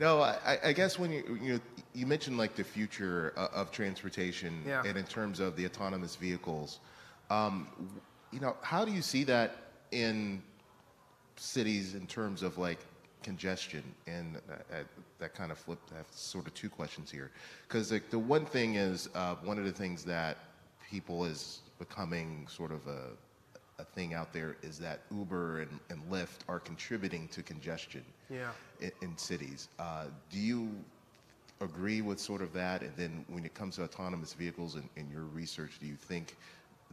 No, 0.00 0.20
I, 0.20 0.36
I- 0.46 0.58
I 0.66 0.72
guess 0.72 0.96
when 0.96 1.10
you 1.10 1.38
you 1.42 1.52
know, 1.54 1.60
you 1.92 2.06
mentioned 2.06 2.38
like 2.38 2.54
the 2.54 2.62
future 2.62 3.32
of 3.36 3.72
transportation, 3.72 4.62
Yeah. 4.64 4.84
and 4.86 4.96
in 4.96 5.04
terms 5.04 5.40
of 5.40 5.56
the 5.56 5.66
autonomous 5.66 6.14
vehicles, 6.14 6.78
um, 7.30 7.66
you 8.30 8.38
know, 8.38 8.56
how 8.62 8.84
do 8.84 8.92
you 8.92 9.02
see 9.02 9.24
that 9.24 9.56
in 9.90 10.40
cities 11.34 11.94
in 11.96 12.06
terms 12.06 12.44
of 12.44 12.58
like 12.58 12.78
congestion? 13.22 13.82
And 14.06 14.36
uh, 14.36 14.54
uh, 14.54 14.76
that 15.18 15.34
kind 15.34 15.50
of 15.52 15.58
flipped. 15.58 15.92
I 15.92 15.96
have 15.98 16.06
sort 16.10 16.46
of 16.46 16.54
two 16.54 16.68
questions 16.70 17.10
here, 17.10 17.30
because 17.66 17.92
like, 17.92 18.10
the 18.10 18.18
one 18.18 18.46
thing 18.46 18.76
is 18.76 19.08
uh, 19.14 19.34
one 19.44 19.58
of 19.58 19.64
the 19.64 19.72
things 19.72 20.04
that 20.04 20.36
people 20.90 21.24
is 21.24 21.60
becoming 21.78 22.46
sort 22.48 22.72
of 22.72 22.86
a 22.86 23.10
a 23.80 23.84
thing 23.84 24.12
out 24.12 24.32
there 24.32 24.56
is 24.62 24.76
that 24.76 24.98
Uber 25.12 25.60
and, 25.60 25.78
and 25.88 26.02
Lyft 26.10 26.40
are 26.48 26.58
contributing 26.58 27.28
to 27.28 27.44
congestion 27.44 28.02
Yeah. 28.28 28.50
in, 28.80 28.90
in 29.02 29.16
cities. 29.16 29.68
Uh, 29.78 30.06
do 30.32 30.38
you 30.40 30.68
agree 31.60 32.00
with 32.02 32.18
sort 32.18 32.42
of 32.42 32.52
that? 32.54 32.82
And 32.82 32.92
then 32.96 33.24
when 33.28 33.44
it 33.44 33.54
comes 33.54 33.76
to 33.76 33.84
autonomous 33.84 34.32
vehicles 34.32 34.74
and, 34.74 34.88
and 34.96 35.08
your 35.08 35.22
research, 35.22 35.78
do 35.80 35.86
you 35.86 35.94
think 35.94 36.36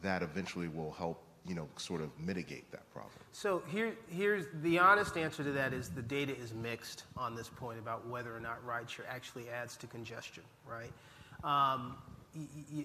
that 0.04 0.22
eventually 0.22 0.68
will 0.68 0.92
help, 0.92 1.24
you 1.48 1.56
know, 1.56 1.68
sort 1.78 2.02
of 2.02 2.10
mitigate 2.20 2.72
that 2.72 2.92
problem? 2.92 3.14
So 3.32 3.62
here, 3.68 3.94
here's 4.10 4.46
the 4.62 4.80
honest 4.80 5.18
answer 5.18 5.44
to 5.44 5.52
that 5.52 5.74
is 5.74 5.90
the 5.90 6.02
data 6.02 6.36
is 6.36 6.54
mixed 6.54 7.04
on 7.18 7.36
this 7.36 7.50
point 7.50 7.80
about 7.80 8.08
whether 8.08 8.36
or 8.36 8.40
not 8.40 8.66
rideshare 8.66 9.06
actually 9.10 9.50
adds 9.50 9.78
to 9.78 9.88
congestion, 9.88 10.44
right? 10.68 10.92
Um, 11.44 11.98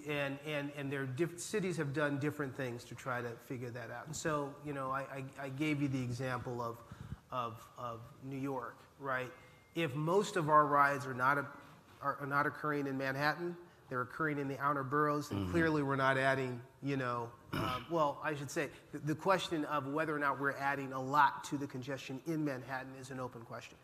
and 0.07 0.37
and 0.47 0.71
and 0.77 0.91
their 0.91 1.07
cities 1.35 1.75
have 1.77 1.93
done 1.93 2.19
different 2.19 2.55
things 2.55 2.83
to 2.85 2.95
try 2.95 3.21
to 3.21 3.29
figure 3.47 3.69
that 3.69 3.91
out. 3.91 4.07
And 4.07 4.15
so, 4.15 4.53
you 4.65 4.73
know, 4.73 4.91
I, 4.91 5.01
I, 5.01 5.23
I 5.43 5.49
gave 5.49 5.81
you 5.81 5.87
the 5.87 6.01
example 6.01 6.61
of, 6.61 6.77
of 7.31 7.61
of 7.77 7.99
New 8.23 8.37
York, 8.37 8.77
right? 8.99 9.31
If 9.75 9.95
most 9.95 10.37
of 10.37 10.49
our 10.49 10.65
rides 10.65 11.05
are 11.05 11.13
not 11.13 11.37
a, 11.37 11.45
are 12.01 12.25
not 12.27 12.45
occurring 12.45 12.87
in 12.87 12.97
Manhattan, 12.97 13.55
they're 13.91 14.01
occurring 14.01 14.39
in 14.39 14.47
the 14.47 14.57
outer 14.59 14.85
boroughs, 14.85 15.27
then 15.27 15.51
clearly 15.51 15.83
we're 15.83 15.97
not 15.97 16.17
adding, 16.17 16.61
you 16.81 16.95
know, 16.95 17.27
um, 17.51 17.85
well, 17.91 18.17
I 18.23 18.33
should 18.33 18.49
say, 18.49 18.69
the, 18.93 18.99
the 18.99 19.13
question 19.13 19.65
of 19.65 19.85
whether 19.87 20.15
or 20.15 20.19
not 20.19 20.39
we're 20.39 20.53
adding 20.53 20.93
a 20.93 21.01
lot 21.01 21.43
to 21.45 21.57
the 21.57 21.67
congestion 21.67 22.21
in 22.25 22.45
Manhattan 22.45 22.93
is 23.01 23.11
an 23.11 23.19
open 23.19 23.41
question. 23.41 23.75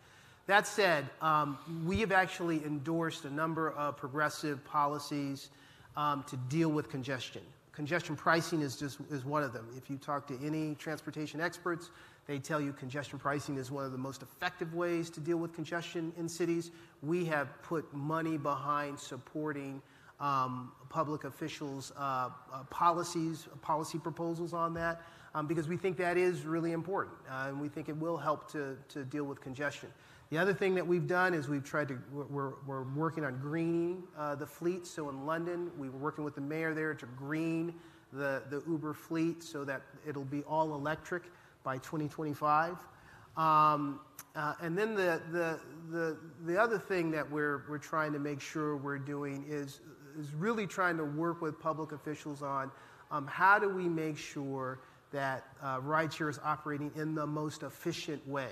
That 0.45 0.65
said, 0.65 1.09
um, 1.21 1.57
we 1.85 1.99
have 1.99 2.13
actually 2.13 2.63
endorsed 2.63 3.25
a 3.25 3.29
number 3.29 3.71
of 3.71 3.97
progressive 3.97 4.63
policies 4.63 5.49
um, 5.97 6.23
to 6.29 6.37
deal 6.37 6.69
with 6.69 6.89
congestion. 6.89 7.41
Congestion 7.73 8.15
pricing 8.15 8.61
is 8.61 8.77
just 8.77 8.99
is 9.11 9.25
one 9.25 9.43
of 9.43 9.51
them. 9.51 9.67
If 9.75 9.89
you 9.89 9.97
talk 9.97 10.25
to 10.27 10.39
any 10.41 10.75
transportation 10.75 11.41
experts, 11.41 11.89
they 12.27 12.39
tell 12.39 12.61
you 12.61 12.71
congestion 12.71 13.19
pricing 13.19 13.57
is 13.57 13.71
one 13.71 13.83
of 13.83 13.91
the 13.91 13.97
most 13.97 14.21
effective 14.21 14.73
ways 14.73 15.09
to 15.11 15.19
deal 15.19 15.37
with 15.37 15.53
congestion 15.53 16.13
in 16.17 16.29
cities. 16.29 16.71
We 17.03 17.25
have 17.25 17.61
put 17.61 17.93
money 17.93 18.37
behind 18.37 18.97
supporting 18.97 19.81
um, 20.19 20.71
public 20.89 21.23
officials' 21.23 21.91
uh, 21.97 22.29
uh, 22.51 22.63
policies, 22.69 23.47
policy 23.61 23.99
proposals 23.99 24.53
on 24.53 24.73
that, 24.73 25.01
um, 25.35 25.47
because 25.47 25.67
we 25.67 25.77
think 25.77 25.97
that 25.97 26.17
is 26.17 26.45
really 26.45 26.71
important, 26.71 27.15
uh, 27.29 27.45
and 27.47 27.59
we 27.59 27.67
think 27.67 27.89
it 27.89 27.97
will 27.97 28.17
help 28.17 28.51
to, 28.51 28.77
to 28.89 29.03
deal 29.03 29.23
with 29.23 29.39
congestion. 29.41 29.89
The 30.29 30.37
other 30.37 30.53
thing 30.53 30.75
that 30.75 30.85
we've 30.85 31.07
done 31.07 31.33
is 31.33 31.47
we've 31.47 31.63
tried 31.63 31.87
to, 31.87 31.97
we're, 32.11 32.53
we're 32.65 32.83
working 32.83 33.23
on 33.23 33.39
greening 33.39 34.03
uh, 34.17 34.35
the 34.35 34.45
fleet. 34.45 34.85
So 34.85 35.07
in 35.09 35.25
London, 35.25 35.71
we 35.77 35.89
were 35.89 35.99
working 35.99 36.25
with 36.25 36.35
the 36.35 36.41
mayor 36.41 36.73
there 36.73 36.93
to 36.93 37.05
green 37.17 37.73
the, 38.11 38.43
the 38.49 38.61
Uber 38.67 38.93
fleet 38.93 39.41
so 39.41 39.63
that 39.63 39.81
it'll 40.05 40.25
be 40.25 40.43
all 40.43 40.73
electric 40.73 41.23
by 41.63 41.77
2025. 41.77 42.75
Um, 43.37 44.01
uh, 44.35 44.53
and 44.61 44.77
then 44.77 44.95
the, 44.95 45.21
the, 45.31 45.59
the, 45.89 46.17
the 46.45 46.61
other 46.61 46.77
thing 46.77 47.09
that 47.11 47.29
we're, 47.29 47.63
we're 47.69 47.77
trying 47.77 48.11
to 48.13 48.19
make 48.19 48.41
sure 48.41 48.75
we're 48.75 48.97
doing 48.97 49.45
is, 49.47 49.79
is 50.19 50.33
really 50.33 50.67
trying 50.67 50.97
to 50.97 51.03
work 51.05 51.41
with 51.41 51.59
public 51.59 51.91
officials 51.91 52.41
on 52.41 52.71
um, 53.11 53.27
how 53.27 53.57
do 53.59 53.69
we 53.69 53.87
make 53.87 54.17
sure 54.17 54.79
that 55.11 55.45
uh, 55.61 55.79
rideshare 55.79 56.29
is 56.29 56.39
operating 56.43 56.91
in 56.95 57.15
the 57.15 57.25
most 57.25 57.63
efficient 57.63 58.25
way. 58.27 58.49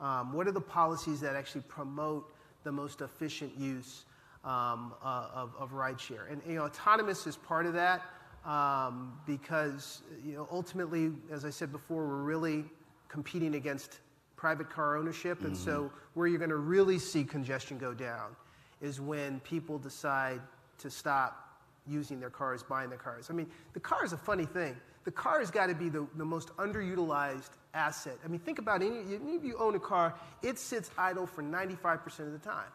Um, 0.00 0.32
what 0.32 0.46
are 0.46 0.52
the 0.52 0.60
policies 0.60 1.20
that 1.20 1.34
actually 1.34 1.62
promote 1.62 2.30
the 2.64 2.72
most 2.72 3.00
efficient 3.00 3.56
use 3.58 4.04
um, 4.44 4.92
uh, 5.02 5.28
of, 5.32 5.54
of 5.58 5.72
rideshare? 5.72 6.30
And 6.30 6.42
you 6.46 6.56
know, 6.56 6.64
autonomous 6.64 7.26
is 7.26 7.36
part 7.36 7.64
of 7.64 7.72
that 7.72 8.02
um, 8.44 9.18
because 9.26 10.02
you 10.24 10.34
know, 10.34 10.46
ultimately, 10.50 11.12
as 11.30 11.44
I 11.46 11.50
said 11.50 11.72
before, 11.72 12.06
we're 12.06 12.22
really 12.22 12.64
competing 13.08 13.54
against 13.54 14.00
private 14.36 14.68
car 14.68 14.96
ownership. 14.98 15.44
And 15.44 15.56
so, 15.56 15.84
Mm-hmm. 15.84 15.96
where 16.14 16.26
you're 16.26 16.38
going 16.38 16.50
to 16.50 16.56
really 16.56 16.98
see 16.98 17.24
congestion 17.24 17.78
go 17.78 17.94
down 17.94 18.36
is 18.80 19.00
when 19.00 19.40
people 19.40 19.78
decide 19.78 20.40
to 20.78 20.90
stop 20.90 21.46
using 21.88 22.20
their 22.20 22.30
cars, 22.30 22.62
buying 22.62 22.88
their 22.88 22.98
cars. 22.98 23.28
I 23.30 23.32
mean, 23.32 23.48
the 23.72 23.80
car 23.80 24.04
is 24.04 24.12
a 24.12 24.16
funny 24.16 24.46
thing. 24.46 24.76
The 25.04 25.10
car 25.12 25.38
has 25.38 25.50
got 25.50 25.66
to 25.68 25.74
be 25.74 25.88
the, 25.88 26.06
the 26.16 26.24
most 26.24 26.48
underutilized 26.56 27.50
asset. 27.74 28.18
I 28.24 28.28
mean, 28.28 28.40
think 28.40 28.58
about. 28.58 28.82
Any, 28.82 28.98
any 29.14 29.36
of 29.36 29.44
you 29.44 29.56
own 29.58 29.76
a 29.76 29.80
car, 29.80 30.14
it 30.42 30.58
sits 30.58 30.90
idle 30.98 31.26
for 31.26 31.42
95% 31.42 32.20
of 32.20 32.32
the 32.32 32.38
time. 32.38 32.66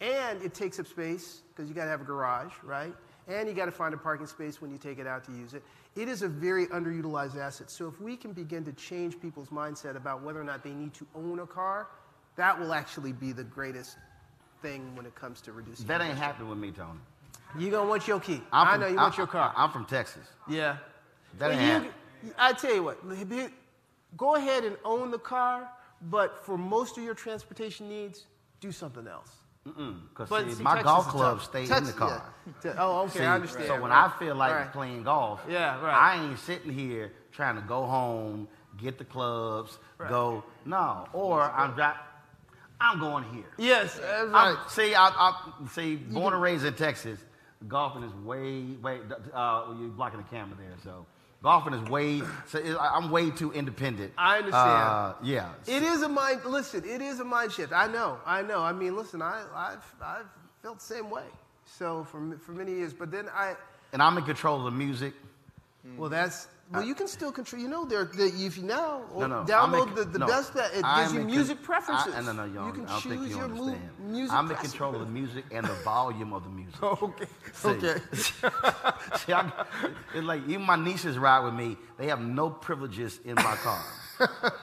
And 0.00 0.42
it 0.42 0.54
takes 0.54 0.80
up 0.80 0.88
space 0.88 1.42
because 1.48 1.68
you 1.68 1.74
got 1.74 1.84
to 1.84 1.90
have 1.90 2.00
a 2.00 2.04
garage, 2.04 2.52
right? 2.64 2.92
And 3.28 3.48
you 3.48 3.54
got 3.54 3.66
to 3.66 3.70
find 3.70 3.94
a 3.94 3.96
parking 3.96 4.26
space 4.26 4.60
when 4.60 4.70
you 4.70 4.76
take 4.76 4.98
it 4.98 5.06
out 5.06 5.24
to 5.24 5.32
use 5.32 5.54
it. 5.54 5.62
It 5.94 6.08
is 6.08 6.22
a 6.22 6.28
very 6.28 6.66
underutilized 6.66 7.36
asset. 7.36 7.70
So 7.70 7.86
if 7.86 8.00
we 8.00 8.16
can 8.16 8.32
begin 8.32 8.64
to 8.64 8.72
change 8.72 9.20
people's 9.20 9.48
mindset 9.48 9.96
about 9.96 10.22
whether 10.22 10.40
or 10.40 10.44
not 10.44 10.64
they 10.64 10.74
need 10.74 10.92
to 10.94 11.06
own 11.14 11.38
a 11.38 11.46
car, 11.46 11.86
that 12.36 12.58
will 12.58 12.74
actually 12.74 13.12
be 13.12 13.32
the 13.32 13.44
greatest 13.44 13.96
thing 14.64 14.96
when 14.96 15.04
it 15.06 15.14
comes 15.14 15.40
to 15.42 15.52
reducing. 15.52 15.86
That 15.86 16.00
ain't 16.00 16.16
happening 16.16 16.48
with 16.48 16.58
me, 16.58 16.70
Tony. 16.72 16.98
You 17.58 17.70
gonna 17.70 17.88
want 17.88 18.08
your 18.08 18.18
key? 18.18 18.42
I'm 18.52 18.66
I 18.66 18.72
from- 18.72 18.80
know 18.80 18.86
you 18.86 18.92
I'm- 18.98 19.02
want 19.04 19.18
your 19.18 19.26
car. 19.26 19.52
I'm 19.56 19.70
from 19.70 19.84
Texas. 19.84 20.26
yeah. 20.48 20.78
That 21.38 21.50
Well, 21.50 21.58
ain't 21.58 21.84
you. 21.84 22.34
I 22.38 22.52
tell 22.52 22.74
you 22.74 22.82
what. 22.82 22.98
Go 24.16 24.36
ahead 24.36 24.64
and 24.64 24.76
own 24.84 25.10
the 25.10 25.18
car, 25.18 25.68
but 26.02 26.44
for 26.46 26.56
most 26.56 26.96
of 26.96 27.02
your 27.04 27.14
transportation 27.14 27.88
needs, 27.88 28.26
do 28.60 28.70
something 28.72 29.06
else. 29.08 29.32
Because 29.64 30.28
But 30.28 30.44
see, 30.44 30.54
see, 30.54 30.62
my 30.62 30.74
Texas 30.74 30.84
golf 30.92 31.06
is 31.06 31.12
clubs 31.12 31.40
tough. 31.42 31.50
stay 31.50 31.62
in 31.62 31.68
Texas- 31.68 31.92
the 31.94 31.98
car. 31.98 32.22
yeah. 32.64 32.72
Te- 32.72 32.78
Oh, 32.78 33.00
okay, 33.02 33.18
See, 33.18 33.24
I 33.24 33.34
understand. 33.34 33.66
So 33.66 33.80
when. 33.82 33.92
I 33.92 34.08
feel 34.20 34.34
like 34.36 34.52
Right. 34.54 34.72
playing 34.72 35.02
golf, 35.04 35.40
Yeah, 35.48 35.80
right. 35.82 35.94
I 35.94 36.14
ain't 36.22 36.38
sitting 36.38 36.72
here 36.72 37.12
trying 37.32 37.56
to 37.56 37.62
go 37.62 37.86
home, 37.86 38.46
get 38.76 38.98
the 38.98 39.04
clubs, 39.04 39.78
go 40.08 40.44
no, 40.64 41.06
or 41.12 41.42
I'm 41.42 41.74
dri- 41.74 42.00
I'm 42.80 42.98
going 43.00 43.24
here. 43.32 43.44
Yes, 43.58 43.94
that's 43.94 44.04
I'm- 44.04 44.32
right. 44.32 44.70
see, 44.70 44.94
I, 44.94 45.08
I 45.08 45.52
see, 45.72 45.96
born 45.96 46.32
and 46.34 46.42
raised 46.42 46.64
in 46.64 46.74
Texas, 46.74 47.18
golfing 47.68 48.02
is 48.02 48.12
way, 48.14 48.62
way. 48.82 49.00
Uh, 49.32 49.74
you're 49.78 49.88
blocking 49.88 50.18
the 50.18 50.24
camera 50.28 50.56
there, 50.58 50.74
so 50.82 51.06
golfing 51.42 51.72
is 51.74 51.88
way. 51.88 52.20
So 52.48 52.58
it, 52.58 52.76
I'm 52.78 53.10
way 53.10 53.30
too 53.30 53.52
independent. 53.52 54.12
I 54.18 54.38
understand. 54.38 54.70
Uh, 54.70 55.14
yeah. 55.22 55.52
It 55.66 55.82
is 55.82 56.02
a 56.02 56.08
mind. 56.08 56.44
Listen, 56.44 56.84
it 56.84 57.00
is 57.00 57.20
a 57.20 57.24
mind 57.24 57.52
shift. 57.52 57.72
I 57.72 57.86
know. 57.86 58.18
I 58.26 58.42
know. 58.42 58.60
I 58.60 58.72
mean, 58.72 58.96
listen, 58.96 59.22
I, 59.22 59.44
I've, 59.54 59.94
I've 60.02 60.26
felt 60.62 60.78
the 60.80 60.84
same 60.84 61.10
way. 61.10 61.24
So 61.66 62.04
for 62.10 62.36
for 62.38 62.52
many 62.52 62.72
years, 62.72 62.92
but 62.92 63.10
then 63.10 63.28
I, 63.34 63.54
and 63.92 64.02
I'm 64.02 64.18
in 64.18 64.24
control 64.24 64.58
of 64.58 64.64
the 64.64 64.70
music. 64.78 65.14
well, 65.96 66.10
that's 66.10 66.48
well, 66.72 66.82
you 66.82 66.94
can 66.94 67.06
still 67.06 67.30
control. 67.30 67.60
You 67.62 67.68
know, 67.68 67.84
there, 67.84 68.04
there 68.06 68.26
if 68.26 68.56
you 68.56 68.64
now 68.64 69.02
No, 69.16 69.26
no. 69.26 69.44
Download 69.44 69.88
in- 69.88 69.94
the, 69.94 70.04
the 70.04 70.18
no. 70.18 70.26
best 70.26 70.54
that 70.54 70.74
it 70.74 70.82
I'm 70.84 71.02
gives 71.02 71.12
you 71.14 71.20
in 71.20 71.26
con- 71.26 71.34
music 71.36 71.62
preferences. 71.62 72.14
I, 72.14 72.20
no, 72.22 72.32
no, 72.32 72.44
you, 72.44 72.66
you 72.66 72.72
can 72.72 72.86
choose 72.86 73.02
think 73.02 73.28
you 73.28 73.36
your 73.36 73.48
mu- 73.48 73.62
understand. 73.64 73.90
music. 74.00 74.32
I'm 74.36 74.50
in 74.50 74.56
control 74.56 74.94
of 74.94 75.00
the 75.00 75.06
music 75.06 75.44
and 75.52 75.66
the 75.66 75.72
volume 75.84 76.32
of 76.32 76.42
the 76.44 76.50
music. 76.50 76.82
okay. 76.82 77.26
See. 77.52 77.68
Okay. 77.68 77.94
See, 79.18 79.32
I, 79.32 79.52
it's 80.14 80.26
like 80.26 80.42
even 80.48 80.62
my 80.62 80.76
nieces 80.76 81.18
ride 81.18 81.44
with 81.44 81.54
me. 81.54 81.76
They 81.98 82.06
have 82.08 82.20
no 82.20 82.50
privileges 82.50 83.20
in 83.24 83.34
my 83.36 83.56
car. 83.56 83.84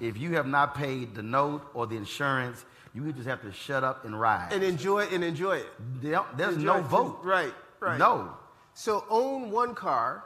if 0.00 0.16
you 0.16 0.34
have 0.36 0.46
not 0.46 0.74
paid 0.74 1.14
the 1.14 1.22
note 1.22 1.62
or 1.74 1.86
the 1.86 1.96
insurance, 1.96 2.64
you 2.94 3.12
just 3.12 3.26
have 3.28 3.42
to 3.42 3.52
shut 3.52 3.84
up 3.84 4.04
and 4.04 4.18
ride. 4.18 4.52
and 4.52 4.62
enjoy 4.62 5.00
and 5.06 5.22
enjoy 5.24 5.58
it. 5.58 5.66
There- 6.00 6.24
There's 6.36 6.56
Enjoy 6.56 6.66
no 6.74 6.78
it. 6.78 6.84
vote. 6.86 7.18
Right. 7.22 7.52
Right. 7.80 7.98
No. 7.98 8.30
So 8.74 9.04
own 9.10 9.50
one 9.50 9.74
car 9.74 10.24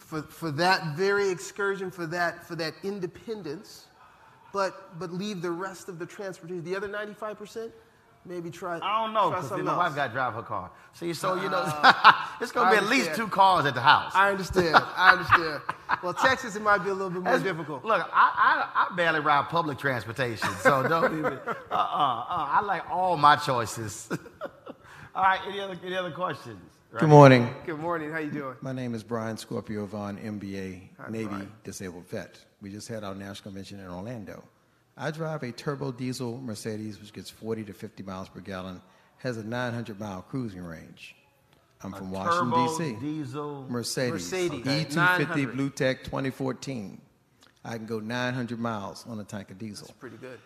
for, 0.00 0.22
for 0.22 0.50
that 0.52 0.96
very 0.96 1.28
excursion, 1.30 1.90
for 1.90 2.06
that 2.06 2.44
for 2.46 2.56
that 2.56 2.74
independence, 2.82 3.86
but 4.52 4.98
but 4.98 5.12
leave 5.12 5.42
the 5.42 5.50
rest 5.50 5.88
of 5.88 5.98
the 5.98 6.06
transportation, 6.06 6.64
the 6.64 6.74
other 6.74 6.88
95%, 6.88 7.70
maybe 8.24 8.50
try. 8.50 8.78
I 8.82 9.04
don't 9.04 9.14
know 9.14 9.30
because 9.30 9.50
my 9.62 9.76
wife 9.76 9.94
got 9.94 10.08
to 10.08 10.12
drive 10.12 10.34
her 10.34 10.42
car. 10.42 10.70
See, 10.94 11.14
so 11.14 11.34
you 11.34 11.48
know, 11.48 11.62
it's 12.40 12.50
gonna 12.50 12.68
I 12.68 12.72
be 12.72 12.76
at 12.78 12.86
least 12.88 13.14
two 13.14 13.28
cars 13.28 13.66
at 13.66 13.74
the 13.74 13.80
house. 13.80 14.12
I 14.14 14.30
understand. 14.30 14.74
I 14.74 15.12
understand. 15.12 15.62
well, 16.02 16.14
Texas 16.14 16.56
it 16.56 16.62
might 16.62 16.78
be 16.78 16.90
a 16.90 16.94
little 16.94 17.10
bit 17.10 17.22
more 17.22 17.36
That's- 17.36 17.42
difficult. 17.42 17.84
Look, 17.84 18.00
I, 18.12 18.66
I, 18.74 18.86
I 18.90 18.96
barely 18.96 19.20
ride 19.20 19.48
public 19.48 19.78
transportation, 19.78 20.48
so 20.60 20.82
don't 20.88 21.18
even. 21.18 21.34
Uh, 21.34 21.38
uh, 21.70 21.74
uh, 21.74 22.24
I 22.50 22.62
like 22.64 22.90
all 22.90 23.16
my 23.16 23.36
choices. 23.36 24.08
all 25.14 25.22
right, 25.22 25.40
any 25.46 25.60
other, 25.60 25.78
any 25.84 25.96
other 25.96 26.10
questions? 26.10 26.58
Good 26.98 27.08
morning. 27.08 27.48
Good 27.66 27.78
morning. 27.78 28.10
How 28.10 28.18
you 28.18 28.32
doing? 28.32 28.56
My 28.62 28.72
name 28.72 28.94
is 28.94 29.04
Brian 29.04 29.36
Scorpio 29.36 29.86
Vaughn, 29.86 30.18
MBA, 30.18 31.08
Navy 31.08 31.46
disabled 31.62 32.08
vet. 32.08 32.36
We 32.60 32.70
just 32.72 32.88
had 32.88 33.04
our 33.04 33.14
national 33.14 33.52
convention 33.52 33.78
in 33.78 33.86
Orlando. 33.88 34.42
I 34.96 35.12
drive 35.12 35.44
a 35.44 35.52
turbo 35.52 35.92
diesel 35.92 36.38
Mercedes, 36.38 37.00
which 37.00 37.12
gets 37.12 37.30
40 37.30 37.64
to 37.64 37.72
50 37.72 38.02
miles 38.02 38.28
per 38.28 38.40
gallon, 38.40 38.82
has 39.18 39.36
a 39.36 39.44
900 39.44 40.00
mile 40.00 40.22
cruising 40.22 40.64
range. 40.64 41.14
I'm 41.82 41.92
from 41.92 42.10
Washington, 42.10 42.50
Turbo 42.50 42.78
D.C. 42.78 42.96
diesel. 43.00 43.66
Mercedes, 43.68 44.12
Mercedes, 44.32 44.66
E250 44.66 44.94
900. 44.96 45.52
BlueTEC 45.56 46.04
2014. 46.04 47.00
I 47.64 47.76
can 47.76 47.86
go 47.86 48.00
900 48.00 48.58
miles 48.58 49.06
on 49.08 49.20
a 49.20 49.24
tank 49.24 49.52
of 49.52 49.58
diesel. 49.58 49.94
Pretty 50.00 50.16
good. 50.16 50.40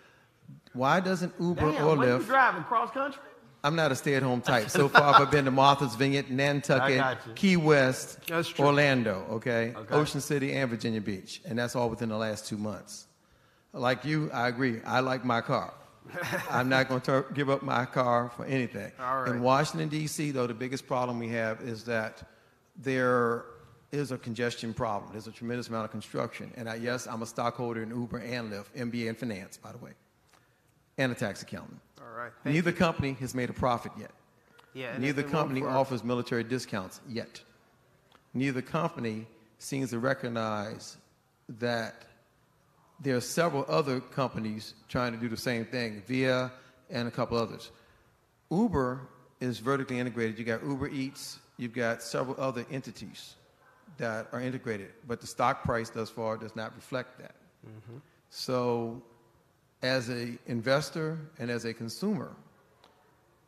Why 0.74 1.00
doesn't 1.00 1.32
Uber 1.40 1.72
Damn, 1.72 1.84
or 1.86 1.96
when 1.96 2.08
you 2.08 2.18
driving 2.22 2.64
cross 2.64 2.90
country? 2.90 3.22
I'm 3.64 3.74
not 3.74 3.90
a 3.90 3.96
stay-at-home 3.96 4.40
type. 4.52 4.68
So 4.68 4.88
far, 4.88 5.20
I've 5.20 5.30
been 5.30 5.46
to 5.46 5.50
Martha's 5.50 5.94
Vineyard, 5.94 6.30
Nantucket. 6.30 7.34
Key 7.34 7.56
West, 7.56 8.18
Orlando, 8.60 9.26
okay? 9.30 9.72
Okay. 9.74 9.94
Ocean 9.94 10.20
City, 10.20 10.52
and 10.52 10.70
Virginia 10.70 11.00
Beach, 11.00 11.40
and 11.46 11.58
that's 11.58 11.74
all 11.74 11.88
within 11.88 12.10
the 12.10 12.16
last 12.16 12.46
two 12.46 12.58
months. 12.58 13.06
Like 13.72 14.04
you, 14.04 14.30
I 14.32 14.48
agree. 14.48 14.80
I 14.84 15.00
like 15.00 15.24
my 15.24 15.40
car. 15.40 15.72
I'm 16.50 16.68
not 16.68 16.88
going 16.88 17.00
to 17.02 17.24
give 17.32 17.48
up 17.48 17.62
my 17.62 17.86
car 17.86 18.30
for 18.36 18.44
anything. 18.44 18.92
Right. 18.98 19.28
In 19.28 19.40
Washington 19.40 19.88
D.C., 19.88 20.30
though, 20.30 20.46
the 20.46 20.54
biggest 20.54 20.86
problem 20.86 21.18
we 21.18 21.28
have 21.30 21.62
is 21.62 21.84
that 21.84 22.22
there 22.76 23.46
is 23.90 24.12
a 24.12 24.18
congestion 24.18 24.74
problem. 24.74 25.12
There's 25.12 25.26
a 25.26 25.32
tremendous 25.32 25.68
amount 25.68 25.86
of 25.86 25.90
construction, 25.90 26.52
and 26.56 26.68
I, 26.68 26.74
yes, 26.74 27.06
I'm 27.06 27.22
a 27.22 27.26
stockholder 27.26 27.82
in 27.82 27.88
Uber 27.90 28.18
and 28.18 28.52
Lyft, 28.52 28.66
MBA 28.76 29.08
in 29.08 29.14
finance, 29.14 29.56
by 29.56 29.72
the 29.72 29.78
way, 29.78 29.92
and 30.98 31.10
a 31.10 31.14
tax 31.14 31.42
accountant. 31.42 31.80
All 32.04 32.16
right. 32.16 32.32
Thank 32.42 32.54
Neither 32.54 32.72
company 32.72 33.16
has 33.20 33.34
made 33.34 33.50
a 33.50 33.54
profit 33.54 33.92
yet. 33.98 34.10
Yeah. 34.74 34.96
Neither 34.98 35.20
it- 35.22 35.26
it 35.26 35.32
won't 35.32 35.48
company 35.48 35.62
offers 35.62 36.04
military 36.04 36.44
discounts 36.44 37.00
yet. 37.08 37.42
Neither 38.34 38.62
company 38.62 39.26
seems 39.58 39.90
to 39.90 39.98
recognize 39.98 40.96
that 41.48 42.06
there 43.00 43.16
are 43.16 43.20
several 43.20 43.64
other 43.68 44.00
companies 44.00 44.74
trying 44.88 45.12
to 45.12 45.18
do 45.18 45.28
the 45.28 45.36
same 45.36 45.64
thing, 45.64 46.02
Via 46.06 46.52
and 46.90 47.08
a 47.08 47.10
couple 47.10 47.38
others. 47.38 47.70
Uber 48.50 49.08
is 49.40 49.58
vertically 49.58 49.98
integrated. 49.98 50.38
You 50.38 50.44
got 50.44 50.62
Uber 50.64 50.88
Eats, 50.88 51.38
you've 51.56 51.72
got 51.72 52.02
several 52.02 52.38
other 52.40 52.64
entities 52.70 53.34
that 53.96 54.28
are 54.32 54.40
integrated, 54.40 54.92
but 55.06 55.20
the 55.20 55.26
stock 55.26 55.62
price 55.62 55.90
thus 55.90 56.10
far 56.10 56.36
does 56.36 56.56
not 56.56 56.74
reflect 56.74 57.18
that. 57.18 57.34
Mm-hmm. 57.66 57.98
So, 58.30 59.02
as 59.84 60.08
an 60.08 60.38
investor 60.46 61.18
and 61.38 61.50
as 61.50 61.66
a 61.66 61.74
consumer, 61.74 62.34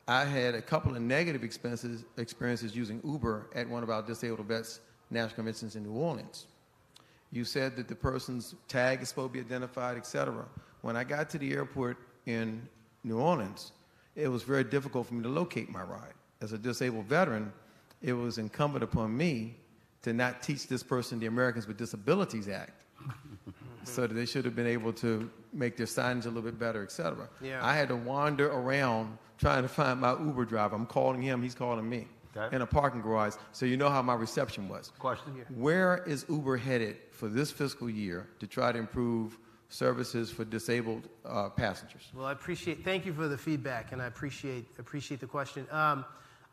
I 0.07 0.27
had 0.27 0.55
a 0.55 0.61
couple 0.61 0.95
of 0.95 1.01
negative 1.01 1.43
expenses, 1.43 2.05
experiences 2.19 2.77
using 2.77 3.01
Uber 3.05 3.49
at 3.55 3.67
one 3.67 3.83
of 3.83 3.89
our 3.89 4.03
disabled 4.03 4.47
vets 4.47 4.81
national 5.11 5.35
conventions 5.35 5.77
in 5.77 5.85
New 5.85 5.99
Orleans. 5.99 6.47
You 7.33 7.45
said 7.45 7.75
that 7.77 7.89
the 7.89 7.95
person's 7.95 8.55
tag 8.69 9.01
is 9.01 9.09
supposed 9.09 9.33
to 9.33 9.33
be 9.33 9.41
identified, 9.41 9.97
et 9.97 10.07
cetera. 10.07 10.45
When 10.83 10.95
I 10.95 11.05
got 11.05 11.31
to 11.31 11.39
the 11.39 11.55
airport 11.55 11.97
in 12.27 12.69
New 13.03 13.19
Orleans, 13.19 13.73
it 14.15 14.29
was 14.29 14.43
very 14.43 14.63
difficult 14.63 15.07
for 15.07 15.15
me 15.15 15.23
to 15.23 15.31
locate 15.31 15.71
my 15.71 15.83
ride. 15.83 16.13
As 16.43 16.53
a 16.53 16.59
disabled 16.59 17.07
veteran, 17.07 17.51
it 18.03 18.13
was 18.13 18.37
incumbent 18.37 18.85
upon 18.85 19.17
me 19.17 19.57
to 20.03 20.13
not 20.13 20.43
teach 20.43 20.67
this 20.67 20.83
person 20.83 21.19
the 21.19 21.27
Americans 21.27 21.67
with 21.67 21.79
Disabilities 21.79 22.47
Act 22.47 22.85
so 23.85 24.03
that 24.03 24.13
they 24.13 24.27
should 24.27 24.45
have 24.45 24.55
been 24.55 24.67
able 24.67 24.93
to 24.93 25.31
make 25.57 25.77
their 25.77 25.87
signage 25.87 26.25
a 26.25 26.29
little 26.29 26.43
bit 26.43 26.59
better, 26.59 26.83
et 26.83 26.93
cetera. 26.93 27.29
Yeah. 27.41 27.65
I 27.65 27.75
had 27.75 27.89
to 27.89 27.97
wander 27.97 28.49
around 28.51 29.17
trying 29.39 29.63
to 29.63 29.69
find 29.69 30.01
my 30.01 30.13
Uber 30.13 30.45
driver. 30.45 30.77
I'm 30.77 30.87
calling 30.87 31.23
him, 31.23 31.43
he's 31.43 31.55
calling 31.55 31.89
me 31.89 32.07
Okay. 32.37 32.55
in 32.55 32.61
a 32.61 32.67
parking 32.67 33.01
garage. 33.01 33.33
So 33.53 33.65
you 33.65 33.79
know 33.79 33.89
how 33.89 34.03
my 34.03 34.15
reception 34.15 34.69
was. 34.69 34.93
Question. 34.99 35.33
Where 35.55 36.05
is 36.07 36.27
Uber 36.29 36.59
headed 36.59 36.99
for 37.11 37.29
this 37.29 37.51
fiscal 37.51 37.89
year 37.89 38.29
to 38.41 38.47
try 38.47 38.73
to 38.73 38.79
improve 38.79 39.39
services 39.69 40.31
for 40.31 40.45
disabled 40.45 41.09
uh, 41.25 41.49
passengers. 41.49 42.11
Well, 42.15 42.27
I 42.27 42.33
appreciate. 42.33 42.85
Thank 42.85 43.07
you 43.07 43.13
for 43.13 43.29
the 43.29 43.39
feedback, 43.39 43.93
and 43.93 44.01
I 44.01 44.07
appreciate 44.07 44.67
appreciate 44.79 45.19
the 45.21 45.27
question. 45.27 45.67
Um, 45.71 46.05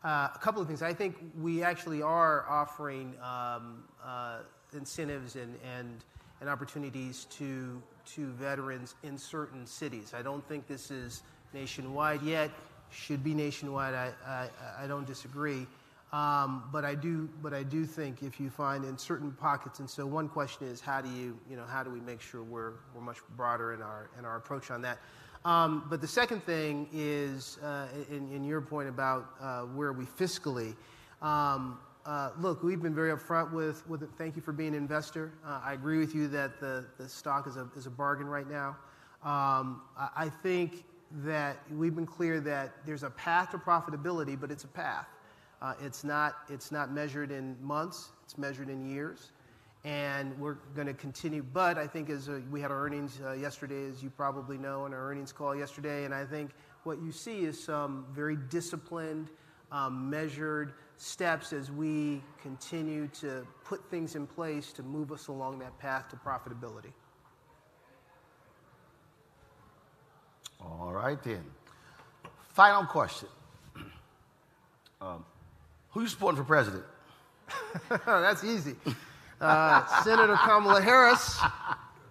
uh, 0.02 0.28
a 0.34 0.38
couple 0.40 0.60
of 0.60 0.68
things. 0.68 0.82
I 0.82 0.92
think 0.92 1.16
we 1.40 1.62
actually 1.62 2.02
are 2.02 2.44
offering 2.48 3.14
um, 3.22 3.84
uh, 4.04 4.38
incentives 4.72 5.36
and, 5.36 5.54
and 5.76 6.04
and 6.40 6.50
opportunities 6.50 7.26
to 7.26 7.80
to 8.14 8.26
veterans 8.32 8.94
in 9.02 9.18
certain 9.18 9.66
cities. 9.66 10.12
I 10.14 10.22
don't 10.22 10.46
think 10.48 10.66
this 10.66 10.90
is 10.90 11.22
nationwide 11.52 12.22
yet. 12.22 12.50
Should 12.90 13.24
be 13.24 13.34
nationwide. 13.34 13.94
I 13.94 14.12
I, 14.26 14.84
I 14.84 14.86
don't 14.86 15.06
disagree. 15.06 15.66
Um, 16.14 16.62
but 16.70 16.84
I 16.84 16.94
do, 16.94 17.28
but 17.42 17.52
I 17.52 17.64
do 17.64 17.84
think 17.84 18.22
if 18.22 18.38
you 18.38 18.48
find 18.48 18.84
in 18.84 18.96
certain 18.96 19.32
pockets, 19.32 19.80
and 19.80 19.90
so 19.90 20.06
one 20.06 20.28
question 20.28 20.68
is, 20.68 20.80
how 20.80 21.00
do 21.00 21.10
you, 21.10 21.36
you 21.50 21.56
know, 21.56 21.64
how 21.66 21.82
do 21.82 21.90
we 21.90 21.98
make 21.98 22.20
sure 22.20 22.44
we're, 22.44 22.74
we're 22.94 23.00
much 23.00 23.16
broader 23.36 23.74
in 23.74 23.82
our 23.82 24.10
in 24.16 24.24
our 24.24 24.36
approach 24.36 24.70
on 24.70 24.80
that? 24.82 25.00
Um, 25.44 25.84
but 25.90 26.00
the 26.00 26.06
second 26.06 26.44
thing 26.44 26.88
is, 26.92 27.58
uh, 27.64 27.88
in, 28.08 28.30
in, 28.32 28.44
your 28.44 28.60
point 28.60 28.88
about 28.88 29.28
uh, 29.40 29.62
where 29.62 29.92
we 29.92 30.04
fiscally, 30.04 30.76
um, 31.20 31.78
uh, 32.06 32.30
look, 32.38 32.62
we've 32.62 32.82
been 32.82 32.94
very 32.94 33.10
upfront 33.16 33.50
with, 33.50 33.82
it. 34.02 34.10
Thank 34.18 34.36
you 34.36 34.42
for 34.42 34.52
being 34.52 34.74
an 34.74 34.74
investor. 34.74 35.32
Uh, 35.44 35.60
I 35.64 35.72
agree 35.72 35.98
with 35.98 36.14
you 36.14 36.28
that 36.28 36.60
the, 36.60 36.84
stock 37.06 37.46
is 37.46 37.56
a, 37.86 37.90
bargain 37.90 38.26
right 38.26 38.48
now. 38.48 38.76
Um, 39.22 39.80
I, 39.96 40.30
think 40.42 40.84
that 41.24 41.56
we've 41.70 41.94
been 41.94 42.04
clear 42.04 42.40
that 42.40 42.74
there's 42.84 43.04
a 43.04 43.10
path 43.10 43.52
to 43.52 43.58
profitability, 43.58 44.38
but 44.38 44.50
it's 44.50 44.64
a 44.64 44.68
path. 44.68 45.08
Uh, 45.62 45.72
it's, 45.80 46.04
not, 46.04 46.34
it's 46.50 46.70
not 46.70 46.92
measured 46.92 47.30
in 47.30 47.56
months, 47.62 48.10
it's 48.22 48.36
measured 48.36 48.68
in 48.68 48.84
years. 48.84 49.30
And 49.84 50.38
we're 50.38 50.58
going 50.74 50.86
to 50.86 50.94
continue. 50.94 51.42
But 51.42 51.78
I 51.78 51.86
think 51.86 52.10
as 52.10 52.28
we 52.50 52.60
had 52.60 52.70
our 52.70 52.84
earnings 52.84 53.18
yesterday, 53.38 53.86
as 53.88 54.02
you 54.02 54.10
probably 54.10 54.58
know, 54.58 54.84
in 54.84 54.92
our 54.92 55.10
earnings 55.10 55.32
call 55.32 55.56
yesterday, 55.56 56.04
and 56.04 56.14
I 56.14 56.26
think 56.26 56.50
what 56.82 57.00
you 57.00 57.12
see 57.12 57.44
is 57.44 57.62
some 57.62 58.04
very 58.12 58.36
disciplined, 58.36 59.30
um, 59.72 60.10
measured 60.10 60.74
steps 60.96 61.52
as 61.52 61.70
we 61.70 62.22
continue 62.40 63.08
to 63.08 63.46
put 63.64 63.84
things 63.90 64.14
in 64.14 64.26
place 64.26 64.72
to 64.72 64.82
move 64.82 65.12
us 65.12 65.28
along 65.28 65.58
that 65.58 65.76
path 65.78 66.08
to 66.10 66.16
profitability. 66.16 66.92
All 70.60 70.92
right, 70.92 71.22
then. 71.22 71.44
Final 72.54 72.84
question. 72.84 73.28
Um, 75.00 75.24
who 75.90 76.02
you 76.02 76.08
supporting 76.08 76.38
for 76.38 76.44
president? 76.44 76.84
That's 78.06 78.44
easy. 78.44 78.74
Uh, 79.40 79.84
Senator 80.02 80.36
Kamala 80.36 80.80
Harris 80.80 81.38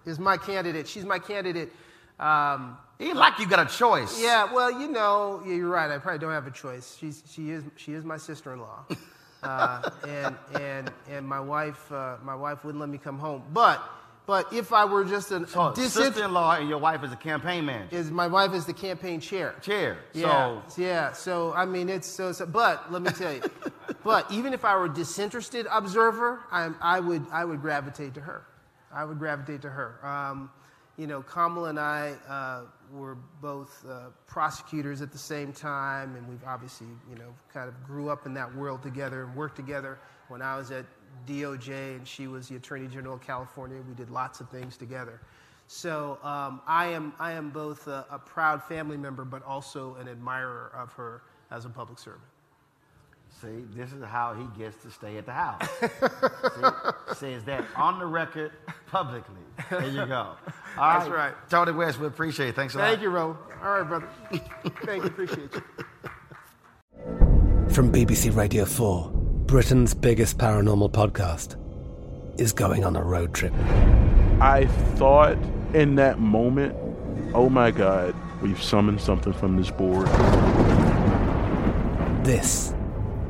is 0.06 0.18
my 0.18 0.36
candidate. 0.36 0.86
She's 0.86 1.04
my 1.04 1.18
candidate. 1.18 1.72
Um, 2.20 2.76
Ain't 3.00 3.16
like 3.16 3.38
you 3.38 3.46
got 3.46 3.70
a 3.70 3.76
choice. 3.76 4.22
Yeah, 4.22 4.52
well, 4.52 4.70
you 4.70 4.88
know, 4.88 5.42
yeah, 5.44 5.54
you're 5.54 5.68
right. 5.68 5.90
I 5.90 5.98
probably 5.98 6.20
don't 6.20 6.32
have 6.32 6.46
a 6.46 6.50
choice. 6.50 6.96
She's, 6.98 7.22
she 7.28 7.50
is, 7.50 7.64
she 7.76 7.92
is 7.92 8.04
my 8.04 8.16
sister-in-law, 8.16 8.84
uh, 9.42 9.90
and 10.06 10.36
and 10.60 10.92
and 11.10 11.26
my 11.26 11.40
wife, 11.40 11.90
uh, 11.90 12.16
my 12.22 12.36
wife 12.36 12.64
wouldn't 12.64 12.80
let 12.80 12.88
me 12.88 12.98
come 12.98 13.18
home. 13.18 13.42
But 13.52 13.82
but 14.26 14.52
if 14.52 14.72
I 14.72 14.84
were 14.86 15.04
just 15.04 15.32
a 15.32 15.46
so 15.46 15.74
sister-in-law 15.74 16.56
and 16.56 16.68
your 16.68 16.78
wife 16.78 17.04
is 17.04 17.12
a 17.12 17.16
campaign 17.16 17.66
manager. 17.66 17.96
Is 17.96 18.10
my 18.10 18.26
wife 18.26 18.54
is 18.54 18.64
the 18.64 18.72
campaign 18.72 19.20
chair. 19.20 19.54
Chair. 19.60 19.98
Yeah. 20.14 20.60
So. 20.68 20.82
Yeah. 20.82 21.12
So 21.12 21.52
I 21.52 21.66
mean, 21.66 21.88
it's 21.90 22.08
so. 22.08 22.32
so 22.32 22.46
but 22.46 22.90
let 22.90 23.02
me 23.02 23.10
tell 23.10 23.34
you, 23.34 23.42
but 24.04 24.30
even 24.30 24.54
if 24.54 24.64
I 24.64 24.76
were 24.76 24.86
a 24.86 24.94
disinterested 24.94 25.66
observer, 25.70 26.40
I, 26.50 26.70
I 26.80 27.00
would 27.00 27.26
I 27.30 27.44
would 27.44 27.60
gravitate 27.60 28.14
to 28.14 28.20
her. 28.20 28.46
I 28.92 29.04
would 29.04 29.18
gravitate 29.18 29.60
to 29.62 29.70
her. 29.70 30.06
Um, 30.06 30.50
you 30.96 31.06
know, 31.06 31.22
Kamala 31.22 31.70
and 31.70 31.78
I 31.78 32.14
uh, 32.28 32.62
were 32.94 33.16
both 33.40 33.84
uh, 33.88 34.10
prosecutors 34.26 35.02
at 35.02 35.12
the 35.12 35.18
same 35.18 35.52
time, 35.52 36.16
and 36.16 36.28
we've 36.28 36.44
obviously, 36.46 36.86
you 37.10 37.16
know, 37.16 37.34
kind 37.52 37.68
of 37.68 37.84
grew 37.84 38.08
up 38.08 38.26
in 38.26 38.34
that 38.34 38.54
world 38.54 38.82
together 38.82 39.24
and 39.24 39.34
worked 39.34 39.56
together. 39.56 39.98
When 40.28 40.40
I 40.40 40.56
was 40.56 40.70
at 40.70 40.86
DOJ, 41.26 41.96
and 41.96 42.06
she 42.06 42.26
was 42.26 42.48
the 42.48 42.56
Attorney 42.56 42.88
General 42.88 43.14
of 43.14 43.20
California. 43.20 43.80
We 43.86 43.94
did 43.94 44.10
lots 44.10 44.40
of 44.40 44.48
things 44.50 44.76
together. 44.76 45.20
So 45.66 46.18
um, 46.22 46.60
I, 46.66 46.86
am, 46.86 47.14
I 47.18 47.32
am 47.32 47.50
both 47.50 47.86
a, 47.86 48.04
a, 48.10 48.18
proud 48.18 48.62
family 48.62 48.98
member, 48.98 49.24
but 49.24 49.42
also 49.44 49.94
an 49.94 50.08
admirer 50.08 50.70
of 50.76 50.92
her 50.92 51.22
as 51.50 51.64
a 51.64 51.70
public 51.70 51.98
servant. 51.98 52.24
See, 53.40 53.64
this 53.74 53.92
is 53.92 54.02
how 54.04 54.34
he 54.34 54.46
gets 54.58 54.76
to 54.82 54.90
stay 54.90 55.16
at 55.18 55.26
the 55.26 55.32
house. 55.32 55.68
See, 57.18 57.32
says 57.32 57.44
that 57.44 57.64
on 57.76 57.98
the 57.98 58.06
record 58.06 58.52
publicly. 58.86 59.34
There 59.70 59.86
you 59.88 60.06
go. 60.06 60.14
All 60.14 60.98
That's 60.98 61.08
right. 61.08 61.32
right. 61.32 61.34
Tony 61.50 61.72
West, 61.72 61.98
we 61.98 62.06
appreciate 62.06 62.50
it. 62.50 62.54
Thanks 62.54 62.74
a 62.74 62.78
Thank 62.78 62.86
lot. 62.86 62.90
Thank 62.90 63.02
you, 63.02 63.10
Ro. 63.10 63.38
All 63.62 63.80
right, 63.80 63.88
brother. 63.88 64.08
Thank 64.84 65.02
you. 65.02 65.08
Appreciate 65.08 65.50
you. 65.54 65.62
From 67.70 67.92
BBC 67.92 68.34
Radio 68.34 68.64
4. 68.64 69.10
Britain's 69.46 69.94
biggest 69.94 70.38
paranormal 70.38 70.90
podcast 70.92 71.56
is 72.40 72.52
going 72.52 72.84
on 72.84 72.96
a 72.96 73.02
road 73.02 73.34
trip. 73.34 73.52
I 74.40 74.66
thought 74.94 75.36
in 75.74 75.96
that 75.96 76.18
moment, 76.18 76.74
oh 77.34 77.48
my 77.48 77.70
God, 77.70 78.14
we've 78.42 78.62
summoned 78.62 79.00
something 79.00 79.32
from 79.32 79.56
this 79.56 79.70
board. 79.70 80.06
This 82.24 82.73